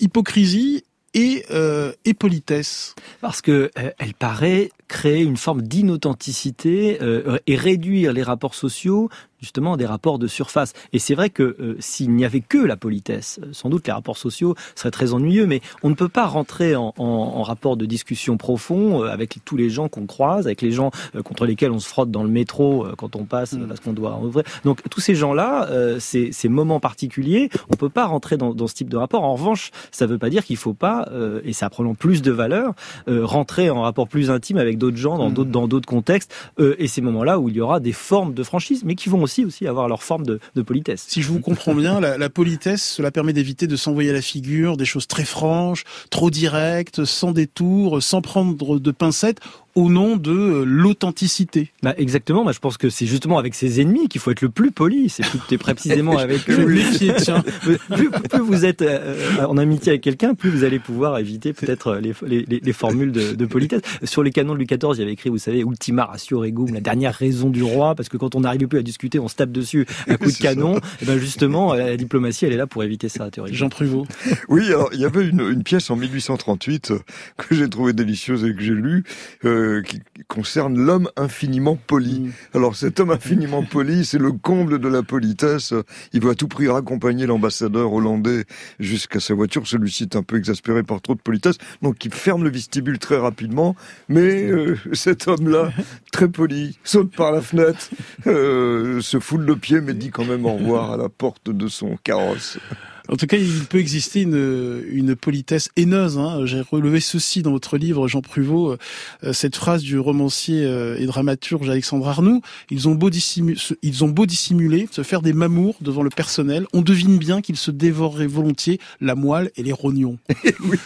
hypocrisie 0.00 0.82
et, 1.16 1.44
euh, 1.50 1.92
politesse 2.18 2.94
Parce 3.20 3.40
que 3.40 3.70
euh, 3.78 3.90
elle 3.98 4.14
paraît 4.14 4.70
créer 4.86 5.22
une 5.22 5.36
forme 5.36 5.62
d'inauthenticité 5.62 6.98
euh, 7.02 7.38
et 7.46 7.56
réduire 7.56 8.12
les 8.12 8.22
rapports 8.22 8.54
sociaux 8.54 9.08
justement 9.40 9.76
des 9.76 9.86
rapports 9.86 10.18
de 10.18 10.26
surface. 10.26 10.72
Et 10.92 10.98
c'est 10.98 11.14
vrai 11.14 11.30
que 11.30 11.42
euh, 11.42 11.76
s'il 11.78 12.10
n'y 12.10 12.24
avait 12.24 12.40
que 12.40 12.58
la 12.58 12.76
politesse, 12.76 13.38
euh, 13.42 13.48
sans 13.52 13.68
doute 13.68 13.86
les 13.86 13.92
rapports 13.92 14.16
sociaux 14.16 14.54
seraient 14.74 14.90
très 14.90 15.12
ennuyeux, 15.12 15.46
mais 15.46 15.60
on 15.82 15.90
ne 15.90 15.94
peut 15.94 16.08
pas 16.08 16.26
rentrer 16.26 16.76
en, 16.76 16.94
en, 16.98 17.04
en 17.04 17.42
rapport 17.42 17.76
de 17.76 17.86
discussion 17.86 18.36
profond 18.36 19.02
euh, 19.02 19.08
avec 19.08 19.38
tous 19.44 19.56
les 19.56 19.70
gens 19.70 19.88
qu'on 19.88 20.06
croise, 20.06 20.46
avec 20.46 20.62
les 20.62 20.72
gens 20.72 20.90
contre 21.24 21.46
lesquels 21.46 21.70
on 21.70 21.78
se 21.78 21.88
frotte 21.88 22.10
dans 22.10 22.22
le 22.22 22.28
métro 22.28 22.86
quand 22.96 23.16
on 23.16 23.24
passe 23.24 23.52
mm. 23.52 23.66
parce 23.66 23.80
qu'on 23.80 23.92
doit 23.92 24.18
ouvrir. 24.18 24.44
Donc 24.64 24.82
tous 24.90 25.00
ces 25.00 25.14
gens-là, 25.14 25.68
ces, 25.98 26.32
ces, 26.32 26.48
moments 26.48 26.80
particuliers, 26.80 27.50
on 27.70 27.76
peut 27.76 27.88
pas 27.88 28.06
rentrer 28.06 28.36
dans, 28.36 28.54
dans, 28.54 28.66
ce 28.66 28.74
type 28.74 28.88
de 28.88 28.96
rapport. 28.96 29.24
En 29.24 29.34
revanche, 29.34 29.70
ça 29.90 30.06
ne 30.06 30.12
veut 30.12 30.18
pas 30.18 30.30
dire 30.30 30.44
qu'il 30.44 30.56
faut 30.56 30.74
pas, 30.74 31.08
et 31.44 31.52
ça 31.52 31.70
prend 31.70 31.94
plus 31.94 32.22
de 32.22 32.32
valeur, 32.32 32.74
rentrer 33.06 33.70
en 33.70 33.82
rapport 33.82 34.08
plus 34.08 34.30
intime 34.30 34.58
avec 34.58 34.78
d'autres 34.78 34.96
gens 34.96 35.18
dans 35.18 35.30
mm. 35.30 35.68
d'autres 35.68 35.88
contextes. 35.88 36.32
et 36.58 36.88
ces 36.88 37.00
moments-là 37.00 37.38
où 37.38 37.48
il 37.48 37.56
y 37.56 37.60
aura 37.60 37.80
des 37.80 37.92
formes 37.92 38.34
de 38.34 38.42
franchise, 38.42 38.84
mais 38.84 38.94
qui 38.94 39.08
vont 39.08 39.25
aussi 39.26 39.44
aussi 39.44 39.66
avoir 39.66 39.88
leur 39.88 40.04
forme 40.04 40.24
de, 40.24 40.62
politesse. 40.62 41.04
Si 41.08 41.20
je 41.20 41.28
vous 41.28 41.40
comprends 41.40 41.74
bien, 41.74 41.98
la, 42.00 42.30
politesse, 42.30 42.82
cela 42.82 43.10
permet 43.10 43.32
d'éviter 43.32 43.66
de 43.66 43.76
s'envoyer 43.76 44.10
à 44.10 44.12
la 44.12 44.22
figure 44.22 44.76
des 44.76 44.84
choses 44.84 45.08
très 45.08 45.24
franches, 45.24 45.84
trop 46.10 46.30
directes, 46.30 47.04
sans 47.04 47.32
détour, 47.32 48.00
sans 48.02 48.22
prendre 48.22 48.78
de 48.78 48.90
pincettes, 48.92 49.40
au 49.76 49.90
nom 49.90 50.16
de 50.16 50.32
euh, 50.32 50.64
l'authenticité. 50.64 51.70
Bah 51.82 51.94
exactement, 51.98 52.42
moi 52.42 52.52
je 52.52 52.58
pense 52.58 52.78
que 52.78 52.88
c'est 52.88 53.04
justement 53.04 53.38
avec 53.38 53.54
ses 53.54 53.80
ennemis 53.80 54.08
qu'il 54.08 54.20
faut 54.22 54.30
être 54.30 54.40
le 54.40 54.48
plus 54.48 54.72
poli, 54.72 55.10
c'est 55.10 55.22
tout 55.22 55.38
précisément 55.58 56.16
avec 56.18 56.48
eux. 56.50 56.56
plus, 56.64 58.10
plus, 58.10 58.40
vous 58.40 58.64
êtes 58.64 58.80
euh, 58.80 59.44
en 59.46 59.58
amitié 59.58 59.90
avec 59.90 60.00
quelqu'un, 60.00 60.34
plus 60.34 60.48
vous 60.48 60.64
allez 60.64 60.78
pouvoir 60.78 61.18
éviter 61.18 61.52
peut-être 61.52 61.96
les, 61.96 62.14
les, 62.26 62.60
les, 62.62 62.72
formules 62.72 63.12
de, 63.12 63.34
de, 63.34 63.46
politesse. 63.46 63.82
Sur 64.04 64.22
les 64.22 64.30
canons 64.30 64.54
de 64.54 64.58
Louis 64.58 64.66
XIV, 64.66 64.92
il 64.94 64.98
y 65.00 65.02
avait 65.02 65.12
écrit, 65.12 65.28
vous 65.28 65.38
savez, 65.38 65.60
Ultima 65.60 66.06
ratio 66.06 66.40
regum, 66.40 66.72
la 66.72 66.80
dernière 66.80 67.14
raison 67.14 67.50
du 67.50 67.62
roi, 67.62 67.94
parce 67.94 68.08
que 68.08 68.16
quand 68.16 68.34
on 68.34 68.40
n'arrive 68.40 68.66
plus 68.68 68.78
à 68.78 68.82
discuter, 68.82 69.18
on 69.18 69.28
se 69.28 69.36
tape 69.36 69.52
dessus 69.52 69.86
à 70.08 70.16
coup 70.16 70.30
de 70.30 70.36
canon. 70.36 70.78
Et 71.02 71.04
ben 71.04 71.18
justement, 71.18 71.74
la 71.74 71.96
diplomatie, 71.98 72.46
elle 72.46 72.54
est 72.54 72.56
là 72.56 72.66
pour 72.66 72.82
éviter 72.82 73.10
ça, 73.10 73.30
théoriquement. 73.30 73.58
Jean 73.58 73.68
Pruvot. 73.68 74.06
Oui, 74.48 74.66
alors 74.68 74.88
il 74.94 75.00
y 75.00 75.04
avait 75.04 75.26
une, 75.26 75.40
une 75.40 75.62
pièce 75.62 75.90
en 75.90 75.96
1838 75.96 76.94
que 77.36 77.54
j'ai 77.54 77.68
trouvée 77.68 77.92
délicieuse 77.92 78.44
et 78.44 78.54
que 78.54 78.62
j'ai 78.62 78.72
lue. 78.72 79.04
Euh, 79.44 79.65
qui 79.84 80.00
concerne 80.28 80.78
l'homme 80.78 81.08
infiniment 81.16 81.76
poli. 81.76 82.20
Mm. 82.20 82.32
Alors 82.54 82.76
cet 82.76 83.00
homme 83.00 83.10
infiniment 83.10 83.62
poli, 83.70 84.04
c'est 84.04 84.18
le 84.18 84.32
comble 84.32 84.78
de 84.78 84.88
la 84.88 85.02
politesse. 85.02 85.74
Il 86.12 86.22
veut 86.22 86.30
à 86.30 86.34
tout 86.34 86.48
prix 86.48 86.68
raccompagner 86.68 87.26
l'ambassadeur 87.26 87.92
hollandais 87.92 88.44
jusqu'à 88.78 89.20
sa 89.20 89.34
voiture. 89.34 89.66
Celui-ci 89.66 90.04
est 90.04 90.16
un 90.16 90.22
peu 90.22 90.36
exaspéré 90.36 90.82
par 90.82 91.00
trop 91.00 91.14
de 91.14 91.20
politesse, 91.20 91.56
donc 91.82 92.04
il 92.04 92.12
ferme 92.12 92.44
le 92.44 92.50
vestibule 92.50 92.98
très 92.98 93.18
rapidement. 93.18 93.76
Mais 94.08 94.44
euh, 94.44 94.76
cet 94.92 95.28
homme-là, 95.28 95.70
très 96.12 96.28
poli, 96.28 96.78
saute 96.84 97.14
par 97.14 97.32
la 97.32 97.40
fenêtre, 97.40 97.90
euh, 98.26 99.00
se 99.00 99.18
foule 99.18 99.44
le 99.44 99.56
pied, 99.56 99.80
mais 99.80 99.94
dit 99.94 100.10
quand 100.10 100.24
même 100.24 100.46
au 100.46 100.54
revoir 100.54 100.92
à 100.92 100.96
la 100.96 101.08
porte 101.08 101.50
de 101.50 101.68
son 101.68 101.96
carrosse. 102.02 102.58
En 103.08 103.16
tout 103.16 103.26
cas, 103.26 103.36
il 103.36 103.64
peut 103.64 103.78
exister 103.78 104.22
une, 104.22 104.82
une 104.90 105.14
politesse 105.14 105.70
haineuse. 105.76 106.18
Hein. 106.18 106.44
J'ai 106.44 106.60
relevé 106.60 107.00
ceci 107.00 107.42
dans 107.42 107.52
votre 107.52 107.76
livre, 107.76 108.08
Jean 108.08 108.20
Pruvot, 108.20 108.76
euh, 109.22 109.32
cette 109.32 109.56
phrase 109.56 109.82
du 109.82 109.98
romancier 109.98 110.64
euh, 110.64 110.98
et 110.98 111.06
dramaturge 111.06 111.68
Alexandre 111.68 112.08
Arnoux. 112.08 112.40
Ils 112.70 112.88
ont 112.88 112.94
beau 112.94 113.10
dissimuler, 113.10 113.58
ils 113.82 114.04
ont 114.04 114.08
beau 114.08 114.26
dissimuler, 114.26 114.88
se 114.90 115.02
faire 115.02 115.22
des 115.22 115.32
mamours 115.32 115.76
devant 115.80 116.02
le 116.02 116.10
personnel. 116.10 116.66
On 116.72 116.82
devine 116.82 117.18
bien 117.18 117.40
qu'ils 117.42 117.56
se 117.56 117.70
dévoreraient 117.70 118.26
volontiers 118.26 118.80
la 119.00 119.14
moelle 119.14 119.50
et 119.56 119.62
les 119.62 119.72
rognons. 119.72 120.18
oui, 120.60 120.78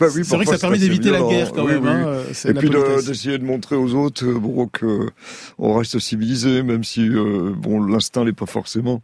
bah 0.00 0.06
oui, 0.14 0.24
c'est 0.24 0.34
vrai 0.34 0.44
que 0.44 0.50
ça 0.50 0.58
permet 0.58 0.78
d'éviter 0.78 1.10
la 1.10 1.22
guerre 1.22 1.52
quand 1.52 1.66
même. 1.66 1.86
Hein, 1.86 2.06
euh, 2.06 2.24
et 2.44 2.54
puis 2.54 2.70
d'essayer 3.06 3.38
de, 3.38 3.44
montrer 3.44 3.76
aux 3.76 3.94
autres 3.94 4.24
bon, 4.26 4.66
que 4.66 5.08
on 5.58 5.74
reste 5.74 5.98
civilisé, 5.98 6.62
même 6.62 6.84
si 6.84 7.08
bon 7.08 7.80
l'instinct 7.84 8.24
n'est 8.24 8.32
pas 8.32 8.46
forcément. 8.46 9.00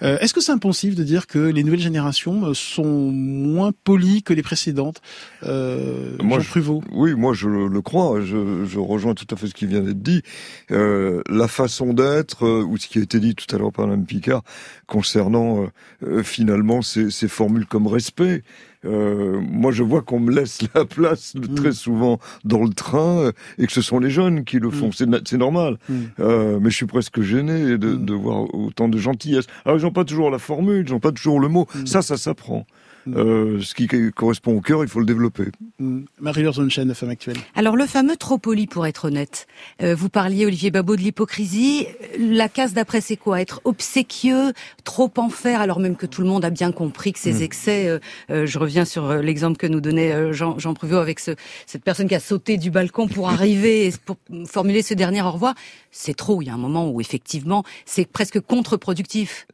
Est-ce 0.00 0.32
que 0.32 0.40
c'est 0.40 0.52
impensif 0.52 0.94
de 0.94 1.04
dire 1.04 1.26
que 1.26 1.38
les 1.38 1.62
nouvelles 1.62 1.80
générations 1.80 1.97
générations 1.98 2.54
sont 2.54 3.10
moins 3.10 3.72
polies 3.72 4.22
que 4.22 4.32
les 4.32 4.42
précédentes. 4.42 5.00
Euh, 5.42 6.16
moi, 6.22 6.38
Jean 6.38 6.48
Pruvot. 6.48 6.82
oui, 6.92 7.14
moi 7.14 7.34
je 7.34 7.48
le 7.48 7.80
crois. 7.82 8.20
Je, 8.20 8.64
je, 8.64 8.78
rejoins 8.78 9.14
tout 9.14 9.26
à 9.32 9.36
fait 9.36 9.48
ce 9.48 9.54
qui 9.54 9.66
vient 9.66 9.80
d'être 9.80 10.02
dit. 10.02 10.22
Euh, 10.70 11.22
la 11.28 11.48
façon 11.48 11.92
d'être, 11.92 12.46
euh, 12.46 12.62
ou 12.62 12.76
ce 12.76 12.86
qui 12.86 13.00
a 13.00 13.02
été 13.02 13.18
dit 13.18 13.34
tout 13.34 13.52
à 13.54 13.58
l'heure 13.58 13.72
par 13.72 13.86
Mme 13.86 14.06
Picard, 14.06 14.42
concernant 14.86 15.66
euh, 16.04 16.22
finalement 16.22 16.82
ces, 16.82 17.10
ces, 17.10 17.26
formules 17.26 17.66
comme 17.66 17.88
respect. 17.88 18.42
Euh, 18.84 19.40
moi, 19.40 19.72
je 19.72 19.82
vois 19.82 20.02
qu'on 20.02 20.20
me 20.20 20.32
laisse 20.32 20.60
la 20.74 20.84
place 20.84 21.34
mm. 21.34 21.54
très 21.54 21.72
souvent 21.72 22.18
dans 22.44 22.62
le 22.62 22.70
train 22.70 23.18
euh, 23.18 23.32
et 23.58 23.66
que 23.66 23.72
ce 23.72 23.82
sont 23.82 23.98
les 23.98 24.10
jeunes 24.10 24.44
qui 24.44 24.58
le 24.58 24.70
font. 24.70 24.88
Mm. 24.88 25.20
C'est 25.24 25.36
normal. 25.36 25.78
Mm. 25.88 25.94
Euh, 26.20 26.58
mais 26.60 26.70
je 26.70 26.76
suis 26.76 26.86
presque 26.86 27.20
gêné 27.20 27.78
de, 27.78 27.94
de, 27.94 28.14
voir 28.14 28.54
autant 28.54 28.88
de 28.88 28.98
gentillesse. 28.98 29.46
Alors, 29.64 29.78
ils 29.78 29.82
n'ont 29.82 29.92
pas 29.92 30.04
toujours 30.04 30.30
la 30.30 30.38
formule, 30.38 30.84
ils 30.86 30.92
n'ont 30.92 31.00
pas 31.00 31.12
toujours 31.12 31.40
le 31.40 31.48
mot. 31.48 31.66
Ça, 31.84 32.02
ça 32.02 32.16
s'apprend. 32.16 32.66
Euh, 33.16 33.60
ce 33.60 33.74
qui 33.74 33.88
correspond 34.12 34.56
au 34.56 34.60
cœur, 34.60 34.82
il 34.82 34.88
faut 34.88 35.00
le 35.00 35.06
développer. 35.06 35.46
Mm. 35.78 36.02
Marie-Laure 36.20 36.54
Zonchen, 36.54 36.88
la 36.88 36.94
femme 36.94 37.10
actuelle. 37.10 37.36
Alors 37.54 37.76
le 37.76 37.86
fameux 37.86 38.16
trop 38.16 38.38
poli, 38.38 38.66
pour 38.66 38.86
être 38.86 39.06
honnête. 39.06 39.46
Euh, 39.82 39.94
vous 39.94 40.08
parliez, 40.08 40.46
Olivier 40.46 40.70
Babot, 40.70 40.96
de 40.96 41.02
l'hypocrisie. 41.02 41.86
La 42.18 42.48
case 42.48 42.72
d'après, 42.72 43.00
c'est 43.00 43.16
quoi? 43.16 43.40
Être 43.40 43.60
obséquieux, 43.64 44.52
trop 44.84 45.12
en 45.16 45.28
faire, 45.28 45.60
alors 45.60 45.80
même 45.80 45.96
que 45.96 46.06
tout 46.06 46.22
le 46.22 46.28
monde 46.28 46.44
a 46.44 46.50
bien 46.50 46.72
compris 46.72 47.12
que 47.12 47.18
ces 47.18 47.34
mm. 47.34 47.42
excès, 47.42 47.88
euh, 47.88 47.98
euh, 48.30 48.46
je 48.46 48.58
reviens 48.58 48.84
sur 48.84 49.14
l'exemple 49.14 49.56
que 49.56 49.66
nous 49.66 49.80
donnait 49.80 50.32
Jean, 50.32 50.58
Jean 50.58 50.74
Pruvot 50.74 50.96
avec 50.96 51.20
ce, 51.20 51.32
cette 51.66 51.84
personne 51.84 52.08
qui 52.08 52.14
a 52.14 52.20
sauté 52.20 52.56
du 52.56 52.70
balcon 52.70 53.08
pour 53.08 53.28
arriver 53.30 53.86
et 53.86 53.92
pour 54.04 54.16
formuler 54.46 54.82
ce 54.82 54.94
dernier 54.94 55.22
au 55.22 55.30
revoir, 55.30 55.54
c'est 55.90 56.16
trop. 56.16 56.42
Il 56.42 56.46
y 56.46 56.50
a 56.50 56.54
un 56.54 56.58
moment 56.58 56.90
où 56.90 57.00
effectivement, 57.00 57.64
c'est 57.86 58.06
presque 58.06 58.40
contre-productif. 58.40 59.46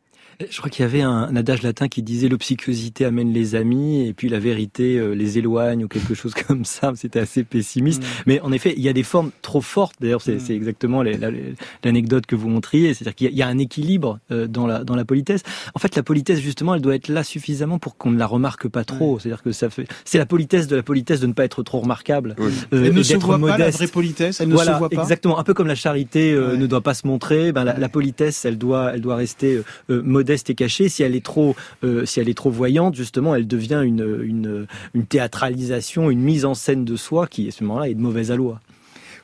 Je 0.51 0.59
crois 0.59 0.71
qu'il 0.71 0.83
y 0.83 0.89
avait 0.89 1.03
un, 1.03 1.35
adage 1.37 1.63
latin 1.63 1.89
qui 1.89 2.03
disait 2.03 2.29
l'obséquiosité 2.29 3.05
amène 3.05 3.33
les 3.33 3.55
amis 3.55 4.07
et 4.07 4.13
puis 4.13 4.29
la 4.29 4.39
vérité 4.39 4.99
euh, 4.99 5.13
les 5.13 5.39
éloigne 5.39 5.85
ou 5.85 5.89
quelque 5.89 6.15
chose 6.15 6.35
comme 6.47 6.65
ça. 6.65 6.93
C'était 6.97 7.21
assez 7.21 7.45
pessimiste. 7.45 8.03
Mm. 8.03 8.07
Mais 8.27 8.41
en 8.41 8.53
effet, 8.53 8.75
il 8.77 8.83
y 8.83 8.89
a 8.89 8.93
des 8.93 9.03
formes 9.03 9.31
trop 9.43 9.61
fortes. 9.61 9.95
D'ailleurs, 10.01 10.23
c'est 10.23 10.37
mm. 10.37 10.53
exactement 10.53 11.03
l'anecdote 11.83 12.27
que 12.27 12.37
vous 12.37 12.49
montriez. 12.49 12.95
C'est-à-dire 12.95 13.15
qu'il 13.15 13.35
y, 13.35 13.43
a 13.43 13.47
un 13.47 13.59
équilibre 13.59 14.19
euh, 14.31 14.47
dans 14.47 14.67
la, 14.67 14.85
dans 14.85 14.97
la 14.97 15.05
politesse. 15.05 15.43
En 15.75 15.79
fait, 15.79 15.95
la 15.97 16.03
politesse, 16.03 16.41
justement, 16.41 16.75
elle 16.75 16.83
doit 16.83 16.95
être 16.95 17.09
là 17.09 17.23
suffisamment 17.23 17.79
pour 17.79 17.97
qu'on 17.97 18.11
ne 18.11 18.19
la 18.19 18.27
remarque 18.27 18.69
pas 18.69 18.85
trop. 18.85 19.19
C'est-à-dire 19.19 19.43
que 19.43 19.53
ça 19.53 19.71
fait, 19.71 19.87
c'est 20.05 20.19
la 20.19 20.27
politesse 20.27 20.67
de 20.67 20.77
la 20.77 20.83
politesse 20.83 21.21
de 21.21 21.27
ne 21.27 21.33
pas 21.33 21.45
être 21.45 21.63
trop 21.63 21.81
remarquable. 21.81 22.35
Euh, 22.41 22.51
elle 22.73 22.95
ne 22.95 23.03
se 23.03 23.17
voit 23.17 23.39
pas 23.39 23.59
la 23.59 23.71
vraie 23.71 23.87
politesse. 23.87 24.41
Elle 24.41 24.49
ne 24.49 24.55
voilà, 24.55 24.75
se 24.75 24.79
voit 24.79 24.91
pas. 24.91 25.03
Exactement. 25.03 25.39
Un 25.39 25.45
peu 25.45 25.55
comme 25.55 25.69
la 25.69 25.75
charité 25.75 26.33
ne 26.35 26.67
doit 26.67 26.81
pas 26.81 26.95
se 26.95 27.07
montrer. 27.07 27.53
Ben, 27.53 27.65
la, 27.65 27.79
la, 27.79 27.89
politesse, 27.89 28.45
elle 28.45 28.59
doit, 28.59 28.93
elle 28.95 29.01
doit 29.01 29.17
rester 29.17 29.61
modeste 29.89 30.24
modeste 30.25 30.49
et 30.49 30.55
cachée. 30.55 30.89
Si 30.89 31.03
elle 31.03 31.15
est 31.15 31.25
trop, 31.25 31.55
euh, 31.85 32.07
si 32.07 32.19
elle 32.19 32.31
est 32.31 32.37
trop 32.37 32.51
voyante, 32.51 32.95
justement, 32.95 33.35
elle 33.35 33.47
devient 33.47 33.83
une, 33.85 34.23
une, 34.25 34.67
une 34.95 35.05
théâtralisation, 35.05 36.11
une 36.11 36.21
mise 36.21 36.47
en 36.47 36.55
scène 36.55 36.87
de 36.87 36.97
soi 36.97 37.27
qui, 37.27 37.47
à 37.49 37.51
ce 37.51 37.63
moment-là, 37.65 37.91
est 37.91 37.95
de 37.95 38.01
mauvaise 38.01 38.31
aloi. 38.31 38.61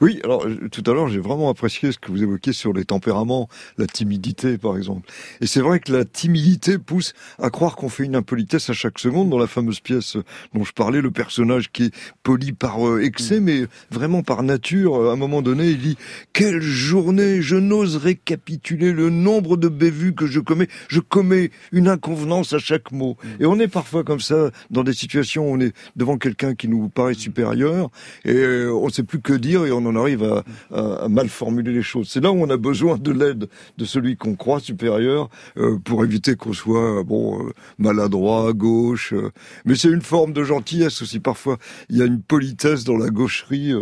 Oui, 0.00 0.18
alors 0.24 0.46
euh, 0.46 0.68
tout 0.70 0.82
à 0.90 0.94
l'heure, 0.94 1.08
j'ai 1.08 1.20
vraiment 1.20 1.50
apprécié 1.50 1.92
ce 1.92 1.98
que 1.98 2.10
vous 2.10 2.22
évoquiez 2.22 2.52
sur 2.52 2.72
les 2.72 2.84
tempéraments, 2.84 3.48
la 3.76 3.86
timidité 3.86 4.56
par 4.56 4.76
exemple. 4.76 5.10
Et 5.40 5.46
c'est 5.46 5.60
vrai 5.60 5.80
que 5.80 5.92
la 5.92 6.04
timidité 6.04 6.78
pousse 6.78 7.12
à 7.38 7.50
croire 7.50 7.76
qu'on 7.76 7.88
fait 7.90 8.04
une 8.04 8.16
impolitesse 8.16 8.70
à 8.70 8.72
chaque 8.72 8.98
seconde 8.98 9.28
dans 9.28 9.38
la 9.38 9.46
fameuse 9.46 9.80
pièce 9.80 10.16
dont 10.54 10.64
je 10.64 10.72
parlais, 10.72 11.02
le 11.02 11.10
personnage 11.10 11.70
qui 11.70 11.84
est 11.84 11.94
poli 12.22 12.52
par 12.52 12.86
euh, 12.86 13.02
excès, 13.02 13.40
mm. 13.40 13.44
mais 13.44 13.66
vraiment 13.90 14.22
par 14.22 14.42
nature. 14.42 15.10
À 15.10 15.12
un 15.12 15.16
moment 15.16 15.42
donné, 15.42 15.68
il 15.68 15.78
dit 15.78 15.98
quelle 16.32 16.62
journée, 16.62 17.42
je 17.42 17.56
n'ose 17.56 17.96
récapituler 17.96 18.92
le 18.92 19.10
nombre 19.10 19.56
de 19.56 19.68
bévues 19.68 20.14
que 20.14 20.26
je 20.26 20.40
commets. 20.40 20.68
Je 20.88 21.00
commets 21.00 21.50
une 21.72 21.88
inconvenance 21.88 22.54
à 22.54 22.58
chaque 22.58 22.90
mot. 22.92 23.16
Mm. 23.22 23.42
Et 23.42 23.46
on 23.46 23.60
est 23.60 23.68
parfois 23.68 24.02
comme 24.02 24.20
ça 24.20 24.50
dans 24.70 24.82
des 24.82 24.94
situations 24.94 25.50
où 25.50 25.54
on 25.54 25.60
est 25.60 25.74
devant 25.96 26.16
quelqu'un 26.16 26.54
qui 26.54 26.68
nous 26.68 26.88
paraît 26.88 27.14
supérieur 27.14 27.90
et 28.24 28.32
euh, 28.32 28.72
on 28.72 28.86
ne 28.86 28.90
sait 28.90 29.02
plus 29.02 29.20
que 29.20 29.32
dire 29.32 29.66
et 29.66 29.72
on 29.72 29.89
on 29.90 29.96
arrive 29.96 30.42
à, 30.72 31.08
mal 31.08 31.28
formuler 31.28 31.72
les 31.72 31.82
choses. 31.82 32.08
C'est 32.08 32.22
là 32.22 32.30
où 32.32 32.42
on 32.42 32.50
a 32.50 32.56
besoin 32.56 32.98
de 32.98 33.10
l'aide 33.10 33.48
de 33.78 33.84
celui 33.84 34.16
qu'on 34.16 34.34
croit 34.34 34.60
supérieur 34.60 35.28
euh, 35.56 35.78
pour 35.78 36.04
éviter 36.04 36.36
qu'on 36.36 36.52
soit 36.52 37.02
bon 37.02 37.46
euh, 37.46 37.52
maladroit 37.78 38.52
gauche. 38.52 39.12
Euh. 39.12 39.30
Mais 39.64 39.74
c'est 39.74 39.88
une 39.88 40.02
forme 40.02 40.32
de 40.32 40.44
gentillesse 40.44 41.02
aussi. 41.02 41.20
Parfois, 41.20 41.58
il 41.88 41.96
y 41.96 42.02
a 42.02 42.06
une 42.06 42.22
politesse 42.22 42.84
dans 42.84 42.96
la 42.96 43.10
gaucherie 43.10 43.72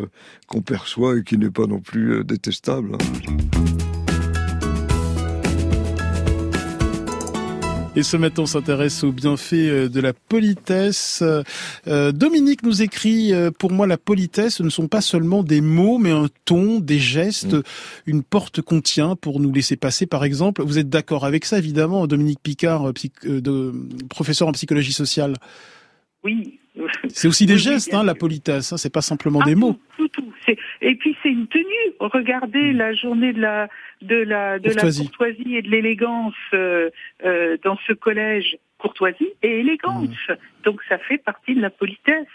qu'on 0.47 0.63
perçoit 0.63 1.19
et 1.19 1.23
qui 1.23 1.39
n'est 1.39 1.51
pas 1.51 1.67
non 1.67 1.81
plus 1.81 2.25
détestable. 2.25 2.95
Hein. 2.95 4.08
Et 7.99 8.05
ce 8.05 8.17
matin, 8.17 8.43
on 8.43 8.47
s'intéresse 8.47 9.03
aux 9.03 9.11
bienfaits 9.11 9.55
euh, 9.55 9.89
de 9.89 10.01
la 10.01 10.13
politesse. 10.13 11.21
Euh, 11.89 12.13
Dominique 12.13 12.63
nous 12.63 12.81
écrit, 12.81 13.35
euh, 13.35 13.51
pour 13.51 13.73
moi, 13.73 13.89
la 13.89 13.99
politesse, 13.99 14.59
ce 14.59 14.63
ne 14.63 14.71
sont 14.71 14.87
pas 14.87 15.01
seulement 15.01 15.43
des 15.43 15.61
mots, 15.61 15.99
mais 15.99 16.13
un 16.13 16.29
ton, 16.45 16.79
des 16.79 17.01
gestes, 17.01 17.55
mm. 17.55 17.63
une 18.07 18.23
porte 18.23 18.63
qu'on 18.63 18.81
tient 18.81 19.17
pour 19.17 19.41
nous 19.41 19.53
laisser 19.53 19.75
passer, 19.75 20.07
par 20.07 20.23
exemple. 20.23 20.63
Vous 20.63 20.79
êtes 20.79 20.89
d'accord 20.89 21.25
avec 21.25 21.45
ça, 21.45 21.59
évidemment, 21.59 22.07
Dominique 22.07 22.39
Picard, 22.41 22.93
de, 23.25 23.75
professeur 24.09 24.47
en 24.47 24.53
psychologie 24.53 24.93
sociale? 24.93 25.35
Oui. 26.23 26.61
C'est 27.13 27.27
aussi 27.27 27.47
des 27.47 27.59
gestes, 27.59 27.93
hein, 27.95 28.05
la 28.05 28.15
politesse. 28.15 28.73
Hein, 28.73 28.77
c'est 28.77 28.91
pas 28.91 29.03
simplement 29.03 29.43
des 29.43 29.55
ah, 29.55 29.57
mots. 29.57 29.77
Et 30.81 30.95
puis 30.97 31.17
c'est 31.23 31.31
une 31.31 31.47
tenue. 31.49 31.65
Regardez 32.01 32.73
mm. 32.73 32.77
la 32.77 32.95
journée 32.95 33.33
de 33.33 33.41
la 33.41 33.69
de 34.03 34.17
la, 34.17 34.59
de 34.59 34.69
courtoisie. 34.69 35.03
la 35.03 35.09
courtoisie 35.09 35.57
et 35.57 35.63
de 35.63 35.71
l'élégance 35.71 36.35
euh, 36.55 36.91
euh, 37.25 37.57
dans 37.65 37.77
ce 37.87 37.93
collège 37.93 38.57
courtoisie 38.79 39.29
et 39.43 39.61
élégance. 39.61 40.09
Mmh. 40.29 40.35
Donc 40.65 40.81
ça 40.89 40.99
fait 40.99 41.19
partie 41.19 41.55
de 41.55 41.61
la 41.61 41.71
politesse. 41.71 42.27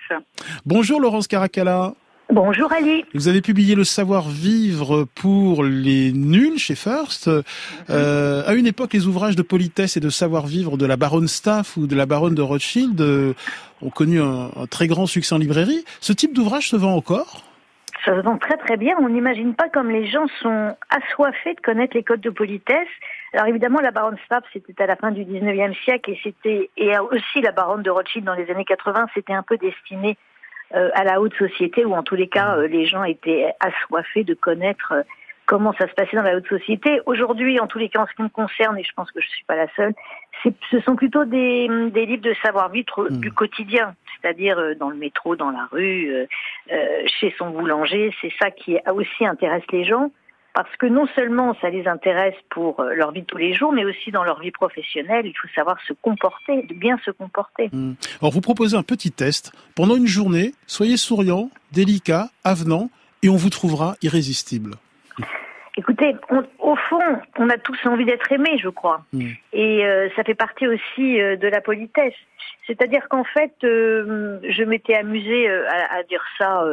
Bonjour 0.65 0.99
Laurence 0.99 1.27
Caracalla. 1.27 1.93
Bonjour 2.29 2.71
Ali. 2.71 3.05
Vous 3.13 3.27
avez 3.27 3.41
publié 3.41 3.75
le 3.75 3.83
savoir-vivre 3.83 5.05
pour 5.15 5.63
les 5.63 6.11
nuls 6.11 6.57
chez 6.57 6.75
First. 6.75 7.27
Mmh. 7.27 7.43
Euh, 7.89 8.43
à 8.45 8.53
une 8.55 8.65
époque, 8.65 8.93
les 8.93 9.07
ouvrages 9.07 9.35
de 9.35 9.41
politesse 9.41 9.97
et 9.97 9.99
de 9.99 10.09
savoir-vivre 10.09 10.77
de 10.77 10.85
la 10.85 10.97
baronne 10.97 11.27
Staff 11.27 11.77
ou 11.77 11.85
de 11.85 11.95
la 11.95 12.05
baronne 12.05 12.35
de 12.35 12.41
Rothschild 12.41 12.99
euh, 13.01 13.33
ont 13.81 13.89
connu 13.89 14.21
un, 14.21 14.51
un 14.55 14.67
très 14.67 14.87
grand 14.87 15.05
succès 15.05 15.35
en 15.35 15.37
librairie. 15.37 15.83
Ce 16.01 16.13
type 16.13 16.33
d'ouvrage 16.33 16.69
se 16.69 16.75
vend 16.75 16.95
encore? 16.95 17.43
Ça 18.05 18.15
se 18.15 18.21
vend 18.21 18.37
très 18.37 18.57
très 18.57 18.77
bien. 18.77 18.95
On 18.99 19.09
n'imagine 19.09 19.55
pas 19.55 19.69
comme 19.69 19.89
les 19.89 20.05
gens 20.05 20.27
sont 20.41 20.75
assoiffés 20.89 21.53
de 21.53 21.61
connaître 21.61 21.95
les 21.95 22.03
codes 22.03 22.21
de 22.21 22.29
politesse. 22.29 22.87
Alors 23.33 23.47
évidemment, 23.47 23.79
la 23.79 23.91
baronne 23.91 24.17
Stapp, 24.25 24.43
c'était 24.53 24.81
à 24.81 24.87
la 24.87 24.95
fin 24.95 25.11
du 25.11 25.23
19e 25.23 25.73
siècle 25.83 26.11
et 26.11 26.19
c'était 26.23 26.69
et 26.77 26.97
aussi 26.99 27.41
la 27.41 27.51
baronne 27.51 27.81
de 27.81 27.89
Rothschild 27.89 28.25
dans 28.25 28.35
les 28.35 28.49
années 28.51 28.65
80, 28.65 29.07
c'était 29.13 29.33
un 29.33 29.43
peu 29.43 29.57
destiné 29.57 30.17
euh, 30.75 30.89
à 30.93 31.03
la 31.03 31.21
haute 31.21 31.35
société 31.35 31.85
où 31.85 31.93
en 31.93 32.03
tous 32.03 32.15
les 32.15 32.27
cas 32.27 32.57
euh, 32.57 32.67
les 32.67 32.85
gens 32.85 33.03
étaient 33.03 33.53
assoiffés 33.59 34.23
de 34.23 34.33
connaître 34.33 34.93
euh, 34.93 35.03
comment 35.45 35.73
ça 35.73 35.87
se 35.87 35.93
passait 35.93 36.15
dans 36.15 36.23
la 36.23 36.35
haute 36.35 36.47
société. 36.47 36.99
Aujourd'hui, 37.05 37.59
en 37.59 37.67
tous 37.67 37.77
les 37.77 37.89
cas, 37.89 38.01
en 38.01 38.07
ce 38.07 38.13
qui 38.13 38.23
me 38.23 38.29
concerne, 38.29 38.77
et 38.77 38.83
je 38.83 38.91
pense 38.95 39.11
que 39.11 39.21
je 39.21 39.27
ne 39.27 39.31
suis 39.31 39.45
pas 39.45 39.55
la 39.55 39.67
seule, 39.75 39.93
ce 40.71 40.79
sont 40.81 40.95
plutôt 40.95 41.25
des, 41.25 41.67
des 41.91 42.05
livres 42.05 42.23
de 42.23 42.33
savoir-vivre 42.43 43.07
hmm. 43.09 43.17
du 43.19 43.31
quotidien, 43.31 43.95
c'est-à-dire 44.23 44.57
euh, 44.57 44.75
dans 44.75 44.89
le 44.89 44.95
métro, 44.95 45.35
dans 45.35 45.51
la 45.51 45.67
rue, 45.71 46.13
euh, 46.13 46.25
euh, 46.71 47.03
chez 47.19 47.33
son 47.37 47.49
boulanger. 47.49 48.13
C'est 48.21 48.31
ça 48.41 48.51
qui 48.51 48.77
aussi 48.91 49.25
intéresse 49.25 49.63
les 49.71 49.83
gens, 49.83 50.11
parce 50.53 50.73
que 50.77 50.85
non 50.85 51.07
seulement 51.15 51.55
ça 51.61 51.69
les 51.69 51.87
intéresse 51.87 52.35
pour 52.49 52.81
leur 52.83 53.11
vie 53.11 53.21
de 53.21 53.25
tous 53.25 53.37
les 53.37 53.53
jours, 53.53 53.73
mais 53.73 53.85
aussi 53.85 54.11
dans 54.11 54.23
leur 54.23 54.39
vie 54.39 54.51
professionnelle. 54.51 55.25
Il 55.25 55.33
faut 55.33 55.47
savoir 55.53 55.77
se 55.87 55.93
comporter, 55.93 56.63
bien 56.75 56.97
se 57.03 57.11
comporter. 57.11 57.69
Hmm. 57.71 57.93
Alors, 58.21 58.31
vous 58.31 58.41
proposez 58.41 58.77
un 58.77 58.83
petit 58.83 59.11
test. 59.11 59.51
Pendant 59.75 59.95
une 59.95 60.07
journée, 60.07 60.53
soyez 60.67 60.97
souriant, 60.97 61.49
délicat, 61.71 62.29
avenant, 62.43 62.89
et 63.23 63.29
on 63.29 63.35
vous 63.35 63.49
trouvera 63.49 63.95
irrésistible. 64.01 64.75
Écoutez, 65.75 66.15
au 66.59 66.75
fond, 66.75 67.01
on 67.37 67.49
a 67.49 67.57
tous 67.57 67.79
envie 67.85 68.05
d'être 68.05 68.31
aimés, 68.31 68.57
je 68.59 68.69
crois. 68.69 69.03
Mm. 69.11 69.29
Et 69.53 69.85
euh, 69.85 70.07
ça 70.15 70.23
fait 70.23 70.35
partie 70.35 70.67
aussi 70.67 71.19
euh, 71.19 71.35
de 71.35 71.47
la 71.47 71.61
politesse. 71.61 72.13
C'est-à-dire 72.67 73.09
qu'en 73.09 73.23
fait, 73.23 73.53
euh, 73.63 74.39
je 74.47 74.63
m'étais 74.63 74.93
amusée 74.93 75.49
à, 75.49 75.97
à, 75.97 76.03
dire 76.03 76.23
ça 76.37 76.63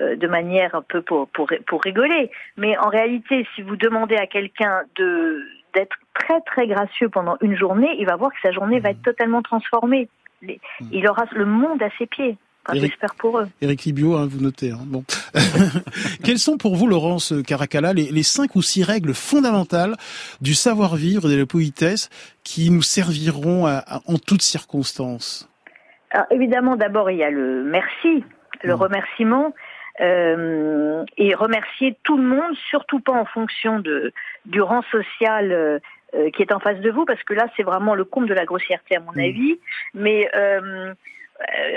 de 0.00 0.26
manière 0.26 0.74
un 0.74 0.82
peu 0.82 1.02
pour, 1.02 1.28
pour, 1.28 1.50
pour 1.66 1.82
rigoler. 1.82 2.30
Mais 2.56 2.78
en 2.78 2.88
réalité, 2.88 3.46
si 3.54 3.62
vous 3.62 3.76
demandez 3.76 4.16
à 4.16 4.26
quelqu'un 4.26 4.82
de 4.96 5.44
d'être 5.74 5.96
très 6.14 6.40
très 6.40 6.66
gracieux 6.66 7.08
pendant 7.08 7.36
une 7.40 7.56
journée, 7.56 7.94
il 8.00 8.06
va 8.06 8.16
voir 8.16 8.32
que 8.32 8.40
sa 8.42 8.50
journée 8.50 8.80
va 8.80 8.88
mm. 8.88 8.92
être 8.92 9.02
totalement 9.02 9.42
transformée. 9.42 10.08
Mm. 10.42 10.52
Il 10.92 11.06
aura 11.08 11.24
le 11.32 11.44
monde 11.44 11.82
à 11.82 11.90
ses 11.98 12.06
pieds. 12.06 12.38
J'espère 12.74 13.14
pour 13.16 13.38
eux. 13.38 13.48
Eric 13.60 13.84
Libio, 13.84 14.16
hein, 14.16 14.26
vous 14.30 14.40
notez. 14.40 14.70
Hein. 14.70 14.80
Bon. 14.86 15.04
Quelles 16.24 16.38
sont 16.38 16.56
pour 16.56 16.76
vous, 16.76 16.86
Laurence 16.86 17.32
Caracalla, 17.46 17.92
les, 17.92 18.10
les, 18.10 18.22
cinq 18.22 18.56
ou 18.56 18.62
six 18.62 18.82
règles 18.82 19.14
fondamentales 19.14 19.96
du 20.40 20.54
savoir-vivre 20.54 21.28
et 21.28 21.34
de 21.34 21.38
la 21.38 21.46
politesse 21.46 22.08
qui 22.44 22.70
nous 22.70 22.82
serviront 22.82 23.66
en 23.66 24.18
toutes 24.18 24.42
circonstances? 24.42 25.48
Alors, 26.10 26.26
Évidemment, 26.30 26.76
d'abord, 26.76 27.10
il 27.10 27.18
y 27.18 27.24
a 27.24 27.30
le 27.30 27.64
merci, 27.64 28.24
le 28.62 28.74
mmh. 28.74 28.76
remerciement. 28.76 29.54
Euh, 30.00 31.04
et 31.18 31.34
remercier 31.34 31.94
tout 32.04 32.16
le 32.16 32.22
monde, 32.22 32.54
surtout 32.70 33.00
pas 33.00 33.12
en 33.12 33.26
fonction 33.26 33.80
de, 33.80 34.14
du 34.46 34.62
rang 34.62 34.80
social 34.90 35.52
euh, 35.52 35.78
euh, 36.14 36.30
qui 36.30 36.42
est 36.42 36.52
en 36.52 36.58
face 36.58 36.80
de 36.80 36.90
vous, 36.90 37.04
parce 37.04 37.22
que 37.22 37.34
là, 37.34 37.46
c'est 37.56 37.62
vraiment 37.62 37.94
le 37.94 38.04
comble 38.04 38.28
de 38.28 38.34
la 38.34 38.44
grossièreté, 38.44 38.96
à 38.96 39.00
mon 39.00 39.12
Mm. 39.12 39.20
avis. 39.20 39.60
Mais 39.94 40.30
euh, 40.34 40.94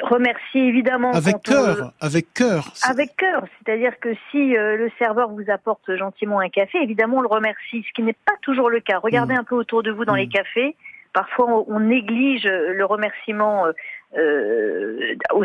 remercier 0.03 0.67
évidemment. 0.67 1.11
Avec 1.13 1.35
on- 1.35 1.39
cœur, 1.39 1.93
avec 1.99 2.33
cœur. 2.33 2.71
avec 2.87 3.15
cœur, 3.15 3.45
c'est-à-dire 3.57 3.99
que 3.99 4.09
si 4.31 4.55
euh, 4.57 4.77
le 4.77 4.91
serveur 4.99 5.29
vous 5.29 5.49
apporte 5.49 5.95
gentiment 5.95 6.39
un 6.39 6.49
café, 6.49 6.77
évidemment 6.81 7.17
on 7.17 7.21
le 7.21 7.27
remercie, 7.27 7.83
ce 7.87 7.93
qui 7.93 8.03
n'est 8.03 8.13
pas 8.13 8.33
toujours 8.41 8.69
le 8.69 8.79
cas. 8.79 8.99
Regardez 8.99 9.33
un 9.35 9.43
peu 9.43 9.55
autour 9.55 9.83
de 9.83 9.91
vous 9.91 10.05
dans 10.05 10.15
les 10.15 10.27
cafés, 10.27 10.75
parfois 11.13 11.47
on, 11.49 11.65
on 11.75 11.79
néglige 11.79 12.45
euh, 12.45 12.73
le 12.73 12.85
remerciement 12.85 13.65
euh, 13.67 13.71
euh, 14.17 15.15
au 15.33 15.43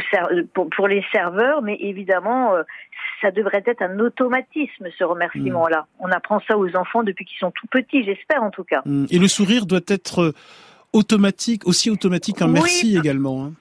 pour, 0.52 0.68
pour 0.70 0.88
les 0.88 1.04
serveurs, 1.12 1.62
mais 1.62 1.76
évidemment 1.80 2.54
euh, 2.54 2.62
ça 3.22 3.30
devrait 3.30 3.62
être 3.66 3.82
un 3.82 3.98
automatisme 3.98 4.86
ce 4.96 5.04
remerciement-là. 5.04 5.86
On 6.00 6.10
apprend 6.10 6.40
ça 6.46 6.56
aux 6.58 6.74
enfants 6.76 7.02
depuis 7.02 7.24
qu'ils 7.24 7.38
sont 7.38 7.50
tout 7.52 7.66
petits, 7.68 8.04
j'espère 8.04 8.42
en 8.42 8.50
tout 8.50 8.64
cas. 8.64 8.82
Mm. 8.84 9.06
Et 9.10 9.18
le 9.18 9.28
sourire 9.28 9.64
doit 9.66 9.80
être 9.88 10.20
euh, 10.22 10.34
automatique, 10.92 11.66
aussi 11.66 11.90
automatique 11.90 12.38
qu'un 12.38 12.46
Oui. 12.46 12.52
merci 12.54 12.96
également. 12.96 13.44
hein. 13.46 13.52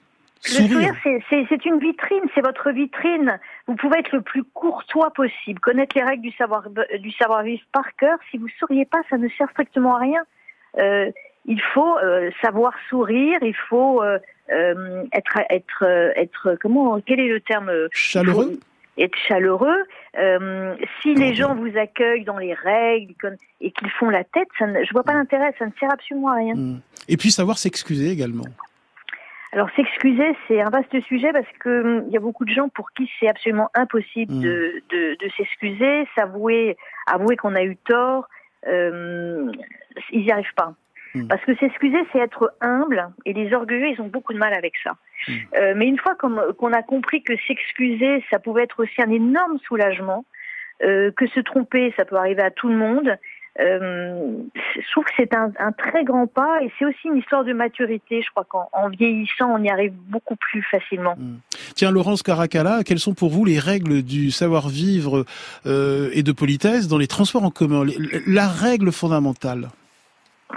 Le 0.44 0.68
Sourire. 0.68 0.94
c'est- 1.02 1.64
une 1.64 1.78
vitrine, 1.80 2.22
c'est 2.34 2.40
votre 2.40 2.70
vitrine. 2.70 3.38
Vous 3.66 3.74
pouvez 3.74 3.98
être 3.98 4.12
le 4.12 4.22
plus 4.22 4.44
courtois 4.44 5.10
possible, 5.10 5.58
connaître 5.60 5.96
les 5.96 6.04
règles 6.04 6.22
du 6.22 6.32
savoir 6.32 6.64
du 6.70 7.10
savoir 7.12 7.42
vivre 7.42 7.62
par 7.72 7.84
cœur. 7.96 8.18
Si 8.30 8.38
vous 8.38 8.48
souriez 8.58 8.84
pas, 8.84 9.00
ça 9.10 9.18
ne 9.18 9.28
sert 9.30 9.50
strictement 9.50 9.96
à 9.96 9.98
rien. 9.98 10.22
Euh, 10.78 11.10
il 11.44 11.60
faut 11.74 11.98
euh, 11.98 12.30
savoir 12.40 12.72
sourire, 12.88 13.38
il 13.42 13.56
faut 13.68 14.02
euh, 14.02 14.18
être 15.12 15.38
être 15.50 15.82
être 16.16 16.56
comment 16.62 17.00
quel 17.00 17.20
est 17.20 17.28
le 17.28 17.40
terme 17.40 17.70
Chaleureux 17.90 18.58
Être 18.96 19.16
chaleureux. 19.26 19.84
Euh, 20.18 20.74
si 21.02 21.14
les 21.14 21.34
gens 21.34 21.54
vous 21.54 21.76
accueillent 21.76 22.24
dans 22.24 22.38
les 22.38 22.54
règles 22.54 23.36
et 23.60 23.70
qu'ils 23.72 23.90
font 23.90 24.10
la 24.10 24.24
tête, 24.24 24.48
ça 24.58 24.66
ne, 24.66 24.84
je 24.84 24.92
vois 24.92 25.04
pas 25.04 25.14
l'intérêt, 25.14 25.54
ça 25.58 25.66
ne 25.66 25.72
sert 25.78 25.92
absolument 25.92 26.28
à 26.28 26.36
rien. 26.36 26.54
Mm. 26.54 26.80
Et 27.08 27.16
puis 27.16 27.30
savoir 27.30 27.58
s'excuser 27.58 28.10
également. 28.10 28.44
Alors 29.52 29.68
s'excuser, 29.76 30.36
c'est 30.46 30.60
un 30.60 30.70
vaste 30.70 31.00
sujet 31.06 31.32
parce 31.32 31.46
que 31.58 31.82
hum, 31.82 32.04
il 32.08 32.12
y 32.12 32.16
a 32.16 32.20
beaucoup 32.20 32.44
de 32.44 32.50
gens 32.52 32.68
pour 32.68 32.92
qui 32.92 33.10
c'est 33.18 33.28
absolument 33.28 33.70
impossible 33.74 34.34
Mm. 34.34 34.42
de, 34.42 34.82
de, 34.90 35.16
de 35.24 35.30
s'excuser, 35.36 36.06
s'avouer, 36.16 36.76
avouer 37.06 37.36
qu'on 37.36 37.54
a 37.54 37.62
eu 37.62 37.76
tort. 37.76 38.28
euh, 38.66 39.50
ils 40.10 40.20
n'y 40.24 40.30
arrivent 40.32 40.54
pas. 40.54 40.74
Mm. 41.14 41.28
Parce 41.28 41.42
que 41.44 41.54
s'excuser, 41.56 41.98
c'est 42.12 42.18
être 42.18 42.52
humble, 42.60 43.08
et 43.24 43.32
les 43.32 43.52
orgueilleux, 43.54 43.88
ils 43.88 44.00
ont 44.00 44.08
beaucoup 44.08 44.34
de 44.34 44.38
mal 44.38 44.52
avec 44.52 44.74
ça. 44.84 44.92
Mm. 45.26 45.32
Euh, 45.56 45.72
mais 45.76 45.86
une 45.86 45.98
fois 45.98 46.14
qu'on 46.14 46.36
qu'on 46.58 46.72
a 46.72 46.82
compris 46.82 47.22
que 47.22 47.34
s'excuser, 47.46 48.22
ça 48.30 48.38
pouvait 48.38 48.64
être 48.64 48.82
aussi 48.82 49.00
un 49.00 49.10
énorme 49.10 49.58
soulagement, 49.66 50.24
euh, 50.82 51.10
que 51.16 51.26
se 51.26 51.40
tromper, 51.40 51.92
ça 51.96 52.04
peut 52.04 52.16
arriver 52.16 52.42
à 52.42 52.50
tout 52.50 52.68
le 52.68 52.76
monde. 52.76 53.16
Euh, 53.60 54.32
je 54.76 54.90
trouve 54.92 55.04
que 55.04 55.10
c'est 55.16 55.34
un, 55.34 55.50
un 55.58 55.72
très 55.72 56.04
grand 56.04 56.26
pas 56.28 56.62
et 56.62 56.70
c'est 56.78 56.84
aussi 56.84 57.08
une 57.08 57.16
histoire 57.16 57.44
de 57.44 57.52
maturité. 57.52 58.22
Je 58.22 58.30
crois 58.30 58.44
qu'en 58.44 58.68
en 58.72 58.88
vieillissant, 58.88 59.50
on 59.50 59.62
y 59.62 59.68
arrive 59.68 59.92
beaucoup 60.06 60.36
plus 60.36 60.62
facilement. 60.62 61.16
Tiens, 61.74 61.90
Laurence 61.90 62.22
Caracalla, 62.22 62.82
quelles 62.84 63.00
sont 63.00 63.14
pour 63.14 63.30
vous 63.30 63.44
les 63.44 63.58
règles 63.58 64.02
du 64.02 64.30
savoir-vivre 64.30 65.24
euh, 65.66 66.10
et 66.12 66.22
de 66.22 66.32
politesse 66.32 66.86
dans 66.86 66.98
les 66.98 67.08
transports 67.08 67.44
en 67.44 67.50
commun? 67.50 67.84
La 68.26 68.46
règle 68.46 68.92
fondamentale 68.92 69.68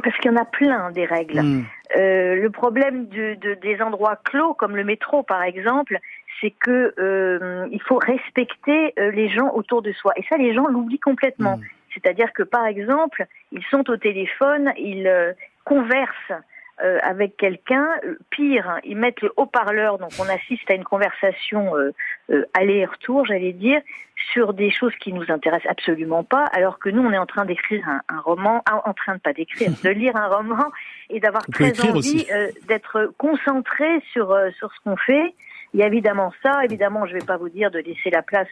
Parce 0.04 0.16
qu'il 0.18 0.32
y 0.32 0.34
en 0.34 0.38
a 0.38 0.46
plein 0.46 0.92
des 0.92 1.06
règles. 1.06 1.42
Mm. 1.42 1.66
Euh, 1.98 2.36
le 2.36 2.50
problème 2.52 3.08
de, 3.08 3.36
de- 3.42 3.58
des 3.62 3.82
endroits 3.82 4.18
clos, 4.24 4.54
comme 4.54 4.76
le 4.76 4.84
métro 4.84 5.24
par 5.24 5.42
exemple, 5.42 5.98
c'est 6.40 6.52
que 6.52 6.94
euh, 7.00 7.68
il 7.72 7.82
faut 7.82 7.98
respecter 7.98 8.94
les 8.98 9.30
gens 9.30 9.52
autour 9.54 9.82
de 9.82 9.92
soi. 9.92 10.14
Et 10.18 10.24
ça, 10.30 10.38
les 10.38 10.54
gens 10.54 10.68
l'oublient 10.68 11.00
complètement. 11.00 11.60
C'est-à-dire 11.94 12.34
que 12.34 12.44
par 12.44 12.66
exemple, 12.66 13.26
ils 13.52 13.64
sont 13.66 13.90
au 13.90 13.98
téléphone, 13.98 14.72
ils 14.78 15.08
euh, 15.08 15.34
conversent 15.66 16.34
euh, 16.84 16.98
avec 17.04 17.38
quelqu'un. 17.38 17.88
Pire, 18.32 18.70
hein, 18.70 18.80
ils 18.84 18.98
mettent 18.98 19.22
le 19.22 19.32
haut-parleur, 19.38 20.00
donc 20.00 20.12
on 20.20 20.28
assiste 20.30 20.70
à 20.70 20.74
une 20.74 20.84
conversation 20.84 21.76
euh, 21.76 21.92
euh, 22.32 22.46
aller 22.54 22.78
et 22.78 22.86
retour, 22.86 23.26
j'allais 23.26 23.54
dire, 23.54 23.82
sur 24.32 24.54
des 24.54 24.72
choses 24.72 24.96
qui 25.00 25.14
nous 25.14 25.26
intéressent 25.30 25.70
absolument 25.70 26.24
pas, 26.24 26.46
alors 26.54 26.80
que 26.80 26.90
nous, 26.90 27.02
on 27.02 27.12
est 27.12 27.18
en 27.18 27.26
train 27.26 27.46
d'écrire 27.46 27.88
un, 27.88 28.02
un 28.10 28.20
roman, 28.22 28.64
ah, 28.66 28.82
en 28.88 28.94
train 28.94 29.16
de 29.16 29.20
pas 29.20 29.34
d'écrire, 29.34 29.72
de 29.84 29.90
lire 29.90 30.16
un 30.16 30.28
roman 30.28 30.72
et 31.10 31.20
d'avoir 31.20 31.46
très 31.48 31.80
envie 31.82 32.26
euh, 32.34 32.50
d'être 32.68 33.14
concentré 33.18 34.02
sur 34.14 34.32
euh, 34.32 34.50
sur 34.58 34.72
ce 34.74 34.80
qu'on 34.84 34.98
fait. 34.98 35.36
Il 35.74 35.80
y 35.80 35.84
a 35.84 35.88
évidemment 35.88 36.34
ça. 36.44 36.64
Évidemment, 36.64 37.06
je 37.06 37.14
vais 37.14 37.26
pas 37.26 37.38
vous 37.38 37.50
dire 37.50 37.72
de 37.72 37.80
laisser 37.80 38.10
la 38.10 38.22
place 38.22 38.50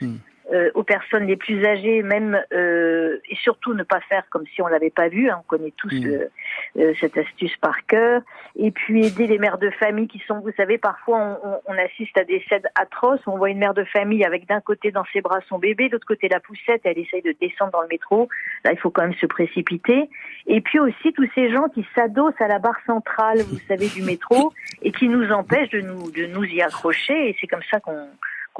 euh, 0.53 0.71
aux 0.73 0.83
personnes 0.83 1.25
les 1.27 1.35
plus 1.37 1.63
âgées, 1.65 2.01
même 2.03 2.41
euh, 2.53 3.19
et 3.29 3.35
surtout 3.35 3.73
ne 3.73 3.83
pas 3.83 3.99
faire 4.01 4.23
comme 4.29 4.45
si 4.47 4.61
on 4.61 4.67
l'avait 4.67 4.89
pas 4.89 5.07
vu. 5.07 5.29
hein. 5.29 5.37
On 5.41 5.47
connaît 5.47 5.73
tous 5.77 5.93
euh, 5.93 6.29
euh, 6.77 6.93
cette 6.99 7.17
astuce 7.17 7.55
par 7.57 7.85
cœur. 7.85 8.21
Et 8.55 8.71
puis 8.71 9.05
aider 9.05 9.27
les 9.27 9.37
mères 9.37 9.57
de 9.59 9.69
famille 9.71 10.07
qui 10.07 10.19
sont, 10.27 10.39
vous 10.39 10.51
savez, 10.57 10.77
parfois 10.77 11.17
on, 11.43 11.49
on- 11.49 11.59
on 11.67 11.77
assiste 11.77 12.17
à 12.17 12.23
des 12.23 12.43
scènes 12.49 12.67
atroces. 12.75 13.21
On 13.27 13.37
voit 13.37 13.49
une 13.49 13.59
mère 13.59 13.73
de 13.73 13.83
famille 13.83 14.23
avec 14.25 14.47
d'un 14.47 14.61
côté 14.61 14.91
dans 14.91 15.05
ses 15.13 15.21
bras 15.21 15.39
son 15.47 15.59
bébé, 15.59 15.87
de 15.87 15.93
l'autre 15.93 16.07
côté 16.07 16.27
la 16.29 16.39
poussette. 16.39 16.81
Elle 16.83 16.97
essaye 16.97 17.21
de 17.21 17.35
descendre 17.39 17.71
dans 17.71 17.81
le 17.81 17.87
métro. 17.87 18.27
Là, 18.65 18.71
il 18.71 18.77
faut 18.79 18.89
quand 18.89 19.03
même 19.03 19.13
se 19.15 19.25
précipiter. 19.27 20.09
Et 20.47 20.61
puis 20.61 20.79
aussi 20.79 21.13
tous 21.13 21.27
ces 21.35 21.51
gens 21.51 21.67
qui 21.69 21.85
s'adossent 21.95 22.39
à 22.39 22.47
la 22.47 22.59
barre 22.59 22.79
centrale, 22.85 23.39
vous 23.49 23.59
savez, 23.67 23.87
du 23.89 24.01
métro, 24.01 24.51
et 24.81 24.91
qui 24.91 25.07
nous 25.07 25.31
empêchent 25.31 25.69
de 25.69 25.81
nous 25.81 26.09
de 26.11 26.25
nous 26.25 26.43
y 26.43 26.61
accrocher. 26.61 27.29
Et 27.29 27.37
c'est 27.39 27.47
comme 27.47 27.63
ça 27.69 27.79
qu'on 27.79 28.07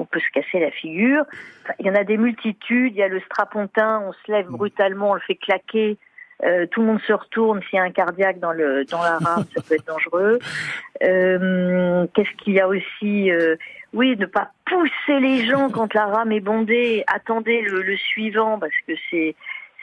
qu'on 0.00 0.06
peut 0.06 0.20
se 0.20 0.30
casser 0.32 0.58
la 0.60 0.70
figure. 0.70 1.24
Enfin, 1.62 1.74
il 1.78 1.84
y 1.86 1.90
en 1.90 1.94
a 1.94 2.04
des 2.04 2.16
multitudes. 2.16 2.94
Il 2.94 2.98
y 2.98 3.02
a 3.02 3.08
le 3.08 3.20
strapontin, 3.20 4.02
on 4.06 4.12
se 4.14 4.32
lève 4.32 4.46
brutalement, 4.46 5.10
on 5.10 5.14
le 5.14 5.20
fait 5.20 5.34
claquer. 5.34 5.98
Euh, 6.42 6.64
tout 6.70 6.80
le 6.80 6.86
monde 6.86 7.00
se 7.06 7.12
retourne. 7.12 7.60
S'il 7.68 7.76
y 7.76 7.80
a 7.80 7.82
un 7.84 7.90
cardiaque 7.90 8.38
dans 8.40 8.52
le 8.52 8.86
dans 8.86 9.02
la 9.02 9.18
rame, 9.18 9.44
ça 9.54 9.60
peut 9.62 9.74
être 9.74 9.86
dangereux. 9.86 10.38
Euh, 11.02 12.06
Qu'est-ce 12.12 12.30
qu'il 12.42 12.52
y 12.52 12.60
a 12.60 12.68
aussi 12.68 13.30
euh, 13.30 13.56
Oui, 13.94 14.14
ne 14.18 14.26
pas 14.26 14.50
pousser 14.66 15.18
les 15.18 15.46
gens 15.46 15.70
quand 15.70 15.94
la 15.94 16.04
rame 16.04 16.30
est 16.32 16.40
bondée. 16.40 17.04
Attendez 17.06 17.62
le, 17.62 17.80
le 17.80 17.96
suivant 17.96 18.58
parce 18.58 18.74
que 18.86 18.92
c'est 19.10 19.34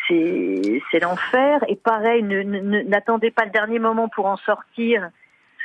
c'est 0.08 1.00
l'enfer. 1.02 1.64
Et 1.70 1.76
pareil, 1.76 2.22
ne- 2.22 2.44
ne- 2.44 2.60
ne- 2.60 2.84
n'attendez 2.84 3.32
pas 3.32 3.46
le 3.46 3.52
dernier 3.52 3.80
moment 3.80 4.10
pour 4.10 4.28
en 4.28 4.38
sortir. 4.38 5.10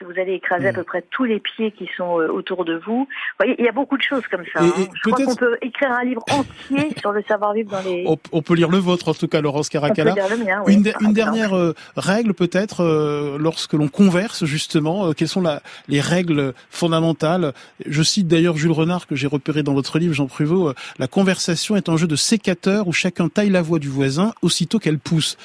Vous 0.02 0.20
allez 0.20 0.34
écraser 0.34 0.68
à 0.68 0.72
peu 0.72 0.82
près 0.82 1.02
tous 1.10 1.24
les 1.24 1.40
pieds 1.40 1.70
qui 1.72 1.88
sont 1.96 2.18
euh, 2.20 2.28
autour 2.28 2.64
de 2.64 2.74
vous. 2.86 3.00
Vous 3.04 3.08
voyez, 3.38 3.54
il 3.58 3.64
y 3.64 3.68
a 3.68 3.72
beaucoup 3.72 3.96
de 3.96 4.02
choses 4.02 4.22
comme 4.30 4.42
ça. 4.54 4.62
Et- 4.62 4.66
hein. 4.66 4.72
et 4.78 4.88
Je 5.04 5.10
crois 5.10 5.24
qu'on 5.24 5.34
peut 5.34 5.56
écrire 5.62 5.90
un 5.92 6.04
livre 6.04 6.22
entier 6.30 6.88
sur 7.00 7.12
le 7.12 7.22
savoir-vivre 7.28 7.70
dans 7.70 7.82
les. 7.88 8.04
on, 8.06 8.16
on 8.32 8.42
peut 8.42 8.54
lire 8.54 8.68
le 8.70 8.78
vôtre 8.78 9.08
en 9.08 9.14
tout 9.14 9.28
cas, 9.28 9.40
Laurence 9.40 9.68
Caracalla. 9.68 10.12
On 10.12 10.14
peut 10.14 10.20
lire 10.20 10.36
le 10.38 10.44
mien, 10.44 10.62
oui, 10.66 10.74
une, 10.74 10.82
de- 10.82 10.92
une 11.00 11.12
dernière 11.12 11.56
euh, 11.56 11.74
règle 11.96 12.34
peut-être 12.34 12.82
euh, 12.82 13.36
lorsque 13.38 13.72
l'on 13.74 13.88
converse 13.88 14.44
justement, 14.44 15.06
euh, 15.08 15.12
quelles 15.12 15.28
sont 15.28 15.40
la- 15.42 15.62
les 15.88 16.00
règles 16.00 16.54
fondamentales? 16.70 17.52
Je 17.86 18.02
cite 18.02 18.28
d'ailleurs 18.28 18.56
Jules 18.56 18.72
Renard 18.72 19.06
que 19.06 19.14
j'ai 19.16 19.26
repéré 19.26 19.62
dans 19.62 19.74
votre 19.74 19.98
livre, 19.98 20.14
Jean 20.14 20.26
Pruvot. 20.26 20.72
la 20.98 21.06
conversation 21.08 21.76
est 21.76 21.88
un 21.88 21.96
jeu 21.96 22.06
de 22.06 22.16
sécateur 22.16 22.88
où 22.88 22.92
chacun 22.92 23.28
taille 23.28 23.50
la 23.50 23.62
voix 23.62 23.78
du 23.78 23.88
voisin 23.88 24.32
aussitôt 24.42 24.78
qu'elle 24.78 24.98
pousse. 24.98 25.36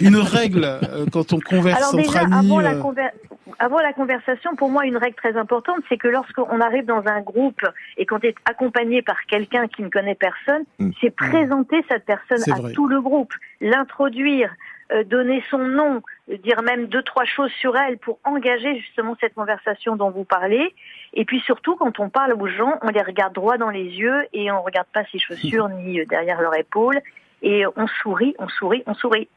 Une 0.00 0.16
règle 0.16 0.78
quand 1.12 1.32
on 1.32 1.40
converse 1.40 1.78
Alors 1.78 1.94
entre 1.94 2.06
déjà, 2.06 2.20
amis. 2.20 2.34
avant, 2.46 2.60
la 2.60 2.74
conver- 2.74 3.10
avant 3.58 3.80
la 3.80 3.92
conversation, 3.92 4.54
pour 4.56 4.70
moi, 4.70 4.86
une 4.86 4.96
règle 4.96 5.16
très 5.16 5.36
importante, 5.36 5.80
c'est 5.88 5.96
que 5.96 6.08
lorsqu'on 6.08 6.60
arrive 6.60 6.84
dans 6.84 7.06
un 7.06 7.20
groupe 7.20 7.60
et 7.96 8.06
qu'on 8.06 8.18
est 8.18 8.36
accompagné 8.44 9.02
par 9.02 9.24
quelqu'un 9.26 9.68
qui 9.68 9.82
ne 9.82 9.88
connaît 9.88 10.14
personne, 10.14 10.64
c'est 11.00 11.14
présenter 11.14 11.84
cette 11.88 12.04
personne 12.04 12.42
à 12.52 12.60
vrai. 12.60 12.72
tout 12.72 12.88
le 12.88 13.00
groupe, 13.00 13.32
l'introduire, 13.60 14.54
euh, 14.90 15.04
donner 15.04 15.42
son 15.50 15.58
nom, 15.58 16.02
dire 16.28 16.62
même 16.62 16.86
deux, 16.86 17.02
trois 17.02 17.26
choses 17.26 17.50
sur 17.60 17.76
elle 17.76 17.98
pour 17.98 18.18
engager 18.24 18.78
justement 18.78 19.16
cette 19.20 19.34
conversation 19.34 19.96
dont 19.96 20.10
vous 20.10 20.24
parlez. 20.24 20.74
Et 21.12 21.26
puis 21.26 21.40
surtout, 21.40 21.76
quand 21.76 22.00
on 22.00 22.08
parle 22.08 22.32
aux 22.32 22.46
gens, 22.46 22.78
on 22.80 22.88
les 22.88 23.02
regarde 23.02 23.34
droit 23.34 23.58
dans 23.58 23.68
les 23.68 23.84
yeux 23.84 24.26
et 24.32 24.50
on 24.50 24.62
regarde 24.62 24.86
pas 24.92 25.04
ses 25.12 25.18
chaussures 25.18 25.68
ni 25.84 26.00
euh, 26.00 26.06
derrière 26.06 26.40
leur 26.40 26.56
épaule. 26.56 27.00
Et 27.42 27.64
on 27.76 27.86
sourit, 28.02 28.34
on 28.38 28.48
sourit, 28.48 28.82
on 28.86 28.94
sourit. 28.94 29.28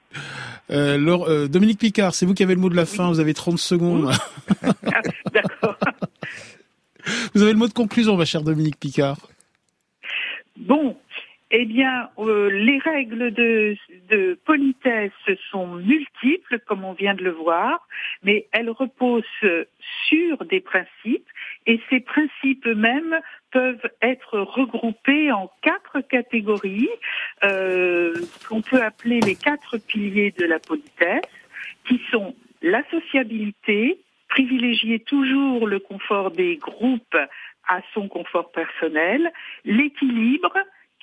euh, 0.71 0.97
Laure- 0.97 1.29
euh, 1.29 1.47
Dominique 1.47 1.79
Picard, 1.79 2.13
c'est 2.15 2.25
vous 2.25 2.33
qui 2.33 2.43
avez 2.43 2.55
le 2.55 2.61
mot 2.61 2.69
de 2.69 2.75
la 2.75 2.85
fin, 2.85 3.07
vous 3.09 3.19
avez 3.19 3.33
30 3.33 3.59
secondes. 3.59 4.11
D'accord. 5.33 5.77
vous 7.33 7.41
avez 7.43 7.51
le 7.53 7.57
mot 7.59 7.67
de 7.67 7.73
conclusion, 7.73 8.15
ma 8.17 8.25
chère 8.25 8.41
Dominique 8.41 8.79
Picard. 8.79 9.17
Bon, 10.57 10.97
eh 11.51 11.65
bien, 11.65 12.09
euh, 12.19 12.49
les 12.49 12.79
règles 12.79 13.31
de, 13.33 13.75
de 14.09 14.39
politesse 14.45 15.11
sont 15.51 15.67
multiples, 15.75 16.59
comme 16.67 16.83
on 16.85 16.93
vient 16.93 17.13
de 17.15 17.23
le 17.23 17.31
voir, 17.31 17.87
mais 18.23 18.47
elles 18.51 18.69
reposent 18.69 19.23
sur 20.07 20.45
des 20.45 20.59
principes, 20.61 21.27
et 21.65 21.79
ces 21.89 21.99
principes 21.99 22.65
eux-mêmes 22.65 23.19
peuvent 23.51 23.89
être 24.01 24.39
regroupés 24.39 25.31
en 25.31 25.51
quatre 25.61 26.01
catégories 26.01 26.89
euh, 27.43 28.13
qu'on 28.47 28.61
peut 28.61 28.81
appeler 28.81 29.19
les 29.19 29.35
quatre 29.35 29.77
piliers 29.77 30.31
de 30.31 30.45
la 30.45 30.59
politesse, 30.59 31.21
qui 31.87 32.01
sont 32.11 32.35
la 32.61 32.83
sociabilité, 32.89 33.99
privilégier 34.29 34.99
toujours 34.99 35.67
le 35.67 35.79
confort 35.79 36.31
des 36.31 36.57
groupes 36.57 37.17
à 37.67 37.81
son 37.93 38.07
confort 38.07 38.51
personnel, 38.51 39.31
l'équilibre 39.65 40.53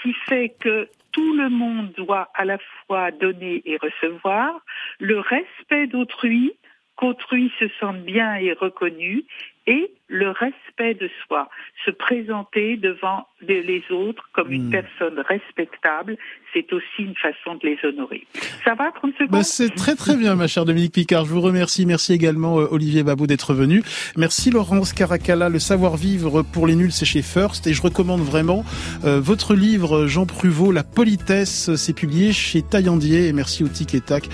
qui 0.03 0.13
fait 0.29 0.51
que 0.61 0.89
tout 1.13 1.35
le 1.35 1.49
monde 1.49 1.93
doit 1.97 2.31
à 2.35 2.45
la 2.45 2.59
fois 2.87 3.11
donner 3.11 3.63
et 3.65 3.77
recevoir, 3.77 4.61
le 5.01 5.19
respect 5.19 5.87
d'autrui, 5.87 6.53
qu'autrui 6.97 7.53
se 7.59 7.69
sente 7.81 8.03
bien 8.03 8.35
et 8.37 8.53
reconnu, 8.53 9.25
et 9.69 9.93
le 10.09 10.31
respect 10.31 10.95
de 10.95 11.11
soi, 11.27 11.51
se 11.85 11.91
présenter 11.91 12.79
devant 12.79 13.27
les 13.47 13.83
autres 13.91 14.27
comme 14.33 14.51
une 14.51 14.69
Hmm. 14.69 14.71
personne 14.71 15.19
respectable, 15.29 16.16
c'est 16.55 16.73
aussi 16.73 17.01
une 17.01 17.14
façon 17.14 17.57
de 17.57 17.69
les 17.69 17.79
honorer. 17.85 18.27
Ça 18.64 18.75
va, 18.75 18.91
30 18.91 19.12
secondes? 19.19 19.29
Bah, 19.31 19.43
c'est 19.43 19.69
très 19.75 19.95
très 19.95 20.16
bien, 20.16 20.35
ma 20.35 20.47
chère 20.47 20.64
Dominique 20.64 20.95
Picard. 20.95 21.27
Je 21.27 21.31
vous 21.35 21.43
remercie. 21.43 21.85
Merci 21.85 22.14
également 22.14 22.59
euh, 22.59 22.66
Olivier 22.71 23.03
Babou 23.03 23.27
d'être 23.27 23.53
venu. 23.53 23.83
Merci 24.16 24.51
Laurence 24.51 24.95
Caracalla. 24.95 25.51
Le 25.51 25.59
savoir-vivre 25.59 26.43
pour 26.43 26.66
les 26.66 26.75
nuls, 26.75 26.91
c'est 26.93 27.05
chez 27.05 27.21
First. 27.21 27.66
Et 27.66 27.75
je 27.75 27.83
recommande 27.83 28.23
vraiment 28.23 28.64
euh, 29.05 29.21
votre 29.21 29.55
livre, 29.55 30.07
Jean 30.07 30.25
Pruvot, 30.25 30.73
La 30.73 30.85
politesse. 30.85 31.75
C'est 31.77 31.95
publié 31.95 32.33
chez 32.33 32.62
Taillandier. 32.62 33.27
Et 33.29 33.35
merci 33.35 33.62
au 33.62 33.69
Tic 33.69 33.95
et 33.95 34.01
Tac 34.01 34.25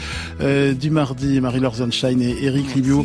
euh, 0.40 0.72
du 0.72 0.90
mardi, 0.90 1.40
Marie-Laure 1.40 1.74
Sunshine 1.74 2.22
et 2.22 2.44
Eric 2.44 2.72
Livio. 2.76 3.04